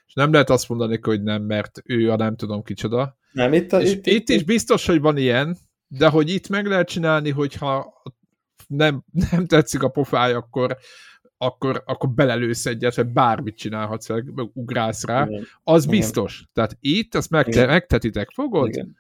[0.08, 3.18] és nem lehet azt mondani, hogy nem, mert ő a nem tudom kicsoda.
[3.32, 5.58] Nem, itt, a, és itt, itt, itt is biztos, hogy van ilyen,
[5.88, 8.02] de hogy itt meg lehet csinálni, hogyha
[8.68, 10.78] nem, nem tetszik a pofája, akkor,
[11.38, 14.24] akkor, akkor belelősz egyet, vagy bármit csinálhatsz, vagy
[14.54, 15.48] ugrálsz rá, Igen.
[15.64, 15.98] az Igen.
[15.98, 16.44] biztos.
[16.54, 18.68] Tehát itt azt meg, megtetitek, fogod?
[18.68, 19.00] Igen.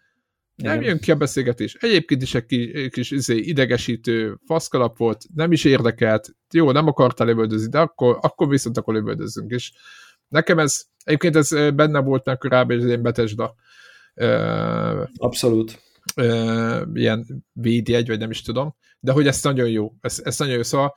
[0.55, 0.89] Nem Igen.
[0.89, 1.73] jön ki a beszélgetés.
[1.73, 7.27] Egyébként is egy kis, kis izé, idegesítő faszkalap volt, nem is érdekelt, jó, nem akartál
[7.27, 9.51] lövöldözni, de akkor, akkor viszont akkor lövöldözzünk.
[9.51, 9.71] És
[10.27, 13.55] nekem ez, egyébként ez benne volt meg korábban, ez ilyen Betesda.
[15.15, 15.81] Abszolút.
[16.93, 20.63] Ilyen védjegy, vagy nem is tudom de hogy ez nagyon jó, ez, ez nagyon jó,
[20.63, 20.95] szóval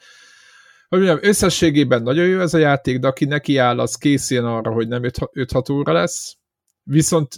[0.88, 4.72] hogy mondjam, összességében nagyon jó ez a játék, de aki neki áll, az készüljön arra,
[4.72, 6.36] hogy nem 5-6 óra lesz,
[6.82, 7.34] viszont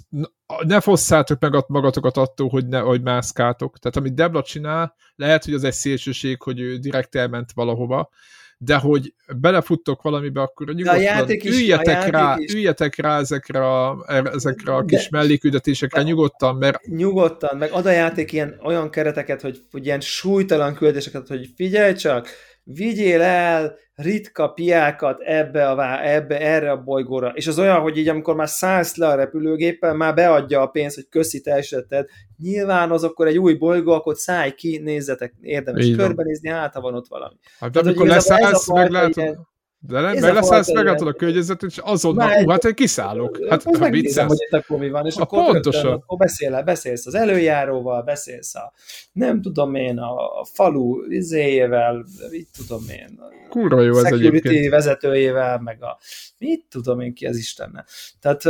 [0.67, 3.79] ne fosszátok meg magatokat attól, hogy, ne, hogy mászkáltok.
[3.79, 8.09] Tehát amit Debla csinál, lehet, hogy az egy szélsőség, hogy ő direkt elment valahova,
[8.59, 12.55] de hogy belefuttok valamibe, akkor nyugodtan is, üljetek, rá, is.
[12.55, 16.87] üljetek rá ezekre a, ezekre a kis de, melléküldetésekre nyugodtan, mert...
[16.87, 21.93] Nyugodtan, meg ad a játék ilyen olyan kereteket, hogy, hogy ilyen súlytalan küldéseket, hogy figyelj
[21.95, 22.29] csak,
[22.67, 27.29] vigyél el ritka piákat ebbe a, ebbe, erre a bolygóra.
[27.29, 30.95] És az olyan, hogy így amikor már szállsz le a repülőgéppel, már beadja a pénzt,
[30.95, 32.07] hogy köszi, te eseted.
[32.39, 36.81] Nyilván az akkor egy új bolygó, akkor szállj ki, nézzetek, érdemes így körbenézni, hát ha
[36.81, 37.35] van ott valami.
[37.59, 39.17] Hát de amikor leszállsz, meglátod...
[39.17, 39.55] Ilyen,
[39.87, 43.39] de nem, mert leszállsz, megálltad a környezetet, és azonnal, ú, hát én kiszállok.
[43.49, 45.83] Hát most megnézem, hogy itt akkor mi van, és a akkor, pontosan.
[45.83, 48.73] Rögtön, akkor beszél, beszélsz az előjáróval, beszélsz a,
[49.13, 54.71] nem tudom én, a, a falu izéjével, mit tudom én, Kurva jó ez egyébként.
[54.71, 55.99] vezetőjével, meg a,
[56.39, 57.85] mit tudom én ki az Istenne.
[58.21, 58.43] Tehát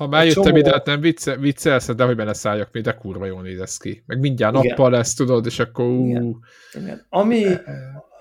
[0.00, 0.56] ha már jöttem csomó...
[0.56, 4.02] ide, hát nem vicce, viccelsz, de hogy beleszálljak még, de kurva jól néz ki.
[4.06, 6.06] Meg mindjárt nappal lesz, tudod, és akkor ú...
[6.06, 6.40] Igen.
[6.72, 7.06] Igen.
[7.08, 7.44] Ami,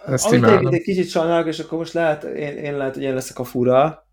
[0.06, 3.14] ezt Amit egy, egy kicsit sajnálok, és akkor most lehet, én, én lehet, hogy én
[3.14, 4.08] leszek a fura,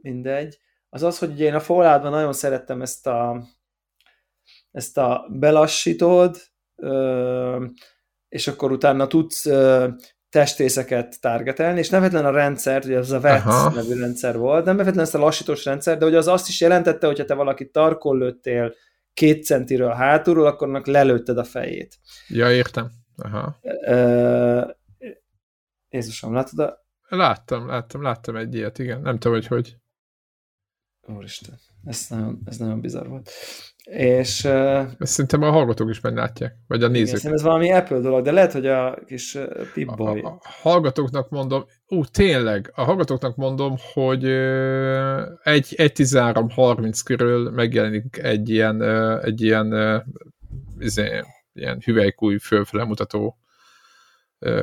[0.00, 0.58] mindegy,
[0.88, 3.42] az az, hogy én a fallout nagyon szerettem ezt a
[4.70, 6.36] ezt a belassítod,
[8.28, 9.46] és akkor utána tudsz
[10.30, 13.74] testészeket targetelni, és nem a rendszert, ugye az a VET Aha.
[13.74, 17.06] nevű rendszer volt, nem feltétlenül ezt a lassítós rendszer, de hogy az azt is jelentette,
[17.06, 18.74] hogyha te valaki tarkon lőttél
[19.14, 21.98] két centiről hátulról, akkor annak lelőtted a fejét.
[22.28, 22.90] Ja, értem.
[23.22, 23.58] Aha.
[25.90, 26.86] Jézusom, látod a...
[27.08, 29.00] Láttam, láttam, láttam egy ilyet, igen.
[29.00, 29.76] Nem tudom, hogy hogy.
[31.16, 33.30] Úristen, ez nagyon, ez nagyon bizarr volt.
[33.84, 34.44] És...
[34.44, 34.52] Uh,
[34.98, 37.18] Ezt szerintem a hallgatók is látják, vagy a nézők.
[37.18, 40.20] Igen, ez valami Apple dolog, de lehet, hogy a kis uh, Pip-boy...
[40.20, 47.50] A, a hallgatóknak mondom, ú, tényleg, a hallgatóknak mondom, hogy uh, egy, egy 13-30 körül
[47.50, 50.02] megjelenik egy ilyen, uh, egy ilyen, uh,
[50.78, 51.22] izé,
[51.58, 53.38] ilyen hüvelykúj fölfele mutató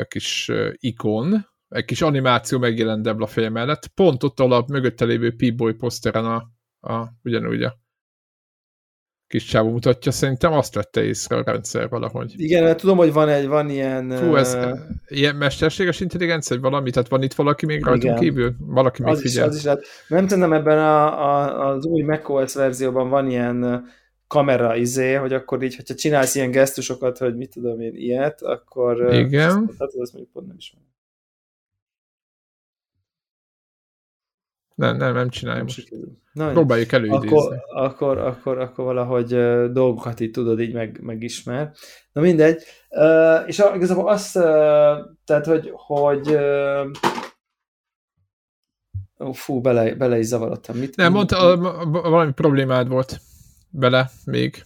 [0.07, 5.73] kis ikon, egy kis animáció megjelent Debla feje mellett, pont ott a mögötte lévő P-Boy
[5.73, 6.49] poszteren a,
[6.93, 7.83] a, ugyanúgy a
[9.27, 12.33] kis csávó mutatja, szerintem azt vette észre a rendszer valahogy.
[12.37, 14.09] Igen, mert tudom, hogy van egy, van ilyen...
[14.09, 14.79] Fú, ez uh...
[15.07, 16.91] ilyen mesterséges intelligencia, vagy valami?
[16.91, 18.55] Tehát van itt valaki még rajtunk kívül?
[18.59, 19.43] Valaki még az figyel?
[19.43, 19.85] Is, az is lehet.
[20.07, 23.85] Nem tudom, ebben a, a, az új macOS verzióban van ilyen
[24.27, 29.13] kamera izé, hogy akkor így, hogyha csinálsz ilyen gesztusokat, hogy mit tudom én, ilyet, akkor...
[29.13, 29.65] Igen.
[29.77, 30.75] Tehát azt mondjuk pont nem is
[34.75, 35.89] Nem, nem, nem csinálja nem most.
[36.33, 37.27] Na, Próbáljuk előidézni.
[37.27, 41.71] Akkor, akkor, akkor, akkor valahogy uh, dolgokat így tudod, így meg, megismer.
[42.11, 42.63] Na mindegy.
[42.89, 44.43] Uh, és igazából azt, uh,
[45.25, 46.91] tehát, hogy, hogy uh,
[49.19, 50.77] Ó, fú, bele, bele is zavarodtam.
[50.77, 51.57] Mit, nem, mondta,
[51.91, 53.19] valami problémád volt
[53.75, 54.63] bele még.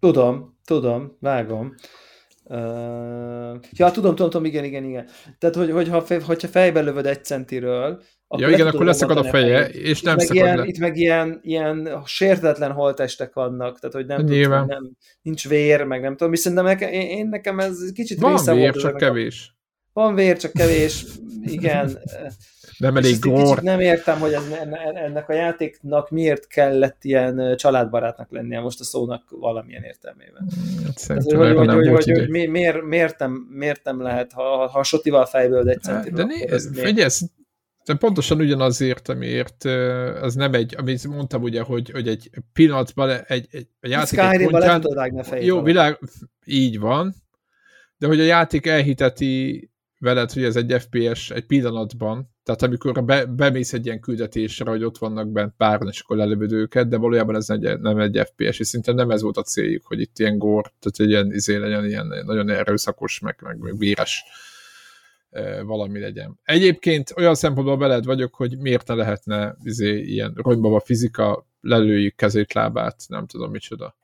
[0.00, 1.74] Tudom, tudom, vágom.
[2.44, 5.08] Uh, ja, tudom, tudom, tudom, igen, igen, igen.
[5.38, 9.68] Tehát, hogy, hogyha, hogyha fejbe lövöd egy centiről, akkor ja, igen, akkor leszakad a feje,
[9.68, 10.64] és nem szakad ilyen, le.
[10.64, 14.90] Itt meg ilyen, ilyen sértetlen holtestek vannak, tehát hogy nem, tudom, nem
[15.22, 18.96] nincs vér, meg nem tudom, viszont nekem, én, én nekem ez kicsit Van vér, csak
[18.96, 19.52] kevés.
[19.54, 19.57] A,
[19.98, 21.04] van vér, csak kevés,
[21.42, 21.98] igen.
[22.78, 23.62] Nem elég gór.
[23.62, 24.42] Nem értem, hogy ez,
[24.94, 30.48] ennek a játéknak miért kellett ilyen családbarátnak lennie most a szónak valamilyen értelmében.
[30.84, 34.82] Hát, hogy, hogy, hogy, hogy, hogy mi, miért, miért, nem, miért nem lehet, ha, ha
[34.82, 36.16] sotival fejből egy centiről.
[36.16, 37.10] De né, figyelj,
[37.84, 39.64] de pontosan ugyanazért, amiért
[40.22, 44.48] ez nem egy, amit mondtam ugye, hogy, hogy egy pillanatban egy, egy a játék egy
[44.48, 44.84] pontján,
[45.40, 45.98] Jó, világ,
[46.44, 47.14] így van,
[47.98, 53.24] de hogy a játék elhiteti veled, hogy ez egy FPS egy pillanatban, tehát amikor be,
[53.24, 57.34] bemész egy ilyen küldetésre, hogy ott vannak bent páran, és akkor lelövöd őket, de valójában
[57.36, 60.38] ez egy, nem egy FPS, és szinte nem ez volt a céljuk, hogy itt ilyen
[60.38, 64.24] gór, tehát egy ilyen izé legyen, ilyen nagyon erőszakos, meg, meg, meg véres
[65.62, 66.38] valami legyen.
[66.44, 72.52] Egyébként olyan szempontból beled vagyok, hogy miért ne lehetne izé, ilyen a fizika, lelőjük kezét,
[72.52, 73.96] lábát, nem tudom micsoda.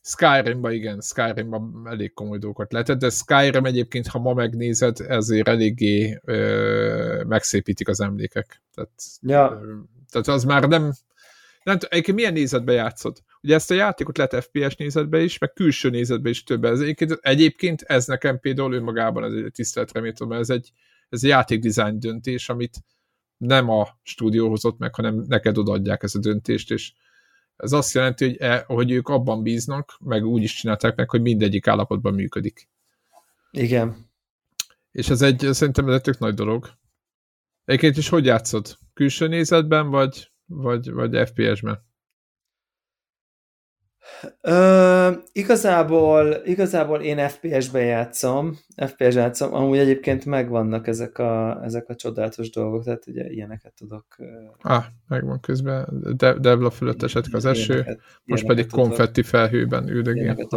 [0.00, 6.20] Skyrimba igen, Skyrimba elég komoly dolgokat lehetett, de Skyrim egyébként, ha ma megnézed, ezért eléggé
[6.24, 8.62] ö, megszépítik az emlékek.
[8.74, 9.60] Tehát, ja.
[9.62, 9.74] ö,
[10.10, 10.92] tehát az már nem,
[11.62, 13.22] nem egyébként milyen nézetbe játszod?
[13.42, 16.64] Ugye ezt a játékot lehet FPS nézetbe is, meg külső nézetbe is több.
[16.64, 20.72] Ez egyébként, egyébként ez nekem például önmagában ez egy tiszteletre méltó, mert ez egy,
[21.08, 22.76] ez egy játékdizájn döntés, amit
[23.36, 26.92] nem a stúdió hozott meg, hanem neked odaadják ezt a döntést, és
[27.58, 31.22] ez azt jelenti, hogy, e, hogy ők abban bíznak, meg úgy is csinálták meg, hogy
[31.22, 32.68] mindegyik állapotban működik.
[33.50, 34.10] Igen.
[34.92, 36.70] És ez egy, szerintem ez egy tök nagy dolog.
[37.64, 38.78] Egyébként is hogy játszod?
[38.94, 41.87] Külső nézetben, vagy, vagy, vagy FPS-ben?
[44.40, 51.94] Ö, igazából, igazából én FPS-ben játszom, FPS játszom, amúgy egyébként megvannak ezek a, ezek a
[51.94, 54.04] csodálatos dolgok, tehát ugye ilyeneket tudok.
[54.62, 59.88] Ah, megvan közben, De, Devla fölött esetleg az eső, ilyeneket, most pedig tudok, konfetti felhőben
[59.88, 60.48] üldögél.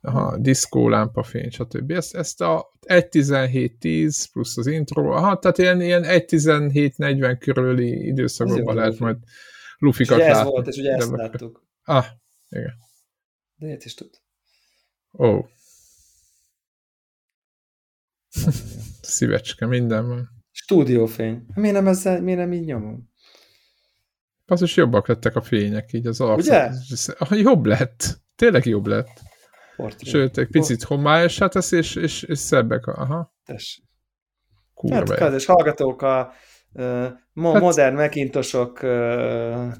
[0.00, 1.90] Aha, diszkó, lámpafény, stb.
[1.90, 8.98] Ezt, ezt a 1.17.10 plusz az intro, aha, tehát ilyen, ilyen 1.17.40 körüli időszakokban lehet
[8.98, 9.16] majd
[9.78, 10.32] lufikat látni.
[10.32, 11.64] ez volt, és ugye ezt láttuk.
[11.84, 12.04] Ah,
[12.58, 12.74] igen.
[13.54, 14.10] De ilyet is tud.
[15.18, 15.26] Ó.
[15.26, 15.46] Oh.
[19.00, 20.28] Szívecske, minden van.
[20.50, 21.46] Stúdiófény.
[21.54, 23.10] Miért nem, ezzel, miért nem így nyomom?
[24.60, 26.46] Is jobbak lettek a fények, így az arc.
[26.46, 26.70] Ugye?
[27.30, 28.20] Jobb lett.
[28.34, 29.20] Tényleg jobb lett.
[29.76, 30.10] Portré.
[30.10, 32.86] Sőt, egy picit homályosá tesz, és, és, és szebbek.
[32.86, 33.34] Aha.
[33.44, 33.84] Tessék.
[34.74, 35.18] Kurva.
[35.18, 36.32] Hát, és hallgatók a
[36.72, 39.72] uh, mo hát, modern mekintosok uh,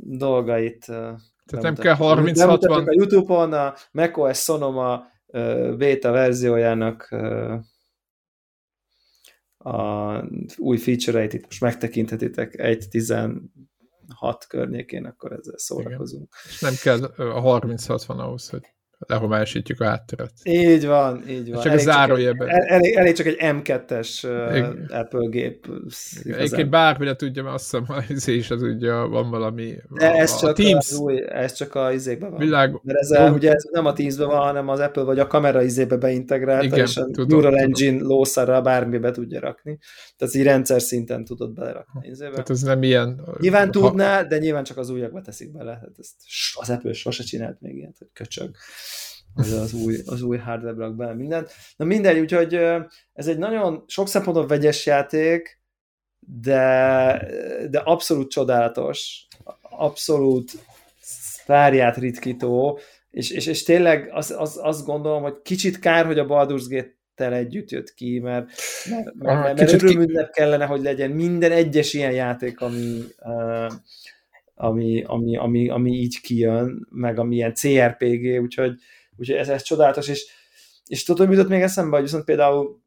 [0.00, 0.84] dolgait.
[0.86, 2.86] Tehát nem kell 30-60...
[2.86, 5.06] a Youtube-on a macOS Sonoma
[5.76, 7.08] beta verziójának
[9.58, 10.22] a
[10.56, 16.34] új feature-eit itt most megtekinthetitek 1.16 környékén, akkor ezzel szórakozunk.
[16.44, 16.52] Igen.
[16.52, 20.32] És nem kell a 30-60 ahhoz, hogy lehomályosítjuk a hátteret.
[20.42, 21.62] Így van, így van.
[21.62, 22.48] Csak elég, zárójelben.
[22.48, 25.66] Csak egy, elég, elég csak egy M2-es uh, Apple gép.
[26.24, 29.74] Egyébként bármire tudja, mert azt hiszem, az is az tudja, van valami.
[29.88, 30.90] De ez, a, csak a Teams.
[30.90, 32.38] Az új, ez csak a izékben van.
[32.38, 32.80] Világ...
[32.82, 35.62] Mert ez, a, ugye ez nem a Teamsben van, hanem az Apple vagy a kamera
[35.62, 37.64] izébe beintegrált, Igen, és a tudom, Neural tudom.
[37.64, 39.78] Engine lószarra bármibe tudja rakni.
[40.16, 42.08] Tehát így rendszer szinten tudod belerakni.
[42.08, 42.30] Izébe.
[42.30, 43.22] Tehát ez nem ilyen...
[43.38, 43.70] Nyilván ha...
[43.70, 45.70] tudná, de nyilván csak az újakba teszik bele.
[45.70, 46.14] Hát ezt
[46.54, 48.50] az Apple sose csinált még ilyet, hogy köcsög
[49.38, 51.50] az, az új, az új hardware rak bele mindent.
[51.76, 52.54] Na mindegy, úgyhogy
[53.12, 55.60] ez egy nagyon sok szempontból vegyes játék,
[56.18, 57.28] de,
[57.70, 59.26] de abszolút csodálatos,
[59.62, 60.52] abszolút
[61.46, 62.78] párját ritkító,
[63.10, 66.96] és, és, és tényleg az, az, azt gondolom, hogy kicsit kár, hogy a Baldur's Gate
[67.14, 68.50] tel együtt jött ki, mert,
[68.90, 73.72] mert, mert, mert, mert örömünnep kellene, hogy legyen minden egyes ilyen játék, ami, uh,
[74.54, 78.74] ami, ami, ami, ami így kijön, meg ami ilyen CRPG, úgyhogy,
[79.18, 80.26] úgyhogy ez, ez csodálatos, és,
[80.86, 82.82] és tudod, hogy jutott még eszembe, hogy viszont például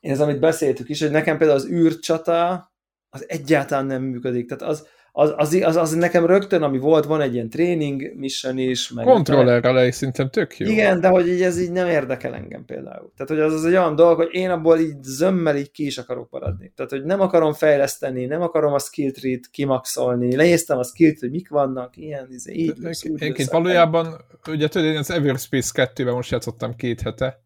[0.00, 2.72] ez, amit beszéltük is, hogy nekem például az űrcsata
[3.08, 7.20] az egyáltalán nem működik, tehát az, az, az, az, az nekem rögtön, ami volt, van
[7.20, 8.90] egy ilyen tréning mission is.
[8.90, 10.70] Meg Kontrollerrel egy szerintem tök jó.
[10.70, 13.12] Igen, de hogy így ez így nem érdekel engem például.
[13.16, 15.98] Tehát, hogy az, az egy olyan dolog, hogy én abból így zömmel így ki is
[15.98, 16.72] akarok maradni.
[16.76, 21.30] Tehát, hogy nem akarom fejleszteni, nem akarom a skill tree-t kimaxolni, lenéztem a skill hogy
[21.30, 22.74] mik vannak, ilyen, izé, így.
[23.14, 27.42] Egyébként valójában, ugye tudod, én az Everspace 2-ben most játszottam két hete,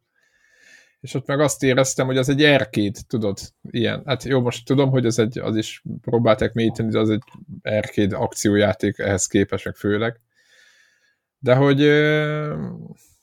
[1.07, 3.39] és ott meg azt éreztem, hogy az egy arcade, tudod,
[3.71, 4.03] ilyen.
[4.07, 7.23] Hát jó, most tudom, hogy az, egy, az is próbálták mélyíteni, de az egy
[7.63, 10.21] arcade akciójáték ehhez képest, meg főleg.
[11.39, 11.77] De hogy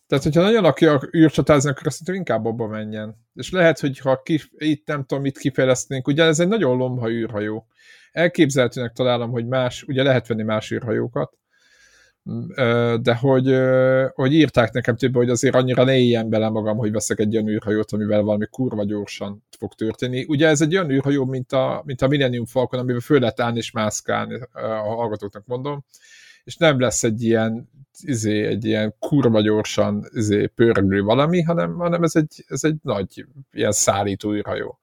[0.07, 0.87] tehát, hogyha nagyon aki
[1.17, 3.15] űrcsatázni, akkor azt inkább abba menjen.
[3.33, 7.09] És lehet, hogy ha kif, itt nem tudom, mit kifejlesztenénk, ugye ez egy nagyon lomha
[7.09, 7.67] űrhajó.
[8.11, 11.37] Elképzelhetőnek találom, hogy más, ugye lehet venni más űrhajókat,
[13.01, 13.55] de hogy,
[14.13, 17.49] hogy írták nekem több, hogy azért annyira ne éljen bele magam, hogy veszek egy olyan
[17.49, 20.25] űrhajót, amivel valami kurva gyorsan fog történni.
[20.27, 23.57] Ugye ez egy olyan űrhajó, mint a, mint a Millennium Falcon, amiben föl lehet állni
[23.57, 25.85] és mászkálni, a hallgatóknak mondom,
[26.43, 27.69] és nem lesz egy ilyen,
[28.01, 33.25] izé, egy ilyen kurva gyorsan izé, pörgő valami, hanem, hanem ez, egy, ez egy nagy
[33.51, 34.79] ilyen szállító űrhajó.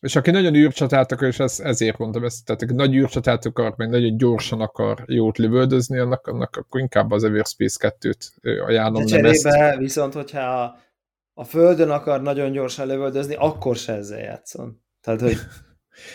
[0.00, 3.74] És aki nagyon űrcsatát akar, és ez, ezért mondtam ezt, tehát aki nagy űrcsatát akar,
[3.76, 9.02] meg nagyon gyorsan akar jót lövöldözni, annak, annak akkor inkább az Everspace 2-t ajánlom.
[9.02, 9.76] De cserébe ezt.
[9.76, 10.76] viszont, hogyha a,
[11.34, 14.82] a Földön akar nagyon gyorsan lövöldözni, akkor se ezzel játszon.
[15.00, 15.36] Tehát, hogy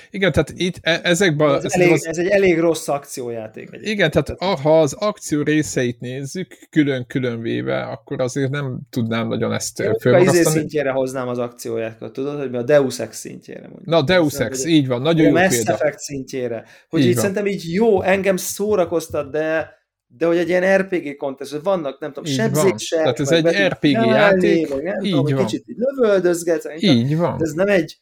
[0.09, 1.55] igen, tehát itt e, ezekben...
[1.55, 3.67] Ez, elég, az, ez egy elég rossz akciójáték.
[3.67, 3.93] Egyébként.
[3.93, 9.83] Igen, tehát ha az akció részeit nézzük, külön-külön véve, akkor azért nem tudnám nagyon ezt
[10.01, 10.37] fölmagasztani.
[10.37, 13.85] Én szintjére hoznám az akciójákat, tudod, hogy mi a Deus Ex szintjére mondjuk.
[13.85, 15.73] Na, Deus Ex, Szerintem, így van, nagyon jó Mass példa.
[15.73, 16.65] Effect szintjére.
[16.89, 19.73] Hogy így, így szerintem így jó, engem szórakoztat, de
[20.17, 22.99] de hogy egy ilyen RPG kontest, hogy vannak, nem tudom, sebzések.
[22.99, 25.45] Tehát ez egy RPG játék, nem így tudom, van.
[25.45, 27.37] Kicsit így lövöldözgetsz, így van.
[27.41, 27.97] ez nem egy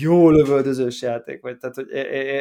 [0.00, 1.86] jó lövöldözős játék, vagy tehát, hogy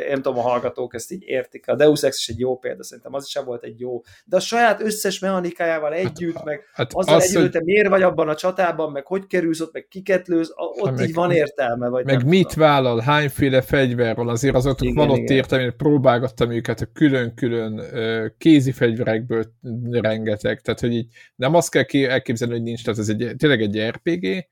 [0.09, 1.67] nem tudom, a hallgatók ezt így értik.
[1.67, 4.39] A Deus Ex is egy jó példa, szerintem az sem volt egy jó, de a
[4.39, 8.01] saját összes mechanikájával hát, együtt, hát, meg hát azzal az, együtt, hogy te miért vagy
[8.01, 11.31] abban a csatában, meg hogy kerülsz ott, meg kiket lősz, ott hát, így meg, van
[11.31, 11.89] értelme.
[11.89, 12.67] Vagy meg mit tudom.
[12.67, 16.89] vállal, hányféle fegyver van, azért az ott igen, van ott értelme, én próbálgattam őket a
[16.93, 17.81] külön-külön
[18.37, 19.45] kézi fegyverekből
[19.91, 23.79] rengeteg, tehát hogy így nem azt kell elképzelni, hogy nincs, tehát ez egy, tényleg egy
[23.79, 24.47] RPG,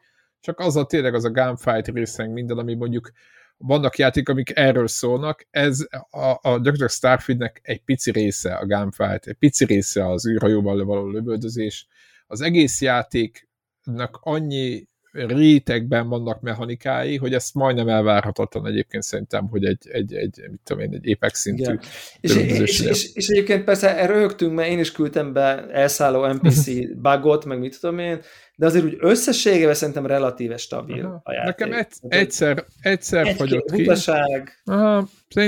[0.46, 3.12] csak az a tényleg az a gunfight részen minden, ami mondjuk
[3.58, 9.26] vannak játék, amik erről szólnak, ez a, a gyakorlatilag Starfieldnek egy pici része a gunfight,
[9.26, 11.88] egy pici része az űrhajóval való lövöldözés.
[12.28, 19.88] Az egész játéknak annyi rétegben vannak mechanikái, hogy ezt majdnem elvárhatatlan egyébként szerintem, hogy egy,
[19.92, 21.74] egy, egy mit tudom én, egy Apex szintű
[22.22, 26.70] és, és, és, és, egyébként persze rögtünk, mert én is küldtem be elszálló NPC
[27.02, 28.20] bugot, meg mit tudom én,
[28.56, 31.22] de azért úgy összességében szerintem relatíve stabil Aha.
[31.24, 31.58] a játék.
[31.58, 33.78] Nekem egy, egyszer, egyszer egy fagyott ki.
[33.78, 34.62] Hutaság.
[34.66, 35.08] Aha,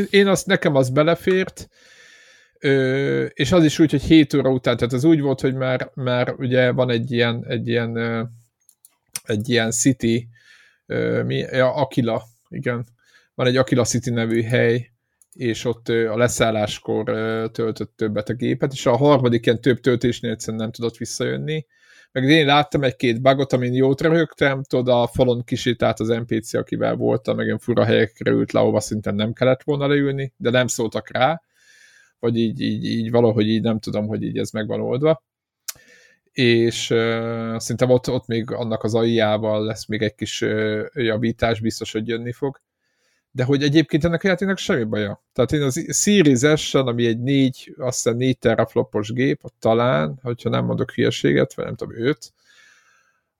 [0.10, 1.70] én azt, nekem az belefért,
[2.60, 5.92] Ö, és az is úgy, hogy 7 óra után, tehát az úgy volt, hogy már,
[5.94, 7.98] már ugye van egy ilyen, egy ilyen
[9.28, 10.28] egy ilyen city,
[11.26, 12.86] mi, ja, Akila, igen,
[13.36, 14.92] van egy Akila City nevű hely,
[15.34, 17.04] és ott a leszálláskor
[17.52, 21.66] töltött többet a gépet, és a harmadik ilyen több töltésnél egyszerűen nem tudott visszajönni.
[22.12, 26.96] Meg én láttam egy-két bugot, amin jót röhögtem, tudod, a falon kisétált az NPC, akivel
[26.96, 30.68] voltam, meg ilyen fura helyekre ült le, ahova szinte nem kellett volna leülni, de nem
[30.68, 31.42] szóltak rá,
[32.20, 35.24] vagy így, így, így valahogy így nem tudom, hogy így ez meg van oldva
[36.38, 41.60] és uh, szerintem ott, ott még annak az AI-jával lesz még egy kis uh, javítás,
[41.60, 42.62] biztos, hogy jönni fog.
[43.32, 45.24] De hogy egyébként ennek a játéknak semmi baja.
[45.34, 50.50] Tehát én az Series s ami egy négy, azt hiszem négy teraflopos gép, talán, hogyha
[50.50, 52.34] nem mondok hülyeséget, vagy nem tudom, őt,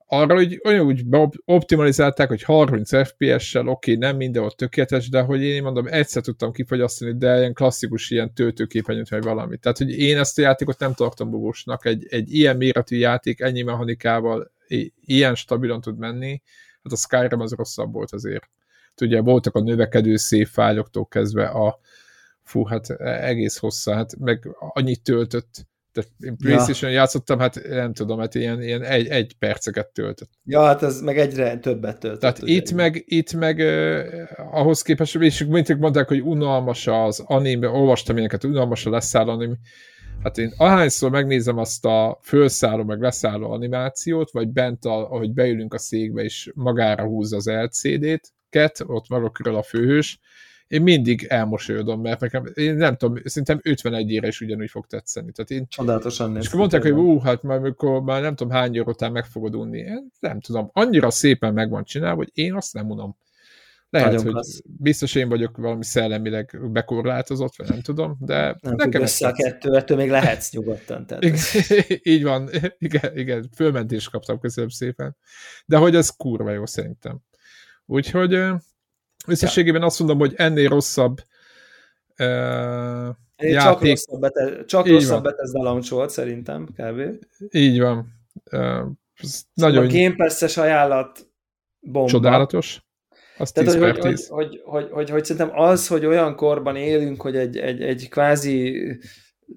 [0.10, 1.06] arra, hogy olyan úgy
[1.46, 6.52] optimalizálták, hogy 30 FPS-sel, oké, okay, nem mindenhol tökéletes, de hogy én mondom, egyszer tudtam
[6.52, 9.58] kifogyasztani, de ilyen klasszikus ilyen töltőképernyőt, vagy valami.
[9.58, 11.86] Tehát, hogy én ezt a játékot nem tartom bugósnak.
[11.86, 14.52] Egy, egy ilyen méretű játék, ennyi mechanikával
[15.06, 16.42] ilyen stabilan tud menni,
[16.84, 18.50] hát a Skyrim az rosszabb volt azért.
[19.02, 21.80] Ugye voltak a növekedő szép fájloktól kezdve a
[22.44, 25.68] fú, hát egész hosszá, hát meg annyit töltött,
[25.98, 26.98] tehát én playstation ja.
[26.98, 30.30] játszottam, hát nem tudom, hát ilyen, ilyen egy, egy perceket töltött.
[30.44, 32.20] Ja, hát ez meg egyre többet töltött.
[32.20, 37.68] Tehát itt meg, itt meg uh, ahhoz képest, és mindig mondták, hogy unalmas az anime,
[37.68, 39.58] olvastam ilyeneket, unalmas a leszállani,
[40.24, 45.74] Hát én ahányszor megnézem azt a fölszálló, meg leszálló animációt, vagy bent, a, ahogy beülünk
[45.74, 48.34] a székbe, és magára húzza az LCD-t,
[48.86, 50.20] ott maga körül a főhős,
[50.68, 55.32] én mindig elmosolyodom, mert nekem, én nem tudom, szerintem 51 ére is ugyanúgy fog tetszeni.
[55.32, 56.42] Tehát én, Csodálatosan néz.
[56.42, 59.26] És akkor mondták, hogy ú, hát már, amikor már nem tudom hány óra után meg
[59.26, 59.78] fogod unni.
[59.78, 63.18] Én nem tudom, annyira szépen meg van csinálva, hogy én azt nem unom.
[63.90, 64.62] Lehet, Nagyon hogy klassz.
[64.66, 69.76] biztos én vagyok valami szellemileg bekorlátozott, vagy nem tudom, de nem nekem össze a kettő,
[69.76, 71.06] ettől még lehetsz nyugodtan.
[71.06, 71.24] Tehát.
[72.04, 75.18] Így van, igen, igen, fölmentést kaptam, köszönöm szépen.
[75.66, 77.20] De hogy ez kurva jó szerintem.
[77.86, 78.40] Úgyhogy
[79.28, 81.18] összességében azt mondom, hogy ennél rosszabb
[82.20, 83.60] uh, játék...
[83.60, 87.02] Csak rosszabb, bete, csak rosszabb Bethesda launch volt szerintem, kb.
[87.52, 87.98] Így van.
[88.52, 88.92] Uh, szóval
[89.54, 89.86] nagyon...
[89.86, 91.28] A Game Pass-es ajánlat
[91.80, 92.10] bomba.
[92.10, 92.82] Csodálatos.
[93.38, 97.22] Az Tehát, hogy, hogy, hogy, hogy, hogy, hogy, hogy, szerintem az, hogy olyan korban élünk,
[97.22, 98.82] hogy egy, egy, egy kvázi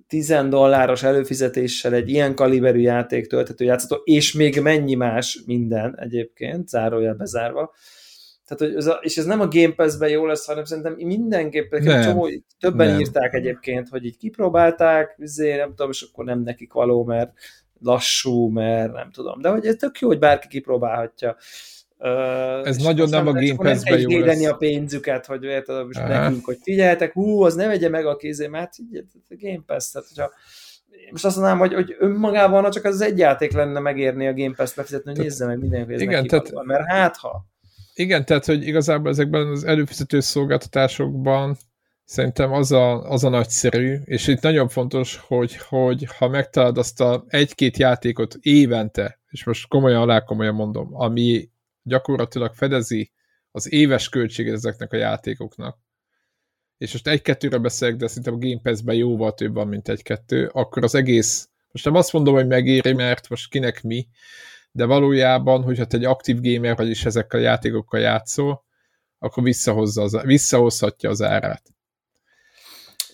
[0.07, 6.69] 10 dolláros előfizetéssel egy ilyen kaliberű játék töltető játszható, és még mennyi más minden egyébként,
[6.69, 7.73] zárójel bezárva,
[8.51, 11.83] tehát, hogy ez a, és ez nem a Game Pass-ben jó lesz, hanem szerintem mindenképpen
[11.83, 12.29] nem, csomó,
[12.61, 13.01] többen nem.
[13.01, 17.33] írták egyébként, hogy így kipróbálták, üzé, nem tudom, és akkor nem nekik való, mert
[17.81, 19.41] lassú, mert nem tudom.
[19.41, 21.37] De hogy ez tök jó, hogy bárki kipróbálhatja.
[21.99, 24.45] Uh, ez nagyon nem a Game Pass-ben jó lesz.
[24.45, 28.47] a pénzüket, hogy érted, most nekünk, hogy figyeljetek, hú, az ne vegye meg a kézé,
[28.47, 28.73] mert
[29.29, 30.31] a Game Pass, tehát hogyha
[31.11, 34.77] most azt mondanám, hogy, hogy önmagában csak az egy játék lenne megérni a Game Pass-t
[34.77, 37.50] befizetni, hogy nézze meg mindenki, igen, tehát, mert hát ha.
[37.95, 41.57] Igen, tehát, hogy igazából ezekben az előfizető szolgáltatásokban
[42.05, 47.01] szerintem az a, az a nagyszerű, és itt nagyon fontos, hogy, hogy ha megtalálod azt
[47.01, 51.51] a egy-két játékot évente, és most komolyan alá komolyan mondom, ami
[51.83, 53.13] gyakorlatilag fedezi
[53.51, 55.79] az éves költséget ezeknek a játékoknak,
[56.79, 60.85] és most egy-kettőre beszélek, de szerintem a Game Pass-ben jóval több van, mint egy-kettő, akkor
[60.85, 64.07] az egész, most nem azt mondom, hogy megéri, mert most kinek mi,
[64.73, 68.65] de valójában, hogyha te egy aktív gamer vagy is ezekkel a játékokkal játszol,
[69.19, 71.63] akkor visszahozza az, visszahozhatja az árát.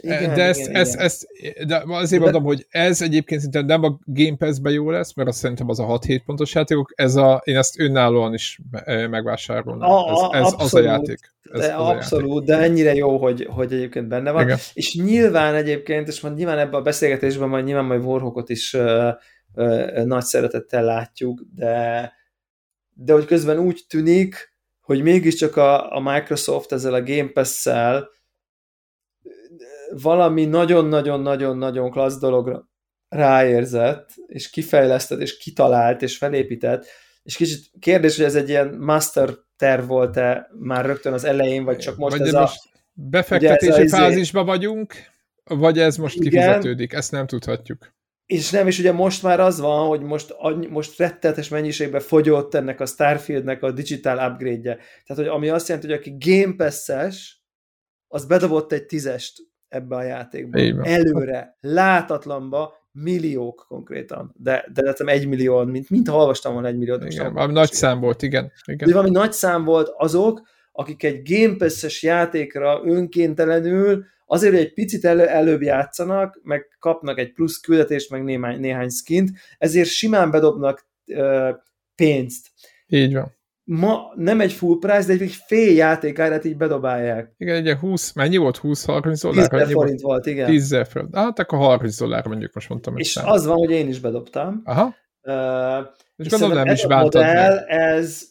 [0.01, 1.05] Igen, de ezt, igen, ezt, igen.
[1.05, 1.27] ezt,
[1.67, 2.31] de azért de...
[2.31, 5.81] mondom, hogy ez egyébként szinte nem a Game Pass-ben jó lesz, mert azt szerintem az
[5.81, 8.61] a 6-7 pontos játékok, ez a, én ezt önállóan is
[9.11, 9.91] megvásárolnám.
[9.91, 11.19] A, ez, ez abszolút, az a játék.
[11.53, 12.65] Ez, de az abszolút, játék.
[12.65, 14.43] de ennyire jó, hogy, hogy egyébként benne van.
[14.43, 14.59] Igen.
[14.73, 19.09] És nyilván egyébként, és majd nyilván ebben a beszélgetésben majd nyilván majd Warhawkot is uh,
[20.05, 22.13] nagy szeretettel látjuk, de,
[22.93, 28.09] de hogy közben úgy tűnik, hogy mégiscsak a, a Microsoft ezzel a Game Pass-szel
[29.91, 32.69] valami nagyon-nagyon-nagyon-nagyon klassz dologra
[33.09, 36.87] ráérzett, és kifejlesztett, és kitalált, és felépített,
[37.23, 41.79] és kicsit kérdés, hogy ez egy ilyen master terv volt-e már rögtön az elején, vagy
[41.79, 42.79] csak most vagy ez most a...
[42.93, 44.95] Befektetési ez a, fázisba vagyunk,
[45.45, 47.95] vagy ez most igen, kifizetődik, ezt nem tudhatjuk.
[48.27, 50.35] És nem, és ugye most már az van, hogy most,
[50.69, 54.77] most rettetes mennyiségben fogyott ennek a Starfieldnek a digital upgrade-je.
[55.07, 57.41] Tehát, hogy ami azt jelenti, hogy aki Game Pass-es,
[58.09, 60.85] az bedobott egy tízest ebbe a játékba.
[60.85, 66.77] Előre, látatlanba, milliók konkrétan, de, de lettem egy millió, mint, mint ha olvastam volna egy
[66.77, 67.05] milliót.
[67.05, 68.53] Igen, valami nagy szám volt, igen.
[68.67, 68.89] igen.
[68.89, 74.73] De valami nagy szám volt azok, akik egy Game Pass-es játékra önkéntelenül azért, hogy egy
[74.73, 80.31] picit elő, előbb játszanak, meg kapnak egy plusz küldetést, meg néhány, néhány skint, ezért simán
[80.31, 81.49] bedobnak uh,
[81.95, 82.51] pénzt.
[82.87, 83.35] Így van.
[83.65, 87.35] Ma nem egy full price, de egy fél játékárát így bedobálják.
[87.37, 88.61] Igen, egy 20, mennyi volt?
[88.63, 89.49] 20-30 dollár?
[89.49, 90.47] 10 forint volt, igen.
[90.47, 91.15] 10 forint.
[91.15, 92.97] Hát akkor 30 dollár mondjuk most mondtam.
[92.97, 93.27] És szám.
[93.27, 94.63] az van, hogy én is bedobtam.
[94.65, 94.95] Aha.
[95.23, 95.87] Uh,
[96.17, 98.23] és gondolom nem is bántad modell, ez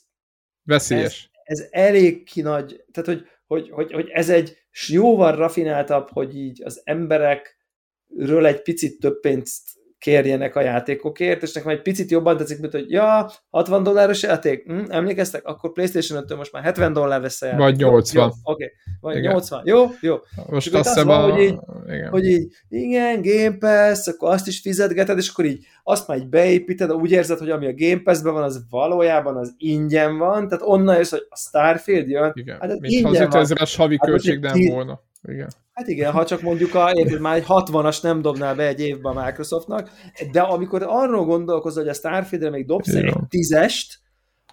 [0.63, 1.29] veszélyes.
[1.43, 6.63] Ez, ez elég kinagy, tehát hogy, hogy, hogy, hogy ez egy jóval rafináltabb, hogy így
[6.63, 9.69] az emberekről egy picit több pénzt
[10.05, 14.63] kérjenek a játékokért, és nekem egy picit jobban tetszik, mint hogy ja, 60 dolláros játék,
[14.65, 15.45] hm, emlékeztek?
[15.45, 17.61] Akkor PlayStation 5 most már 70 dollár lesz a játék.
[17.61, 18.23] Vagy 80.
[18.23, 18.71] Oké, okay.
[18.99, 19.31] vagy igen.
[19.31, 19.61] 80.
[19.65, 20.15] Jó, jó.
[20.49, 21.17] Most azt hiszem a...
[21.17, 21.57] hogy, így,
[21.87, 22.09] igen.
[22.09, 26.29] hogy így, igen, Game Pass, akkor azt is fizetgeted, és akkor így azt már így
[26.29, 30.63] beépíted, úgy érzed, hogy ami a Game Pass-ben van, az valójában az ingyen van, tehát
[30.67, 32.31] onnan jössz, hogy a Starfield jön.
[32.33, 35.01] Igen, hát mint ha az 5000-es havi hát, költség nem volna.
[35.27, 35.49] Igen.
[35.73, 39.17] Hát igen, ha csak mondjuk a, érted, már egy 60-as nem dobnál be egy évben
[39.17, 39.89] a Microsoftnak,
[40.31, 43.05] de amikor arról gondolkozol, hogy a Starfieldre még dobsz igen.
[43.05, 43.99] egy tízest,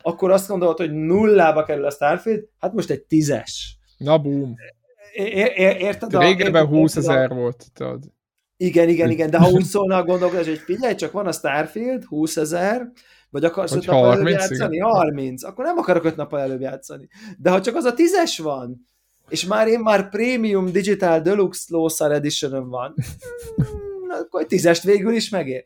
[0.03, 3.79] akkor azt gondolod, hogy nullába kerül a Starfield, hát most egy tízes.
[3.97, 4.55] Na boom.
[5.13, 6.17] É- é- érted?
[6.17, 7.65] Régebben 20 ezer volt.
[7.75, 8.05] Tudod.
[8.57, 12.05] Igen, igen, igen, de ha úgy szólna a gondolkodás, hogy figyelj, csak van a Starfield,
[12.05, 12.91] 20 ezer,
[13.31, 14.75] vagy akarsz 5 nappal előbb játszani?
[14.75, 14.89] Igen.
[14.89, 15.45] 30.
[15.45, 17.09] Akkor nem akarok 5 nappal előbb játszani.
[17.39, 18.87] De ha csak az a tízes van,
[19.33, 22.95] és már én már Premium Digital Deluxe Lószar edition van,
[24.21, 25.65] akkor egy tízest végül is megér.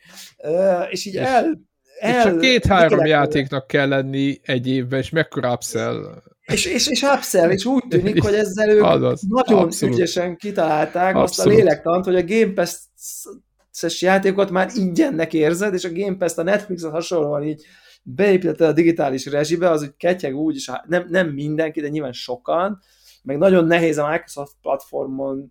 [0.91, 1.59] És így el,
[2.01, 2.17] el...
[2.17, 7.51] És csak két-három játéknak kell lenni egy évben, és mekkora upsell és, és, és upsell,
[7.51, 9.95] és úgy tűnik, hogy ezzel ők Azaz, nagyon abszolút.
[9.95, 11.29] ügyesen kitalálták abszolút.
[11.29, 16.39] azt a lélektant, hogy a Game Pass-es játékot már ingyennek érzed, és a Game Pass-t
[16.39, 17.65] a Netflix-et hasonlóan így
[18.03, 22.81] beépítette a digitális rezsibe, az úgy ketyeg úgy, és nem, nem mindenki, de nyilván sokan,
[23.27, 25.51] meg nagyon nehéz a Microsoft platformon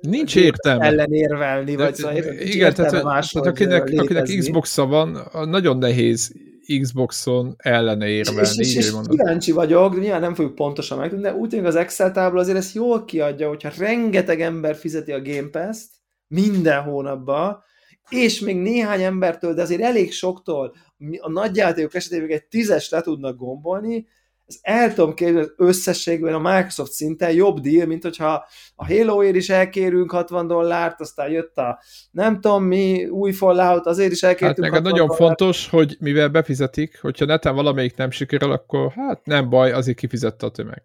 [0.00, 0.84] Nincs értelme.
[0.84, 6.32] ellenérvelni, vagy szóval igen, tehát, tehát akinek, akinek Xbox-a van, nagyon nehéz
[6.80, 8.40] Xboxon ellene érvelni.
[8.40, 11.76] És, és, és kíváncsi vagyok, de nyilván nem fogjuk pontosan megtudni, de úgy tűnik az
[11.76, 15.90] Excel tábla azért ezt jól kiadja, hogyha rengeteg ember fizeti a Game Pass-t
[16.26, 17.62] minden hónapban,
[18.08, 20.74] és még néhány embertől, de azért elég soktól
[21.18, 24.06] a nagy játékok esetében egy tízes le tudnak gombolni,
[24.46, 29.36] ez el tudom kérni, hogy összességben a Microsoft szinten jobb deal, mint hogyha a Halo-ért
[29.36, 34.72] is elkérünk 60 dollárt, aztán jött a nem tudom mi, új Fallout, azért is elkértünk
[34.72, 35.18] hát meg nagyon dollárt.
[35.18, 40.46] fontos, hogy mivel befizetik, hogyha neten valamelyik nem sikerül, akkor hát nem baj, azért kifizette
[40.46, 40.82] a tömeg.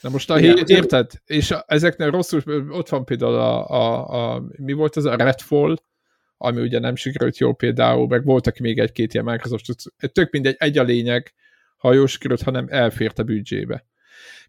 [0.00, 1.10] Na most a Igen, érted?
[1.24, 5.76] És ezeknek rosszul, ott van például a, a, a mi volt az a Redfall,
[6.36, 9.64] ami ugye nem sikerült jó például, meg voltak még egy-két ilyen Microsoft,
[10.12, 11.32] tök mindegy, egy a lényeg,
[11.78, 13.86] ha jó sikerült, hanem elfért a büdzsébe.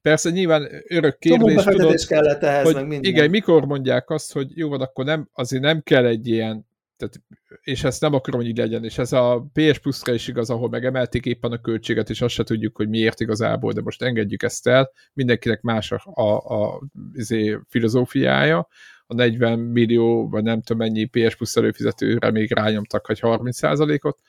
[0.01, 3.11] Persze nyilván örök kérdés, tudod, kellett ehhez, hogy meg minden.
[3.11, 7.21] igen, mikor mondják azt, hogy jó van, akkor nem, azért nem kell egy ilyen, tehát,
[7.61, 10.69] és ezt nem akarom, hogy így legyen, és ez a PS Plus-ra is igaz, ahol
[10.69, 14.67] megemelték éppen a költséget, és azt se tudjuk, hogy miért igazából, de most engedjük ezt
[14.67, 16.81] el, mindenkinek más a, a, a,
[17.13, 18.67] izé, filozófiája,
[19.05, 24.19] a 40 millió, vagy nem tudom mennyi PS Plus előfizetőre még rányomtak, hogy 30%-ot,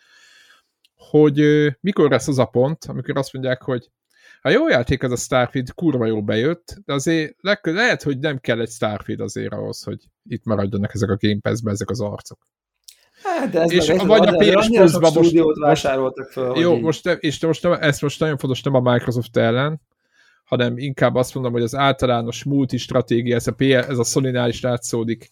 [1.11, 3.91] hogy mikor lesz az a pont, amikor azt mondják, hogy
[4.43, 8.39] a jó játék az a Starfield, kurva jó bejött, de azért le, lehet, hogy nem
[8.39, 12.39] kell egy Starfield azért ahhoz, hogy itt maradjanak ezek a Game Pass-be ezek az arcok.
[13.23, 16.53] Hát, de ez és meg, vagy a PS Plus-ba most, vásároltak fel.
[16.57, 19.81] Jó, most, és most nem, ez most nagyon fontos nem a Microsoft ellen,
[20.45, 25.31] hanem inkább azt mondom, hogy az általános multi-stratégia, ez a, ez a Sony-nál is látszódik,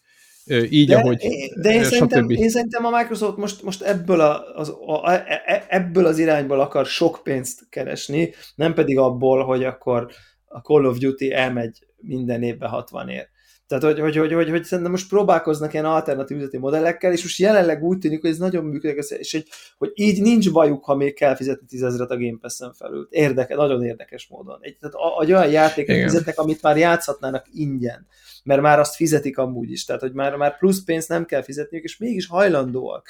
[0.49, 1.17] így, de, ahogy
[1.61, 5.65] De én szerintem, én szerintem a Microsoft most, most ebből, a, az, a, e, e,
[5.69, 10.09] ebből az irányból akar sok pénzt keresni, nem pedig abból, hogy akkor
[10.45, 13.29] a Call of Duty elmegy minden évben 60 ér.
[13.69, 17.39] Tehát, hogy, hogy, hogy, hogy, hogy szerintem most próbálkoznak ilyen alternatív üzleti modellekkel, és most
[17.39, 19.45] jelenleg úgy tűnik, hogy ez nagyon működik, és hogy,
[19.77, 23.07] hogy így nincs bajuk, ha még kell fizetni tízezret a Game Pass-en felül.
[23.09, 24.57] Érdeke, nagyon érdekes módon.
[24.61, 28.07] Egy, tehát a, a, olyan játékot fizetnek, amit már játszhatnának ingyen
[28.43, 31.83] mert már azt fizetik amúgy is, tehát hogy már, már plusz pénzt nem kell fizetniük,
[31.83, 33.09] és mégis hajlandóak.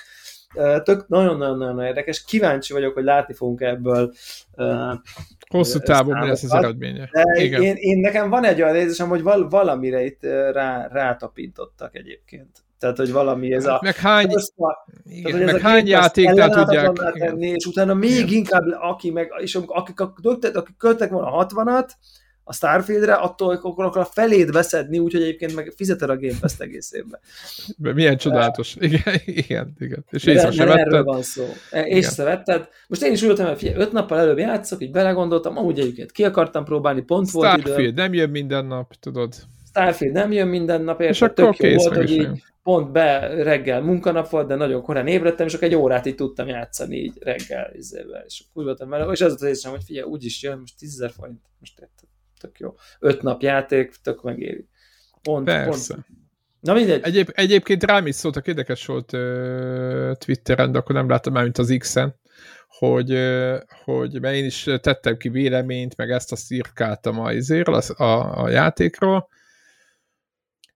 [0.83, 4.13] Tök nagyon-nagyon érdekes, kíváncsi vagyok, hogy látni fogunk ebből
[5.49, 7.09] Hosszú távon mi lesz az eredménye.
[7.11, 7.61] De Igen.
[7.61, 12.63] Én, én, nekem van egy olyan érzésem, hogy val, valamire itt rá, rátapintottak egyébként.
[12.79, 13.79] Tehát, hogy valami ez a...
[13.83, 16.91] Meg hány, a, igen, tehát, meg hány játéknál tudják...
[17.13, 18.33] Tenni, és utána még igen.
[18.33, 21.89] inkább, aki meg, és akik, akik, akik költek volna a 60-at,
[22.49, 26.53] a Starfieldre, attól akkor, akkor a felét veszedni, úgyhogy egyébként meg fizeted a Game Pass
[26.57, 27.19] egész évben.
[27.95, 28.75] Milyen csodálatos.
[28.79, 30.05] Igen, igen, igen.
[30.09, 31.03] És észre sem vetted.
[31.03, 31.45] van szó.
[31.71, 32.67] E, észrevetted.
[32.87, 36.11] Most én is úgy voltam, hogy figyelj, öt nappal előbb játszok, így belegondoltam, amúgy egyébként
[36.11, 37.91] ki akartam próbálni, pont Starfield volt idő.
[37.91, 39.33] nem jön minden nap, tudod.
[39.67, 43.81] Starfield nem jön minden nap, és akkor tök jó volt, hogy így pont be reggel
[43.81, 47.71] munkanap volt, de nagyon korán ébredtem, és akkor egy órát így tudtam játszani így reggel,
[47.73, 51.11] izével, és úgy voltam vele, és az az észre, hogy figyelj, úgyis jön, most 10
[51.15, 52.08] forint, most érted
[52.39, 52.73] tök jó.
[52.99, 54.67] Öt nap játék, tök megéri.
[55.21, 55.93] Pont, Persze.
[55.93, 56.05] Pont.
[56.59, 57.01] Na mindegy.
[57.03, 61.57] Egyéb, egyébként rám is szóltak, érdekes volt uh, Twitteren, de akkor nem láttam már, mint
[61.57, 62.15] az X-en,
[62.67, 67.31] hogy, uh, hogy mert én is tettem ki véleményt, meg ezt a szirkáltam a,
[67.63, 69.27] a, a, a játékról,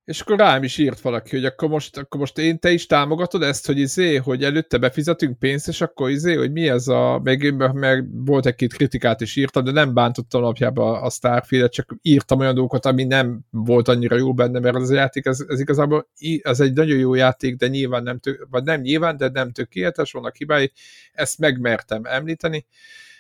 [0.06, 3.42] és akkor rám is írt valaki, hogy akkor most, akkor most én te is támogatod
[3.42, 7.56] ezt, hogy izé, hogy előtte befizetünk pénzt, és akkor izé, hogy mi ez a, meg,
[7.74, 12.54] meg volt egy-két kritikát is írtam, de nem bántottam alapjában a Starfield-et, csak írtam olyan
[12.54, 16.08] dolgokat, ami nem volt annyira jó benne, mert az a játék, ez, ez igazából
[16.42, 20.12] ez egy nagyon jó játék, de nyilván nem, tök, vagy nem nyilván, de nem tökéletes,
[20.12, 20.72] vannak hibái,
[21.14, 22.66] ezt megmertem említeni,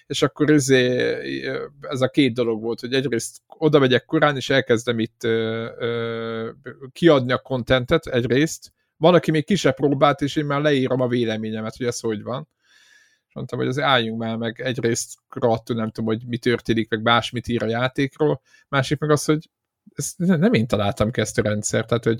[0.07, 0.97] és akkor izé,
[1.81, 6.49] ez a két dolog volt, hogy egyrészt oda megyek korán, és elkezdem itt ö, ö,
[6.91, 11.75] kiadni a kontentet egyrészt, van, aki még kisebb próbált, és én már leírom a véleményemet,
[11.75, 12.47] hogy ez hogy van.
[13.27, 17.01] És mondtam, hogy az álljunk már meg egyrészt attól nem tudom, hogy mi történik, meg
[17.01, 19.49] másmit ír a játékról, másik meg az, hogy
[19.95, 22.19] ezt nem én találtam ki ezt a rendszert, tehát hogy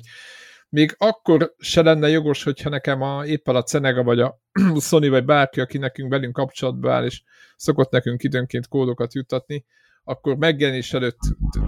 [0.73, 4.41] még akkor se lenne jogos, hogyha nekem a, éppen a Cenega, vagy a
[4.79, 7.23] Sony, vagy bárki, aki nekünk velünk kapcsolatba áll, és
[7.55, 9.65] szokott nekünk időnként kódokat juttatni,
[10.03, 11.19] akkor megjelenés előtt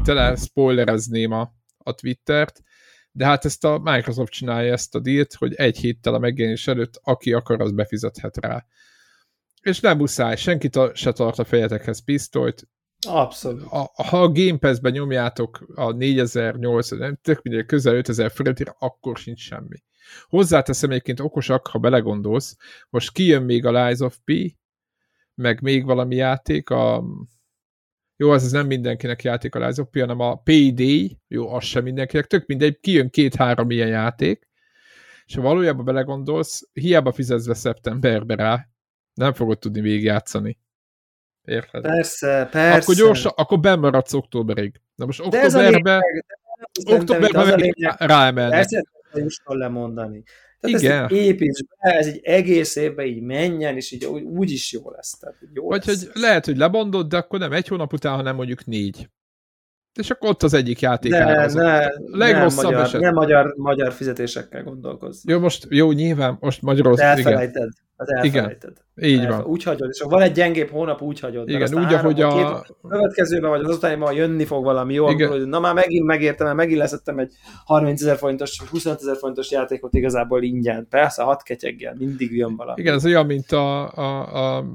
[0.04, 2.62] tele spoilerezném a, a Twittert,
[3.12, 7.00] De hát ezt a Microsoft csinálja ezt a dílt, hogy egy héttel a megjelenés előtt,
[7.04, 8.66] aki akar, az befizethet rá.
[9.62, 12.68] És nem muszáj, senkit se tart a fejetekhez pisztolyt.
[13.06, 13.64] Abszolút.
[13.70, 19.40] A, ha a Game Pass-ben nyomjátok a 4800, nem tök közel 5000 forintért, akkor sincs
[19.40, 19.84] semmi.
[20.28, 22.58] Hozzáteszem egyébként okosak, ha belegondolsz,
[22.90, 24.32] most kijön még a Lies of P,
[25.36, 27.04] meg még valami játék, a
[28.18, 30.82] jó, az, az nem mindenkinek játék a Lies of P, hanem a PD,
[31.28, 34.48] jó, az sem mindenkinek, tök mindegy, kijön két-három ilyen játék,
[35.26, 38.68] és ha valójában belegondolsz, hiába fizetsz be szeptemberbe rá,
[39.14, 40.60] nem fogod tudni végigjátszani.
[41.46, 41.82] Érted?
[41.82, 42.78] Persze, persze.
[42.78, 44.82] Akkor gyorsan, akkor bemaradsz októberig.
[44.96, 46.02] Na most októberben,
[46.86, 48.58] októberben ráemelnek.
[48.60, 50.24] Persze, jusson lemondani.
[50.60, 51.04] Tehát Igen.
[51.04, 55.18] ezt építs be, ez egy egész évben így menjen, és így úgy is jó lesz.
[55.20, 56.06] Tehát jó Vagy lesz.
[56.06, 59.10] hogy lehet, hogy lebondod, de akkor nem egy hónap után, hanem mondjuk négy.
[60.00, 63.02] És akkor ott az egyik játék ne, ne, legrosszabb nem magyar, eset.
[63.02, 65.24] Nem magyar, magyar fizetésekkel gondolkozz.
[65.28, 67.70] Jó, most, jó, nyilván, most Magyarország, elfelejted.
[67.98, 68.74] Az elfelejted.
[68.96, 69.44] Igen, így van.
[69.44, 71.50] Úgy hagyod, és ha van egy gyengébb hónap, úgy hagyod.
[71.50, 72.30] Igen, úgy, ahogy a...
[72.30, 75.28] Két, következőben vagy az utániban jönni fog valami jó, Igen.
[75.28, 77.34] akkor, hogy na már megint megértem, mert megint leszettem egy
[77.66, 80.88] 30 ezer forintos, 25 ezer forintos játékot igazából ingyen.
[80.90, 82.82] Persze, hat ketyeggel, mindig jön valami.
[82.82, 84.66] Igen, ez olyan, mint a, a, a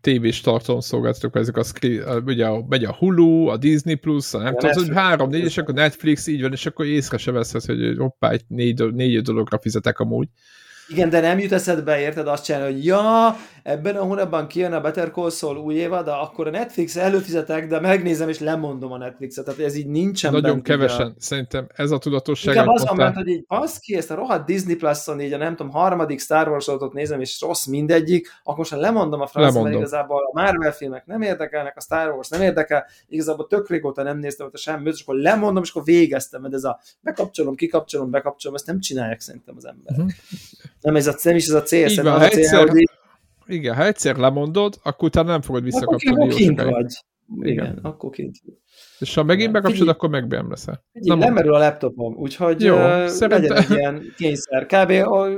[0.00, 1.64] tévés tartalomszolgáltatók, ezek a,
[2.26, 5.58] ugye a, megy a Hulu, a Disney Plus, a nem tudom, hogy három, négy, és
[5.58, 9.58] akkor Netflix így van, és akkor észre se veszed, hogy hoppá, egy négy, négy dologra
[9.58, 10.28] fizetek amúgy.
[10.88, 13.36] Igen, de nem jut eszedbe, érted azt csinálni, hogy ja,
[13.68, 17.66] ebben a hónapban kijön a Better Call Saul új évad, de akkor a Netflix előfizetek,
[17.66, 19.44] de megnézem és lemondom a Netflixet.
[19.44, 21.06] Tehát ez így nincsen Nagyon bent, kevesen.
[21.06, 21.12] A...
[21.18, 22.54] Szerintem ez a tudatosság.
[22.54, 25.36] Igen, az van bent, hogy így az ki, ezt a rohadt Disney Plus-on így a
[25.36, 29.74] nem tudom, harmadik Star Wars nézem, és rossz mindegyik, akkor most lemondom a francia, mert
[29.74, 34.18] igazából a Marvel filmek nem érdekelnek, a Star Wars nem érdekel, igazából tök régóta nem
[34.18, 38.10] néztem ott a semmi, és akkor lemondom, és akkor végeztem, mert ez a bekapcsolom, kikapcsolom,
[38.10, 39.98] bekapcsolom, ezt nem csinálják szerintem az emberek.
[39.98, 40.12] Uh-huh.
[40.80, 42.88] Nem, ez a, nem is ez a cél, így van, az a cél, egyszer, hogy
[43.48, 46.24] igen, ha egyszer lemondod, akkor utána nem fogod visszakapcsolni.
[46.24, 46.94] Akkor kint vagy.
[47.40, 48.36] Igen, igen, akkor kint
[48.98, 50.84] És ha megint bekapcsolod, akkor meg nem leszel.
[50.92, 53.28] Nem lemerül a laptopom, úgyhogy Jó, uh, szerintem...
[53.30, 54.66] legyen egy ilyen kényszer.
[54.66, 54.90] Kb.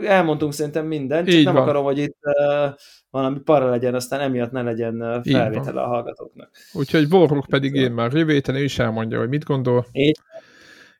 [0.04, 1.62] elmondtunk szerintem mindent, csak Így nem van.
[1.62, 2.74] akarom, hogy itt uh,
[3.10, 6.50] valami para legyen, aztán emiatt ne legyen felvétel a hallgatóknak.
[6.72, 9.86] Úgyhogy Borruk pedig én már jövő héten is elmondja, hogy mit gondol.
[9.92, 10.18] Így.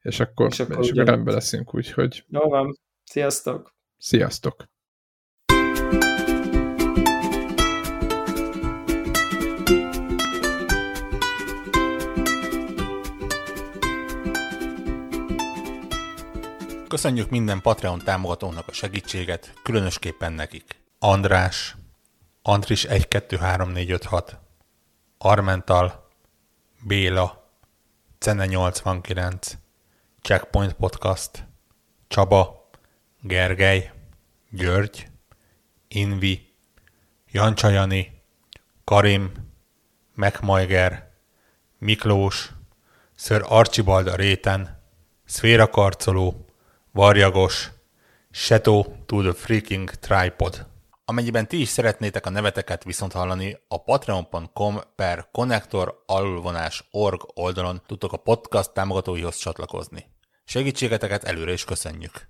[0.03, 2.25] És akkor, és akkor, és akkor rendben leszünk, úgyhogy...
[2.29, 3.75] Jó van, sziasztok!
[3.99, 4.69] Sziasztok!
[16.91, 20.81] Köszönjük minden Patreon támogatónak a segítséget, különösképpen nekik.
[20.99, 21.77] András,
[22.43, 24.39] Andris 123456,
[25.19, 26.09] Armental,
[26.83, 27.51] Béla,
[28.19, 29.57] Cene 89,
[30.23, 31.47] Checkpoint Podcast,
[32.09, 32.71] Csaba,
[33.21, 33.93] Gergely,
[34.51, 35.09] György,
[35.89, 36.55] Invi,
[37.31, 38.23] Jancsajani,
[38.85, 39.33] Karim,
[40.15, 41.11] Megmajger,
[41.79, 42.51] Miklós,
[43.17, 44.83] Ször Archibald a réten,
[45.25, 46.45] Szféra Karcoló,
[46.93, 47.71] Varjagos,
[48.31, 50.67] Shadow to the Freaking Tripod.
[51.05, 57.83] Amennyiben ti is szeretnétek a neveteket viszont hallani, a patreon.com per connector alulvonás org oldalon
[57.87, 60.07] tudtok a podcast támogatóihoz csatlakozni.
[60.45, 62.29] Segítségeteket előre is köszönjük!